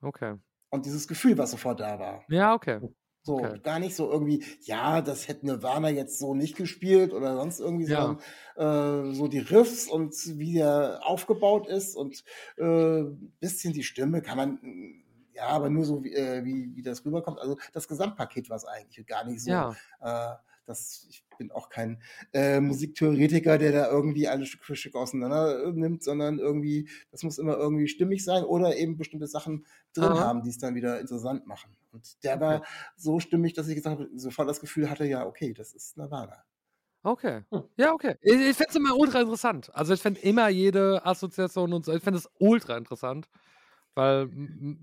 Okay. 0.00 0.36
Und 0.70 0.86
dieses 0.86 1.08
Gefühl, 1.08 1.36
was 1.38 1.50
sofort 1.50 1.80
da 1.80 1.98
war. 1.98 2.24
Ja, 2.28 2.54
okay. 2.54 2.80
So, 3.22 3.34
Okay. 3.36 3.60
gar 3.62 3.78
nicht 3.78 3.94
so 3.94 4.10
irgendwie, 4.10 4.44
ja, 4.62 5.02
das 5.02 5.28
hätte 5.28 5.44
Nirvana 5.44 5.90
jetzt 5.90 6.18
so 6.18 6.34
nicht 6.34 6.56
gespielt 6.56 7.12
oder 7.12 7.36
sonst 7.36 7.60
irgendwie, 7.60 7.86
Ja. 7.86 8.16
sondern 8.56 9.10
äh, 9.10 9.14
so 9.14 9.28
die 9.28 9.38
Riffs 9.40 9.86
und 9.88 10.14
wie 10.38 10.54
der 10.54 11.00
aufgebaut 11.02 11.66
ist 11.66 11.94
und 11.94 12.22
äh, 12.56 13.02
bisschen 13.40 13.72
die 13.74 13.82
Stimme 13.82 14.22
kann 14.22 14.36
man, 14.36 14.58
ja, 15.38 15.46
aber 15.48 15.70
nur 15.70 15.84
so, 15.84 16.02
wie, 16.02 16.12
äh, 16.12 16.44
wie, 16.44 16.74
wie 16.74 16.82
das 16.82 17.04
rüberkommt. 17.04 17.38
Also 17.38 17.56
das 17.72 17.86
Gesamtpaket 17.86 18.50
war 18.50 18.56
es 18.56 18.64
eigentlich 18.64 19.06
gar 19.06 19.24
nicht 19.24 19.40
so. 19.40 19.50
Ja. 19.50 19.76
Äh, 20.00 20.34
das, 20.66 21.06
ich 21.08 21.24
bin 21.38 21.52
auch 21.52 21.70
kein 21.70 22.02
äh, 22.32 22.60
Musiktheoretiker, 22.60 23.56
der 23.56 23.72
da 23.72 23.88
irgendwie 23.88 24.26
alles 24.26 24.48
Stück 24.48 24.64
für 24.64 24.74
Stück 24.74 24.96
auseinander 24.96 25.64
äh, 25.64 25.72
nimmt, 25.72 26.02
sondern 26.02 26.40
irgendwie, 26.40 26.88
das 27.12 27.22
muss 27.22 27.38
immer 27.38 27.56
irgendwie 27.56 27.86
stimmig 27.86 28.24
sein 28.24 28.42
oder 28.42 28.76
eben 28.76 28.96
bestimmte 28.96 29.28
Sachen 29.28 29.64
drin 29.94 30.04
Aha. 30.04 30.18
haben, 30.18 30.42
die 30.42 30.50
es 30.50 30.58
dann 30.58 30.74
wieder 30.74 31.00
interessant 31.00 31.46
machen. 31.46 31.76
Und 31.92 32.22
der 32.24 32.40
war 32.40 32.64
so 32.96 33.20
stimmig, 33.20 33.54
dass 33.54 33.68
ich 33.68 33.76
gesagt 33.76 34.00
habe, 34.00 34.10
sofort 34.16 34.48
das 34.48 34.60
Gefühl 34.60 34.90
hatte, 34.90 35.06
ja, 35.06 35.24
okay, 35.24 35.54
das 35.54 35.72
ist 35.72 35.96
Nirvana. 35.96 36.44
Okay. 37.04 37.44
Hm. 37.50 37.62
Ja, 37.76 37.92
okay. 37.92 38.16
Ich, 38.20 38.34
ich 38.34 38.56
finde 38.56 38.70
es 38.70 38.76
immer 38.76 38.96
ultra 38.96 39.20
interessant. 39.20 39.70
Also 39.72 39.94
ich 39.94 40.02
finde 40.02 40.20
immer 40.20 40.48
jede 40.48 41.06
Assoziation 41.06 41.72
und 41.72 41.84
so, 41.84 41.94
ich 41.94 42.02
finde 42.02 42.18
es 42.18 42.28
ultra 42.38 42.76
interessant. 42.76 43.28
Weil, 43.98 44.30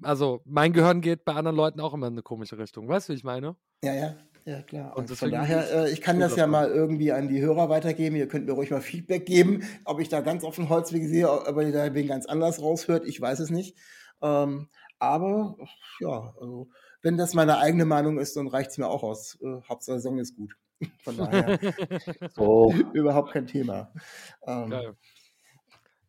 also 0.02 0.42
mein 0.44 0.74
Gehirn 0.74 1.00
geht 1.00 1.24
bei 1.24 1.34
anderen 1.36 1.56
Leuten 1.56 1.80
auch 1.80 1.94
immer 1.94 2.08
in 2.08 2.16
eine 2.16 2.22
komische 2.22 2.58
Richtung. 2.58 2.90
Weißt 2.90 3.08
du, 3.08 3.14
wie 3.14 3.18
ich 3.18 3.24
meine? 3.24 3.56
Ja, 3.82 3.94
ja, 3.94 4.16
ja, 4.44 4.62
klar. 4.62 4.98
Und 4.98 4.98
Und, 4.98 5.10
deswegen 5.10 5.32
von 5.32 5.32
daher, 5.32 5.86
äh, 5.86 5.92
ich 5.94 6.02
kann 6.02 6.20
das 6.20 6.36
ja 6.36 6.48
mal 6.48 6.70
irgendwie 6.70 7.14
an 7.14 7.30
die 7.30 7.40
Hörer 7.40 7.70
weitergeben. 7.70 8.18
Ihr 8.18 8.28
könnt 8.28 8.46
mir 8.46 8.52
ruhig 8.52 8.72
mal 8.72 8.82
Feedback 8.82 9.26
geben, 9.26 9.64
ob 9.86 10.02
ich 10.02 10.10
da 10.10 10.20
ganz 10.20 10.44
auf 10.44 10.58
den 10.58 10.68
Holzweg 10.68 11.06
sehe, 11.08 11.32
ob 11.32 11.58
ihr 11.62 11.72
da 11.72 11.94
wen 11.94 12.08
ganz 12.08 12.26
anders 12.26 12.62
raushört. 12.62 13.06
Ich 13.06 13.22
weiß 13.22 13.40
es 13.40 13.50
nicht. 13.52 13.78
Ähm, 14.22 14.68
aber, 15.00 15.56
ja, 16.02 16.34
also, 16.38 16.68
wenn 17.02 17.16
das 17.16 17.34
meine 17.34 17.58
eigene 17.60 17.86
Meinung 17.86 18.20
ist, 18.20 18.36
dann 18.36 18.48
reicht 18.48 18.72
es 18.72 18.78
mir 18.78 18.88
auch 18.88 19.04
aus. 19.04 19.38
Äh, 19.42 19.62
Hauptsache, 19.70 20.02
Song 20.02 20.18
ist 20.20 20.36
gut. 20.36 20.58
Von 21.06 21.16
daher 21.16 21.58
So. 22.36 22.74
überhaupt 22.94 23.32
kein 23.32 23.48
Thema. 23.48 23.94
Ähm, 24.46 24.70
Geil. 24.72 24.96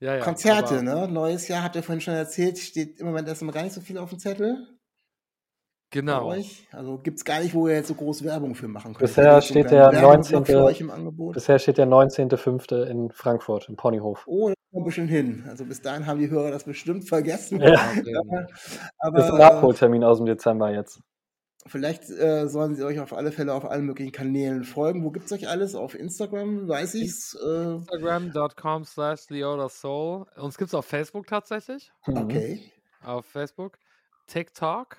Ja, 0.01 0.17
ja, 0.17 0.21
Konzerte, 0.23 0.83
ne? 0.83 1.09
Neues 1.09 1.49
Jahr, 1.49 1.63
habt 1.63 1.77
ihr 1.77 1.83
vorhin 1.83 2.01
schon 2.01 2.15
erzählt, 2.15 2.59
steht 2.59 3.01
im 3.01 3.07
Moment 3.07 3.29
erstmal 3.29 3.55
gar 3.55 3.63
nicht 3.63 3.73
so 3.73 3.81
viel 3.81 3.99
auf 3.99 4.11
dem 4.11 4.19
Zettel 4.19 4.67
Genau. 5.91 6.27
euch. 6.27 6.67
Also 6.73 6.99
gibt 6.99 7.19
es 7.19 7.25
gar 7.25 7.41
nicht, 7.41 7.55
wo 7.55 7.69
ihr 7.69 7.75
jetzt 7.75 7.89
so 7.89 7.95
groß 7.95 8.25
Werbung 8.25 8.55
für 8.55 8.69
machen 8.69 8.93
könnt. 8.93 8.99
Bisher 8.99 9.41
steht 9.41 9.71
der 9.71 9.93
Werbeblock 9.93 10.13
19. 10.15 10.45
für 10.45 10.65
euch 10.65 10.81
im 10.81 10.91
Angebot. 10.91 11.35
Bisher 11.35 11.59
steht 11.59 11.79
der 11.79 11.87
19.05. 11.87 12.85
in 12.87 13.11
Frankfurt, 13.11 13.69
im 13.69 13.77
Ponyhof. 13.77 14.25
Oh, 14.27 14.49
da 14.49 14.55
kommen 14.73 14.85
wir 14.85 14.93
schon 14.93 15.09
hin. 15.09 15.45
Also 15.49 15.65
bis 15.65 15.81
dahin 15.81 16.07
haben 16.07 16.19
die 16.19 16.29
Hörer 16.29 16.51
das 16.51 16.65
bestimmt 16.65 17.09
vergessen. 17.09 17.61
Ja. 17.61 17.79
Aber 18.99 19.19
Das 19.19 19.27
ist 19.27 19.33
ein 19.33 19.39
Nachholtermin 19.39 20.03
aus 20.03 20.19
dem 20.19 20.27
Dezember 20.27 20.73
jetzt. 20.73 21.01
Vielleicht 21.69 22.11
äh, 22.11 22.49
sollen 22.49 22.75
sie 22.75 22.85
euch 22.85 23.01
auf 23.01 23.13
alle 23.13 23.33
Fälle 23.33 23.53
auf 23.55 23.65
allen 23.65 23.85
möglichen 23.87 24.13
Kanälen 24.13 24.65
folgen. 24.65 25.05
Wo 25.05 25.11
gibt's 25.11 25.33
euch 25.33 25.49
alles? 25.49 25.75
Auf 25.75 25.95
Instagram, 25.95 26.69
weiß 26.69 26.95
ich's. 26.95 27.35
Äh, 27.35 27.75
Instagram.com 27.75 28.85
slash 28.85 29.21
Soul. 29.71 30.27
Uns 30.37 30.59
gibt 30.59 30.69
es 30.69 30.75
auf 30.75 30.87
Facebook 30.87 31.27
tatsächlich. 31.27 31.93
Mhm. 32.07 32.17
okay. 32.17 32.73
Auf 33.03 33.27
Facebook. 33.27 33.79
TikTok. 34.27 34.97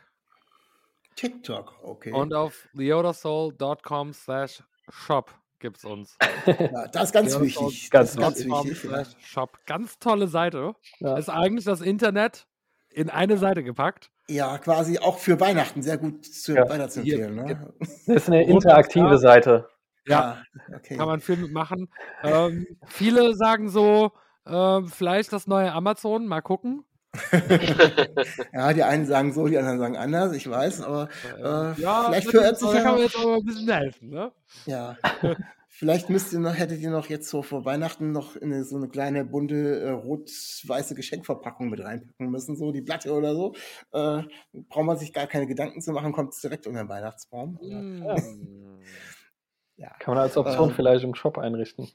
TikTok, 1.16 1.74
okay. 1.84 2.12
Und 2.14 2.34
auf 2.34 2.70
leodasoul.com 2.74 4.14
slash 4.14 4.64
shop 4.90 5.34
gibt's 5.60 5.84
uns. 5.84 6.16
ja, 6.46 6.88
das 6.88 7.06
ist 7.06 7.12
ganz 7.14 7.34
Ja, 7.34 7.42
wichtig. 7.42 7.90
ganz 7.90 8.16
ganz 8.16 8.46
wichtig. 8.46 9.16
shop. 9.20 9.58
Ganz 9.66 9.98
tolle 10.00 10.28
Seite. 10.28 10.74
Ja. 11.00 11.18
Ist 11.18 11.30
eigentlich 11.30 11.66
das 11.66 11.82
Internet 11.82 12.48
in 12.92 13.10
eine 13.10 13.38
Seite 13.38 13.64
gepackt. 13.64 14.12
Ja, 14.30 14.58
quasi 14.58 15.00
auch 15.00 15.20
für 15.20 15.40
Weihnachten 15.40 15.82
sehr 15.82 15.98
gut 15.98 16.26
zu, 16.26 16.54
Ja. 16.54 16.70
weiterzuempfehlen. 16.70 17.36
Ne? 17.36 17.74
Das 18.08 18.16
ist 18.24 18.28
eine 18.28 18.44
interaktive. 18.44 19.18
Seite. 19.18 19.70
Ja, 20.06 20.42
okay. 20.76 20.96
kann 20.98 21.08
man 21.08 21.20
viel 21.20 21.38
mitmachen. 21.38 21.90
Ähm, 22.24 22.66
viele 22.86 23.36
sagen 23.36 23.70
so, 23.70 24.12
äh, 24.46 24.82
vielleicht 24.84 25.34
das 25.34 25.48
neue 25.48 25.72
Amazon, 25.74 26.28
mal 26.28 26.42
gucken. 26.42 26.84
Ja, 28.54 28.74
die 28.74 28.84
einen 28.84 29.06
sagen 29.06 29.34
so, 29.34 29.48
die 29.48 29.58
anderen 29.58 29.80
sagen 29.80 29.98
anders, 29.98 30.34
ich 30.34 30.50
weiß, 30.50 30.82
aber 30.82 31.10
äh, 31.24 31.74
vielleicht 31.76 32.26
das 32.28 32.32
verirrt 32.32 32.52
ist- 32.54 32.60
sich 32.60 32.70
da 32.72 32.82
kann 32.82 32.92
man 32.92 32.98
ja. 32.98 33.04
jetzt 33.06 33.16
auch 33.18 33.26
mal 33.26 33.38
ein 33.38 33.46
bisschen 33.46 33.72
helfen, 33.72 34.10
ne? 34.10 34.32
Ja. 34.66 34.98
Vielleicht 35.78 36.10
müsst 36.10 36.34
ihr 36.34 36.40
noch, 36.40 36.56
hättet 36.56 36.80
ihr 36.80 36.90
noch 36.90 37.08
jetzt 37.08 37.30
so 37.30 37.44
vor 37.44 37.64
Weihnachten 37.64 38.12
noch 38.12 38.36
in 38.36 38.52
eine, 38.52 38.64
so 38.64 38.78
eine 38.78 38.90
kleine 38.90 39.24
bunte 39.24 39.80
äh, 39.80 39.90
rot-weiße 39.92 40.96
Geschenkverpackung 40.96 41.70
mit 41.70 41.84
reinpacken 41.84 42.32
müssen, 42.32 42.56
so 42.58 42.72
die 42.72 42.82
Platte 42.82 43.14
oder 43.14 43.36
so. 43.36 43.54
Äh, 43.92 44.24
braucht 44.70 44.86
man 44.86 44.98
sich 44.98 45.14
gar 45.14 45.28
keine 45.28 45.46
Gedanken 45.46 45.82
zu 45.82 45.92
machen, 45.92 46.14
kommt 46.14 46.34
es 46.34 46.42
direkt 46.42 46.66
unter 46.66 46.84
den 46.84 46.90
Weihnachtsbaum. 46.90 47.60
Mm. 47.62 48.82
ja. 49.76 49.92
Kann 50.00 50.16
man 50.16 50.24
als 50.24 50.36
Option 50.36 50.70
Ähm, 50.70 50.76
vielleicht 50.76 51.04
im 51.04 51.14
Shop 51.14 51.38
einrichten. 51.38 51.88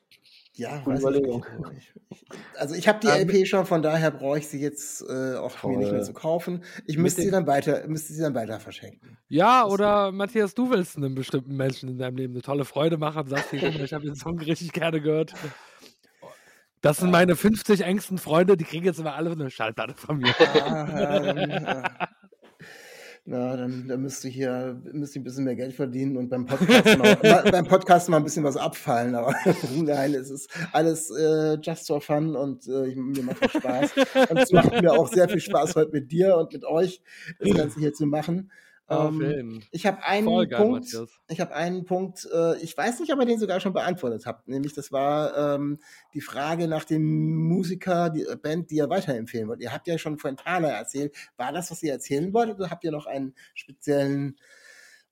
Ja, 0.54 0.82
Überlegung. 0.86 1.46
Ich, 1.78 1.92
ich, 2.10 2.24
also 2.58 2.74
ich 2.74 2.86
habe 2.86 3.00
die 3.00 3.06
Ähm, 3.08 3.28
LP 3.28 3.46
schon, 3.46 3.64
von 3.64 3.80
daher 3.82 4.10
brauche 4.10 4.38
ich 4.38 4.48
sie 4.48 4.60
jetzt 4.60 5.02
äh, 5.08 5.34
auch 5.36 5.62
mir 5.64 5.78
nicht 5.78 5.92
mehr 5.92 6.02
zu 6.02 6.12
kaufen. 6.12 6.62
Ich 6.86 6.98
müsste 6.98 7.22
sie 7.22 7.30
dann 7.30 7.46
weiter, 7.46 7.86
müsste 7.88 8.12
sie 8.12 8.20
dann 8.20 8.34
weiter 8.34 8.60
verschenken. 8.60 9.16
Ja, 9.28 9.62
Das- 9.64 9.72
oder 9.72 10.12
Matthias, 10.12 10.54
du 10.54 10.70
willst 10.70 10.96
einem 10.98 11.14
bestimmten 11.14 11.56
Menschen 11.56 11.88
in 11.88 11.98
deinem 11.98 12.16
Leben 12.16 12.34
eine 12.34 12.42
tolle 12.42 12.64
Freude 12.66 12.98
machen 12.98 13.20
und 13.22 13.28
sagst, 13.30 13.50
hier, 13.50 13.62
mal, 13.72 13.80
ich 13.82 13.94
habe 13.94 14.04
den 14.04 14.14
Song 14.14 14.38
richtig 14.38 14.72
gerne 14.72 15.00
gehört. 15.00 15.32
Das 16.82 16.98
sind 16.98 17.10
meine 17.10 17.36
50 17.36 17.82
engsten 17.82 18.18
Freunde, 18.18 18.56
die 18.56 18.64
kriegen 18.64 18.84
jetzt 18.84 18.98
immer 18.98 19.14
alle 19.14 19.30
eine 19.30 19.50
Schallplatte 19.50 19.94
von 19.94 20.18
mir. 20.18 20.34
Ah, 20.38 21.00
ja, 21.00 21.20
dann, 21.20 21.38
äh, 21.38 21.82
na, 23.24 23.56
dann, 23.56 23.86
dann 23.86 24.02
müsste 24.02 24.26
ich 24.26 24.34
hier 24.34 24.80
müsste 24.92 25.18
ich 25.18 25.20
ein 25.20 25.24
bisschen 25.24 25.44
mehr 25.44 25.54
Geld 25.54 25.74
verdienen 25.74 26.16
und 26.16 26.28
beim 26.28 26.44
Podcast, 26.44 26.98
mal, 26.98 27.14
beim 27.52 27.66
Podcast 27.66 28.08
mal 28.08 28.16
ein 28.16 28.24
bisschen 28.24 28.42
was 28.42 28.56
abfallen. 28.56 29.14
Aber 29.14 29.32
nein, 29.76 30.14
es 30.14 30.28
ist 30.28 30.50
alles 30.72 31.08
äh, 31.10 31.56
just 31.62 31.86
for 31.86 32.00
fun 32.00 32.34
und 32.34 32.66
äh, 32.66 32.94
mir 32.96 33.22
macht 33.22 33.44
es 33.44 33.52
Spaß. 33.52 33.92
Und 34.28 34.38
es 34.38 34.50
macht 34.50 34.82
mir 34.82 34.92
auch 34.92 35.06
sehr 35.06 35.28
viel 35.28 35.40
Spaß, 35.40 35.76
heute 35.76 35.92
mit 35.92 36.10
dir 36.10 36.36
und 36.36 36.52
mit 36.52 36.64
euch 36.64 37.00
das 37.38 37.54
Ganze 37.54 37.78
hier 37.78 37.92
zu 37.92 38.06
machen. 38.06 38.50
Auf 38.86 39.14
Ähm, 39.14 39.62
ich 39.70 39.86
habe 39.86 40.02
einen 40.04 40.48
geil, 40.48 40.60
Punkt. 40.60 40.96
Ich 41.28 41.40
habe 41.40 41.54
einen 41.54 41.84
Punkt. 41.84 42.28
Äh, 42.32 42.58
ich 42.58 42.76
weiß 42.76 43.00
nicht, 43.00 43.12
ob 43.12 43.20
ihr 43.20 43.26
den 43.26 43.38
sogar 43.38 43.60
schon 43.60 43.72
beantwortet 43.72 44.26
habt. 44.26 44.48
Nämlich, 44.48 44.74
das 44.74 44.92
war 44.92 45.54
ähm, 45.54 45.78
die 46.14 46.20
Frage 46.20 46.68
nach 46.68 46.84
dem 46.84 47.46
Musiker, 47.48 48.10
die 48.10 48.22
äh, 48.22 48.36
Band, 48.36 48.70
die 48.70 48.76
ihr 48.76 48.90
weiterempfehlen 48.90 49.48
wollt. 49.48 49.60
Ihr 49.60 49.72
habt 49.72 49.86
ja 49.86 49.98
schon 49.98 50.18
von 50.18 50.36
Tana 50.36 50.68
erzählt. 50.68 51.14
War 51.36 51.52
das, 51.52 51.70
was 51.70 51.82
ihr 51.82 51.92
erzählen 51.92 52.32
wolltet, 52.34 52.58
oder 52.58 52.70
habt 52.70 52.84
ihr 52.84 52.92
noch 52.92 53.06
einen 53.06 53.34
speziellen 53.54 54.36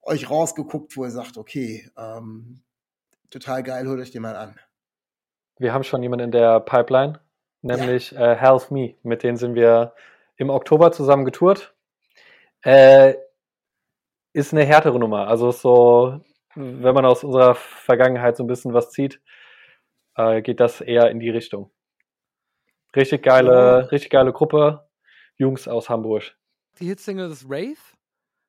euch 0.03 0.31
rausgeguckt, 0.31 0.97
wo 0.97 1.05
ihr 1.05 1.11
sagt, 1.11 1.37
okay, 1.37 1.89
ähm, 1.97 2.63
total 3.31 3.63
geil, 3.63 3.87
holt 3.87 4.01
euch 4.01 4.11
den 4.11 4.23
mal 4.23 4.37
an. 4.37 4.59
Wir 5.59 5.73
haben 5.73 5.85
schon 5.85 6.03
jemanden 6.03 6.27
in 6.27 6.33
der 6.33 6.61
Pipeline, 6.61 7.21
nämlich 7.63 8.17
äh, 8.17 8.35
Health 8.35 8.71
Me. 8.71 8.95
Mit 9.03 9.23
denen 9.23 9.37
sind 9.37 9.55
wir 9.55 9.95
im 10.37 10.49
Oktober 10.49 10.91
zusammen 10.91 11.25
getourt. 11.25 11.75
Äh, 12.63 13.15
ist 14.33 14.53
eine 14.53 14.65
härtere 14.65 14.99
Nummer. 14.99 15.29
Also 15.29 15.51
so, 15.51 16.21
wenn 16.55 16.95
man 16.95 17.05
aus 17.05 17.25
unserer 17.25 17.55
Vergangenheit 17.55 18.37
so 18.37 18.45
ein 18.45 18.47
bisschen 18.49 18.73
was 18.75 18.91
zieht, 18.91 19.21
äh, 20.17 20.43
geht 20.43 20.61
das 20.61 20.81
eher 20.81 21.11
in 21.11 21.21
die 21.21 21.31
Richtung. 21.31 21.71
Richtig 22.95 23.23
geile, 23.23 23.53
Ja. 23.53 23.77
richtig 23.87 24.11
geile 24.11 24.33
Gruppe. 24.33 24.89
Jungs 25.37 25.69
aus 25.69 25.89
Hamburg. 25.89 26.37
Die 26.81 26.87
Hitsingle 26.87 27.27
ist 27.29 27.49
Wraith 27.49 27.79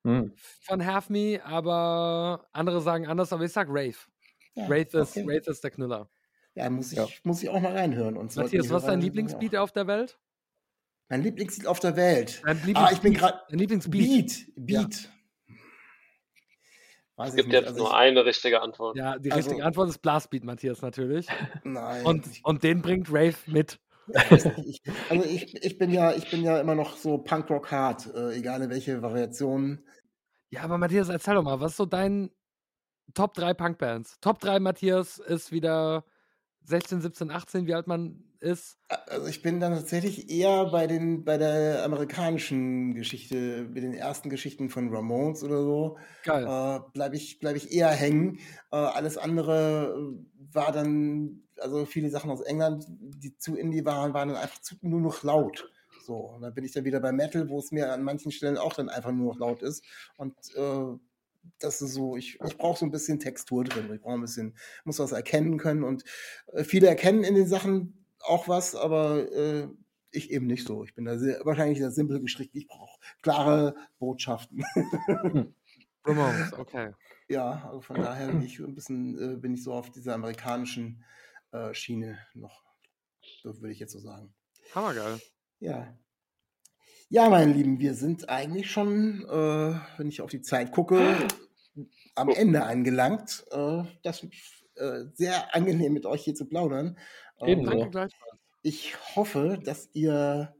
Hm. 0.03 0.33
von 0.61 0.85
Half 0.85 1.09
Me, 1.09 1.39
aber 1.45 2.47
andere 2.51 2.81
sagen 2.81 3.07
anders, 3.07 3.31
aber 3.31 3.43
ich 3.45 3.51
sag 3.53 3.67
Rave. 3.69 3.95
Ja, 4.55 4.67
Wraith, 4.67 4.93
ist, 4.93 5.15
okay. 5.15 5.25
Wraith 5.27 5.47
ist 5.47 5.63
der 5.63 5.71
Knüller. 5.71 6.09
ja 6.55 6.69
muss, 6.69 6.91
ich, 6.91 6.97
Ja. 6.97 7.07
muss 7.23 7.41
ich 7.43 7.49
auch 7.49 7.61
mal 7.61 7.71
reinhören. 7.73 8.17
Und 8.17 8.35
Matthias, 8.35 8.69
was 8.71 8.81
ist 8.83 8.89
dein 8.89 8.99
Lieblingsbeat 8.99 9.53
ja. 9.53 9.61
auf 9.61 9.71
der 9.71 9.87
Welt? 9.87 10.19
Mein 11.07 11.21
Lieblingslied 11.21 11.67
auf 11.67 11.79
der 11.79 11.95
Welt. 11.95 12.41
Dein 12.45 12.75
Ah, 12.75 12.89
ich 12.91 12.99
bin 12.99 13.13
gerade. 13.13 13.39
Dein 13.49 13.59
Lieblingsbeat. 13.59 14.01
Beat. 14.01 14.45
Beat. 14.55 14.87
Weiß 14.87 15.09
Es 17.27 17.35
gibt 17.35 17.51
jetzt 17.53 17.67
Also 17.69 17.79
nur 17.79 17.87
ich- 17.89 17.93
eine 17.95 18.25
richtige 18.25 18.61
Antwort. 18.61 18.95
Ja, 18.97 19.17
die 19.17 19.31
Also- 19.31 19.49
richtige 19.49 19.65
Antwort 19.65 19.89
ist 19.89 19.99
Blastbeat, 20.01 20.43
Matthias, 20.43 20.81
natürlich. 20.81 21.27
Nein. 21.63 22.05
Und, 22.05 22.25
und 22.43 22.63
den 22.63 22.81
bringt 22.81 23.09
Rave 23.09 23.35
mit. 23.47 23.79
ich, 24.65 24.81
also 25.09 25.23
ich, 25.25 25.63
ich 25.63 25.77
bin 25.77 25.91
ja, 25.91 26.11
ich 26.13 26.29
bin 26.29 26.43
ja 26.43 26.59
immer 26.59 26.75
noch 26.75 26.97
so 26.97 27.17
Punkrock 27.19 27.71
hard, 27.71 28.07
äh, 28.13 28.33
egal 28.35 28.61
in 28.61 28.69
welche 28.69 29.01
Variationen. 29.01 29.85
Ja, 30.49 30.63
aber 30.63 30.77
Matthias, 30.77 31.07
erzähl 31.09 31.35
doch 31.35 31.43
mal, 31.43 31.59
was 31.61 31.71
ist 31.71 31.77
so 31.77 31.85
dein 31.85 32.29
Top 33.13 33.33
3 33.35 33.53
Punkbands? 33.53 34.19
Top 34.19 34.39
3 34.39 34.59
Matthias 34.59 35.17
ist 35.19 35.51
wieder 35.51 36.03
16, 36.63 37.01
17, 37.01 37.31
18, 37.31 37.67
wie 37.67 37.73
alt 37.73 37.87
man 37.87 38.23
ist. 38.39 38.79
Also 38.87 39.27
ich 39.27 39.41
bin 39.41 39.59
dann 39.59 39.73
tatsächlich 39.73 40.29
eher 40.29 40.65
bei 40.71 40.87
den, 40.87 41.23
bei 41.23 41.37
der 41.37 41.83
amerikanischen 41.83 42.95
Geschichte, 42.95 43.65
bei 43.65 43.79
den 43.79 43.93
ersten 43.93 44.29
Geschichten 44.29 44.69
von 44.69 44.93
Ramones 44.93 45.43
oder 45.43 45.63
so, 45.63 45.97
Geil. 46.23 46.45
äh, 46.45 46.79
bleibe 46.93 47.15
ich, 47.15 47.39
bleib 47.39 47.55
ich 47.55 47.71
eher 47.71 47.89
hängen. 47.89 48.39
Äh, 48.71 48.77
alles 48.77 49.17
andere 49.17 49.95
äh, 49.95 50.55
war 50.55 50.71
dann, 50.71 51.43
also 51.59 51.85
viele 51.85 52.09
Sachen 52.09 52.31
aus 52.31 52.41
England, 52.41 52.85
die 52.89 53.37
zu 53.37 53.55
Indie 53.55 53.85
waren, 53.85 54.13
waren 54.13 54.29
dann 54.29 54.37
einfach 54.37 54.61
zu, 54.61 54.75
nur 54.81 55.01
noch 55.01 55.23
laut. 55.23 55.69
So, 56.03 56.15
und 56.15 56.41
dann 56.41 56.53
bin 56.53 56.63
ich 56.63 56.71
dann 56.71 56.83
wieder 56.83 56.99
bei 56.99 57.11
Metal, 57.11 57.47
wo 57.47 57.59
es 57.59 57.71
mir 57.71 57.93
an 57.93 58.03
manchen 58.03 58.31
Stellen 58.31 58.57
auch 58.57 58.73
dann 58.73 58.89
einfach 58.89 59.11
nur 59.11 59.33
noch 59.33 59.39
laut 59.39 59.61
ist. 59.61 59.83
Und 60.17 60.33
äh, 60.55 60.97
das 61.59 61.81
ist 61.81 61.93
so, 61.93 62.15
ich, 62.15 62.39
ich 62.45 62.57
brauche 62.57 62.79
so 62.79 62.85
ein 62.85 62.91
bisschen 62.91 63.19
Textur 63.19 63.63
drin. 63.63 63.91
Ich 63.93 64.01
brauche 64.01 64.15
ein 64.15 64.21
bisschen, 64.21 64.57
muss 64.83 64.99
was 64.99 65.11
erkennen 65.11 65.57
können. 65.57 65.83
Und 65.83 66.03
äh, 66.53 66.63
viele 66.63 66.87
erkennen 66.87 67.23
in 67.23 67.35
den 67.35 67.47
Sachen 67.47 68.05
auch 68.19 68.47
was, 68.47 68.75
aber 68.75 69.31
äh, 69.31 69.67
ich 70.11 70.31
eben 70.31 70.47
nicht 70.47 70.67
so. 70.67 70.83
Ich 70.83 70.93
bin 70.93 71.05
da 71.05 71.17
sehr, 71.17 71.39
wahrscheinlich 71.45 71.79
sehr 71.79 71.91
simpel 71.91 72.19
gestrickt. 72.19 72.55
Ich 72.55 72.67
brauche 72.67 72.99
klare 73.21 73.75
Botschaften. 73.99 74.63
Ramones, 76.03 76.53
okay. 76.53 76.93
ja, 77.27 77.63
also 77.65 77.81
von 77.81 77.97
daher 77.97 78.27
bin 78.27 78.41
ich 78.41 78.57
so 78.57 78.65
ein 78.65 78.73
bisschen, 78.73 79.35
äh, 79.35 79.37
bin 79.37 79.53
ich 79.53 79.63
so 79.63 79.73
auf 79.73 79.91
dieser 79.91 80.15
amerikanischen 80.15 81.03
äh, 81.51 81.73
Schiene 81.73 82.17
noch. 82.33 82.63
So 83.43 83.61
würde 83.61 83.71
ich 83.71 83.79
jetzt 83.79 83.91
so 83.91 83.99
sagen. 83.99 84.33
Hammergeil. 84.73 85.19
Ja. 85.59 85.95
Ja, 87.13 87.27
meine 87.27 87.51
Lieben, 87.51 87.77
wir 87.79 87.93
sind 87.93 88.29
eigentlich 88.29 88.71
schon, 88.71 89.25
äh, 89.25 89.75
wenn 89.97 90.07
ich 90.07 90.21
auf 90.21 90.29
die 90.29 90.41
Zeit 90.41 90.71
gucke, 90.71 90.97
am 92.15 92.29
Ende 92.29 92.63
angelangt. 92.63 93.43
Äh, 93.51 93.83
das 94.01 94.23
ist 94.23 94.63
äh, 94.77 95.03
sehr 95.13 95.53
angenehm 95.53 95.91
mit 95.91 96.05
euch 96.05 96.23
hier 96.23 96.35
zu 96.35 96.45
plaudern. 96.45 96.97
Ähm, 97.41 97.67
Ebenso. 97.69 98.07
Ich 98.61 98.95
hoffe, 99.17 99.59
dass 99.61 99.89
ihr 99.91 100.55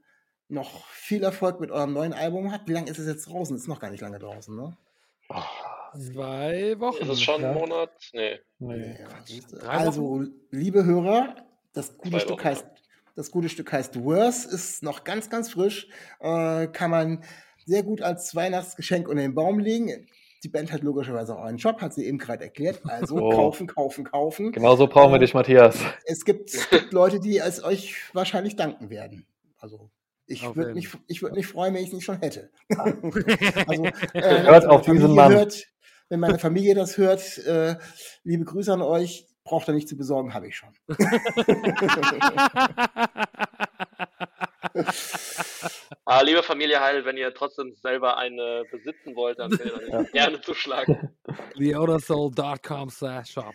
noch 0.49 0.85
viel 0.87 1.23
Erfolg 1.23 1.61
mit 1.61 1.71
eurem 1.71 1.93
neuen 1.93 2.11
Album 2.11 2.51
habt. 2.51 2.67
Wie 2.67 2.73
lange 2.73 2.91
ist 2.91 2.99
es 2.99 3.07
jetzt 3.07 3.29
draußen? 3.29 3.55
Ist 3.55 3.69
noch 3.69 3.79
gar 3.79 3.89
nicht 3.89 4.01
lange 4.01 4.19
draußen, 4.19 4.53
ne? 4.53 4.75
Zwei 5.93 6.77
Wochen. 6.79 7.01
Ist 7.03 7.09
es 7.11 7.21
schon 7.21 7.41
Ja. 7.41 7.51
ein 7.51 7.55
Monat? 7.55 7.91
Nee. 8.11 8.39
Nee. 8.59 8.97
Ja, 8.99 9.07
siehste. 9.23 9.55
Drei 9.59 9.69
also, 9.69 10.25
liebe 10.49 10.83
Hörer, 10.83 11.33
das 11.71 11.95
gute 11.97 12.09
Zwei 12.09 12.19
Stück 12.19 12.31
Wochen. 12.39 12.43
heißt, 12.43 12.65
das 13.15 13.31
gute 13.31 13.49
Stück 13.49 13.71
heißt 13.71 14.03
Worse, 14.03 14.47
ist 14.53 14.83
noch 14.83 15.03
ganz, 15.03 15.29
ganz 15.29 15.51
frisch, 15.51 15.87
äh, 16.19 16.67
kann 16.67 16.91
man 16.91 17.23
sehr 17.65 17.83
gut 17.83 18.01
als 18.01 18.35
Weihnachtsgeschenk 18.35 19.07
unter 19.07 19.21
den 19.21 19.35
Baum 19.35 19.59
legen. 19.59 20.07
Die 20.43 20.49
Band 20.49 20.71
hat 20.71 20.81
logischerweise 20.81 21.35
auch 21.37 21.43
einen 21.43 21.59
Shop, 21.59 21.81
hat 21.81 21.93
sie 21.93 22.05
eben 22.05 22.17
gerade 22.17 22.43
erklärt. 22.43 22.79
Also 22.85 23.17
Oh. 23.17 23.29
kaufen, 23.29 23.67
kaufen, 23.67 24.03
kaufen. 24.05 24.51
Genau 24.51 24.75
so 24.75 24.87
brauchen 24.87 25.11
wir 25.11 25.17
Äh, 25.17 25.19
dich, 25.19 25.33
Matthias. 25.35 25.77
Es 26.05 26.25
gibt, 26.25 26.49
es 26.53 26.67
gibt 26.71 26.93
Leute, 26.93 27.19
die 27.19 27.37
es 27.37 27.63
euch 27.63 27.95
wahrscheinlich 28.13 28.55
danken 28.55 28.89
werden. 28.89 29.27
Also 29.59 29.91
ich 30.25 30.43
würde 30.55 30.73
mich, 30.73 30.89
ich 31.07 31.21
würde 31.21 31.35
mich 31.35 31.45
freuen, 31.45 31.73
wenn 31.75 31.81
ich 31.81 31.89
es 31.89 31.93
nicht 31.93 32.05
schon 32.05 32.19
hätte. 32.19 32.49
also, 33.67 33.85
äh, 34.13 34.43
Hört 34.43 34.63
wenn 34.63 34.69
auf 34.69 34.87
meine 34.87 34.99
diesen 34.99 34.99
Familie 35.01 35.15
Mann. 35.15 35.31
Hört, 35.33 35.67
wenn 36.09 36.19
meine 36.19 36.39
Familie 36.39 36.73
das 36.75 36.97
hört, 36.97 37.37
äh, 37.39 37.75
liebe 38.23 38.43
Grüße 38.45 38.73
an 38.73 38.81
euch. 38.81 39.27
Braucht 39.43 39.67
ihr 39.67 39.73
nicht 39.73 39.89
zu 39.89 39.97
besorgen, 39.97 40.33
habe 40.33 40.47
ich 40.47 40.55
schon. 40.55 40.69
Ah, 46.05 46.21
liebe 46.21 46.43
Familie 46.43 46.79
Heil, 46.81 47.05
wenn 47.05 47.17
ihr 47.17 47.33
trotzdem 47.33 47.73
selber 47.75 48.17
eine 48.17 48.63
besitzen 48.71 49.15
wollt, 49.15 49.39
dann 49.39 49.51
könnt 49.51 50.11
gerne 50.11 50.41
zuschlagen. 50.41 51.15
TheOtherSoul.com 51.57 52.89
slash 52.89 53.31
shop. 53.31 53.53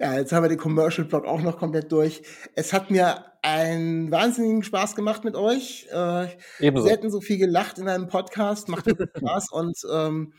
Ja, 0.00 0.14
jetzt 0.14 0.32
haben 0.32 0.44
wir 0.44 0.48
den 0.48 0.58
Commercial 0.58 1.06
Block 1.06 1.26
auch 1.26 1.40
noch 1.40 1.58
komplett 1.58 1.92
durch. 1.92 2.22
Es 2.54 2.72
hat 2.72 2.90
mir 2.90 3.24
einen 3.42 4.10
wahnsinnigen 4.10 4.62
Spaß 4.62 4.94
gemacht 4.94 5.24
mit 5.24 5.34
euch. 5.34 5.88
Äh, 5.92 6.28
Ebenso. 6.60 6.86
selten 6.86 7.10
so 7.10 7.20
viel 7.20 7.38
gelacht 7.38 7.78
in 7.78 7.88
einem 7.88 8.08
Podcast, 8.08 8.68
macht 8.68 8.86
wirklich 8.86 9.10
Spaß 9.16 9.52
und 9.52 9.76
ähm, 9.92 10.32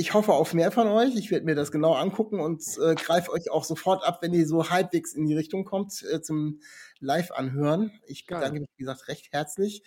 ich 0.00 0.14
hoffe 0.14 0.32
auf 0.32 0.54
mehr 0.54 0.72
von 0.72 0.88
euch. 0.88 1.14
Ich 1.16 1.30
werde 1.30 1.44
mir 1.44 1.54
das 1.54 1.70
genau 1.70 1.92
angucken 1.92 2.40
und 2.40 2.62
äh, 2.82 2.94
greife 2.94 3.30
euch 3.32 3.50
auch 3.50 3.64
sofort 3.64 4.02
ab, 4.02 4.20
wenn 4.22 4.32
ihr 4.32 4.46
so 4.46 4.70
halbwegs 4.70 5.12
in 5.12 5.26
die 5.26 5.34
Richtung 5.36 5.66
kommt 5.66 6.02
äh, 6.10 6.22
zum 6.22 6.60
Live-Anhören. 7.00 7.92
Ich 8.06 8.26
Geil. 8.26 8.38
bedanke 8.38 8.60
mich, 8.60 8.70
wie 8.76 8.84
gesagt, 8.84 9.08
recht 9.08 9.30
herzlich. 9.32 9.82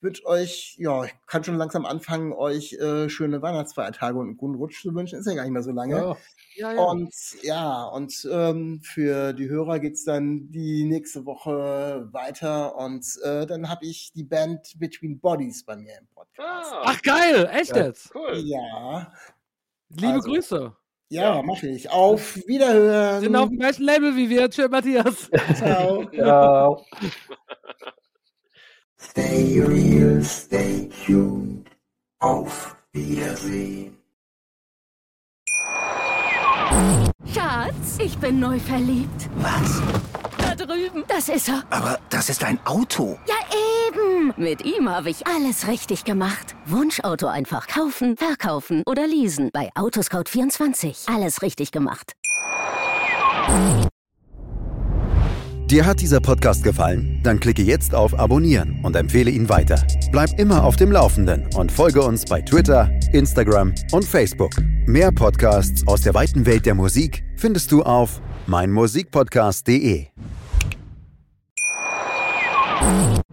Wünsche 0.00 0.24
euch, 0.26 0.76
ja, 0.78 1.04
ich 1.04 1.14
kann 1.26 1.42
schon 1.42 1.56
langsam 1.56 1.84
anfangen, 1.86 2.32
euch 2.32 2.74
äh, 2.74 3.08
schöne 3.08 3.42
Weihnachtsfeiertage 3.42 4.18
und 4.18 4.26
einen 4.28 4.36
guten 4.36 4.54
Rutsch 4.54 4.82
zu 4.82 4.94
wünschen. 4.94 5.18
Ist 5.18 5.26
ja 5.26 5.34
gar 5.34 5.42
nicht 5.42 5.52
mehr 5.52 5.62
so 5.62 5.72
lange. 5.72 5.96
Ja. 5.96 6.16
Ja, 6.58 6.72
ja. 6.72 6.82
Und 6.84 7.14
ja, 7.42 7.84
und 7.84 8.28
ähm, 8.30 8.80
für 8.82 9.32
die 9.34 9.48
Hörer 9.48 9.78
geht's 9.78 10.04
dann 10.04 10.50
die 10.52 10.84
nächste 10.84 11.26
Woche 11.26 12.08
weiter 12.12 12.76
und 12.76 13.04
äh, 13.24 13.46
dann 13.46 13.68
habe 13.68 13.84
ich 13.84 14.12
die 14.14 14.24
Band 14.24 14.78
Between 14.78 15.18
Bodies 15.20 15.64
bei 15.64 15.76
mir 15.76 15.98
im 15.98 16.06
Podcast. 16.14 16.72
Ah, 16.72 16.82
Ach 16.86 17.02
geil, 17.02 17.50
echt 17.52 17.76
Ja. 17.76 17.84
jetzt? 17.86 18.14
cool. 18.14 18.36
Ja, 18.44 19.12
Liebe 19.90 20.12
Also, 20.14 20.28
Grüße. 20.30 20.76
ja, 21.10 21.42
mache 21.42 21.68
ich. 21.68 21.90
Auf 21.90 22.36
Wiederhören. 22.46 23.20
Sind 23.20 23.36
auf 23.36 23.48
dem 23.48 23.58
gleichen 23.58 23.84
Label 23.84 24.16
wie 24.16 24.28
wir. 24.28 24.50
Tschö, 24.50 24.68
Matthias. 24.68 25.30
Ciao. 25.56 26.08
Ja. 26.12 26.76
Stay 28.98 29.60
real, 29.60 30.22
stay 30.24 30.88
tuned. 31.06 31.68
Auf 32.18 32.76
Wiedersehen. 32.92 33.96
Schatz, 37.32 37.98
ich 37.98 38.16
bin 38.18 38.40
neu 38.40 38.58
verliebt. 38.58 39.28
Was? 39.36 39.80
Da 40.38 40.54
drüben. 40.54 41.04
Das 41.08 41.28
ist 41.28 41.48
er. 41.48 41.62
Aber 41.70 41.98
das 42.10 42.28
ist 42.30 42.42
ein 42.44 42.58
Auto. 42.64 43.18
Ja, 43.26 43.34
Mit 44.36 44.64
ihm 44.64 44.88
habe 44.88 45.10
ich 45.10 45.26
alles 45.26 45.68
richtig 45.68 46.04
gemacht. 46.04 46.54
Wunschauto 46.66 47.26
einfach 47.26 47.66
kaufen, 47.66 48.16
verkaufen 48.16 48.82
oder 48.86 49.06
leasen. 49.06 49.50
Bei 49.52 49.70
Autoscout24. 49.74 51.14
Alles 51.14 51.42
richtig 51.42 51.70
gemacht. 51.72 52.12
Dir 55.70 55.84
hat 55.84 56.00
dieser 56.00 56.20
Podcast 56.20 56.62
gefallen? 56.62 57.20
Dann 57.24 57.40
klicke 57.40 57.62
jetzt 57.62 57.94
auf 57.94 58.16
Abonnieren 58.18 58.80
und 58.84 58.94
empfehle 58.94 59.30
ihn 59.30 59.48
weiter. 59.48 59.84
Bleib 60.12 60.38
immer 60.38 60.62
auf 60.62 60.76
dem 60.76 60.92
Laufenden 60.92 61.48
und 61.56 61.72
folge 61.72 62.02
uns 62.02 62.24
bei 62.24 62.40
Twitter, 62.40 62.88
Instagram 63.12 63.74
und 63.90 64.04
Facebook. 64.04 64.52
Mehr 64.86 65.10
Podcasts 65.10 65.86
aus 65.88 66.02
der 66.02 66.14
weiten 66.14 66.46
Welt 66.46 66.66
der 66.66 66.76
Musik 66.76 67.24
findest 67.36 67.72
du 67.72 67.82
auf 67.82 68.20
meinmusikpodcast.de. 68.46 70.06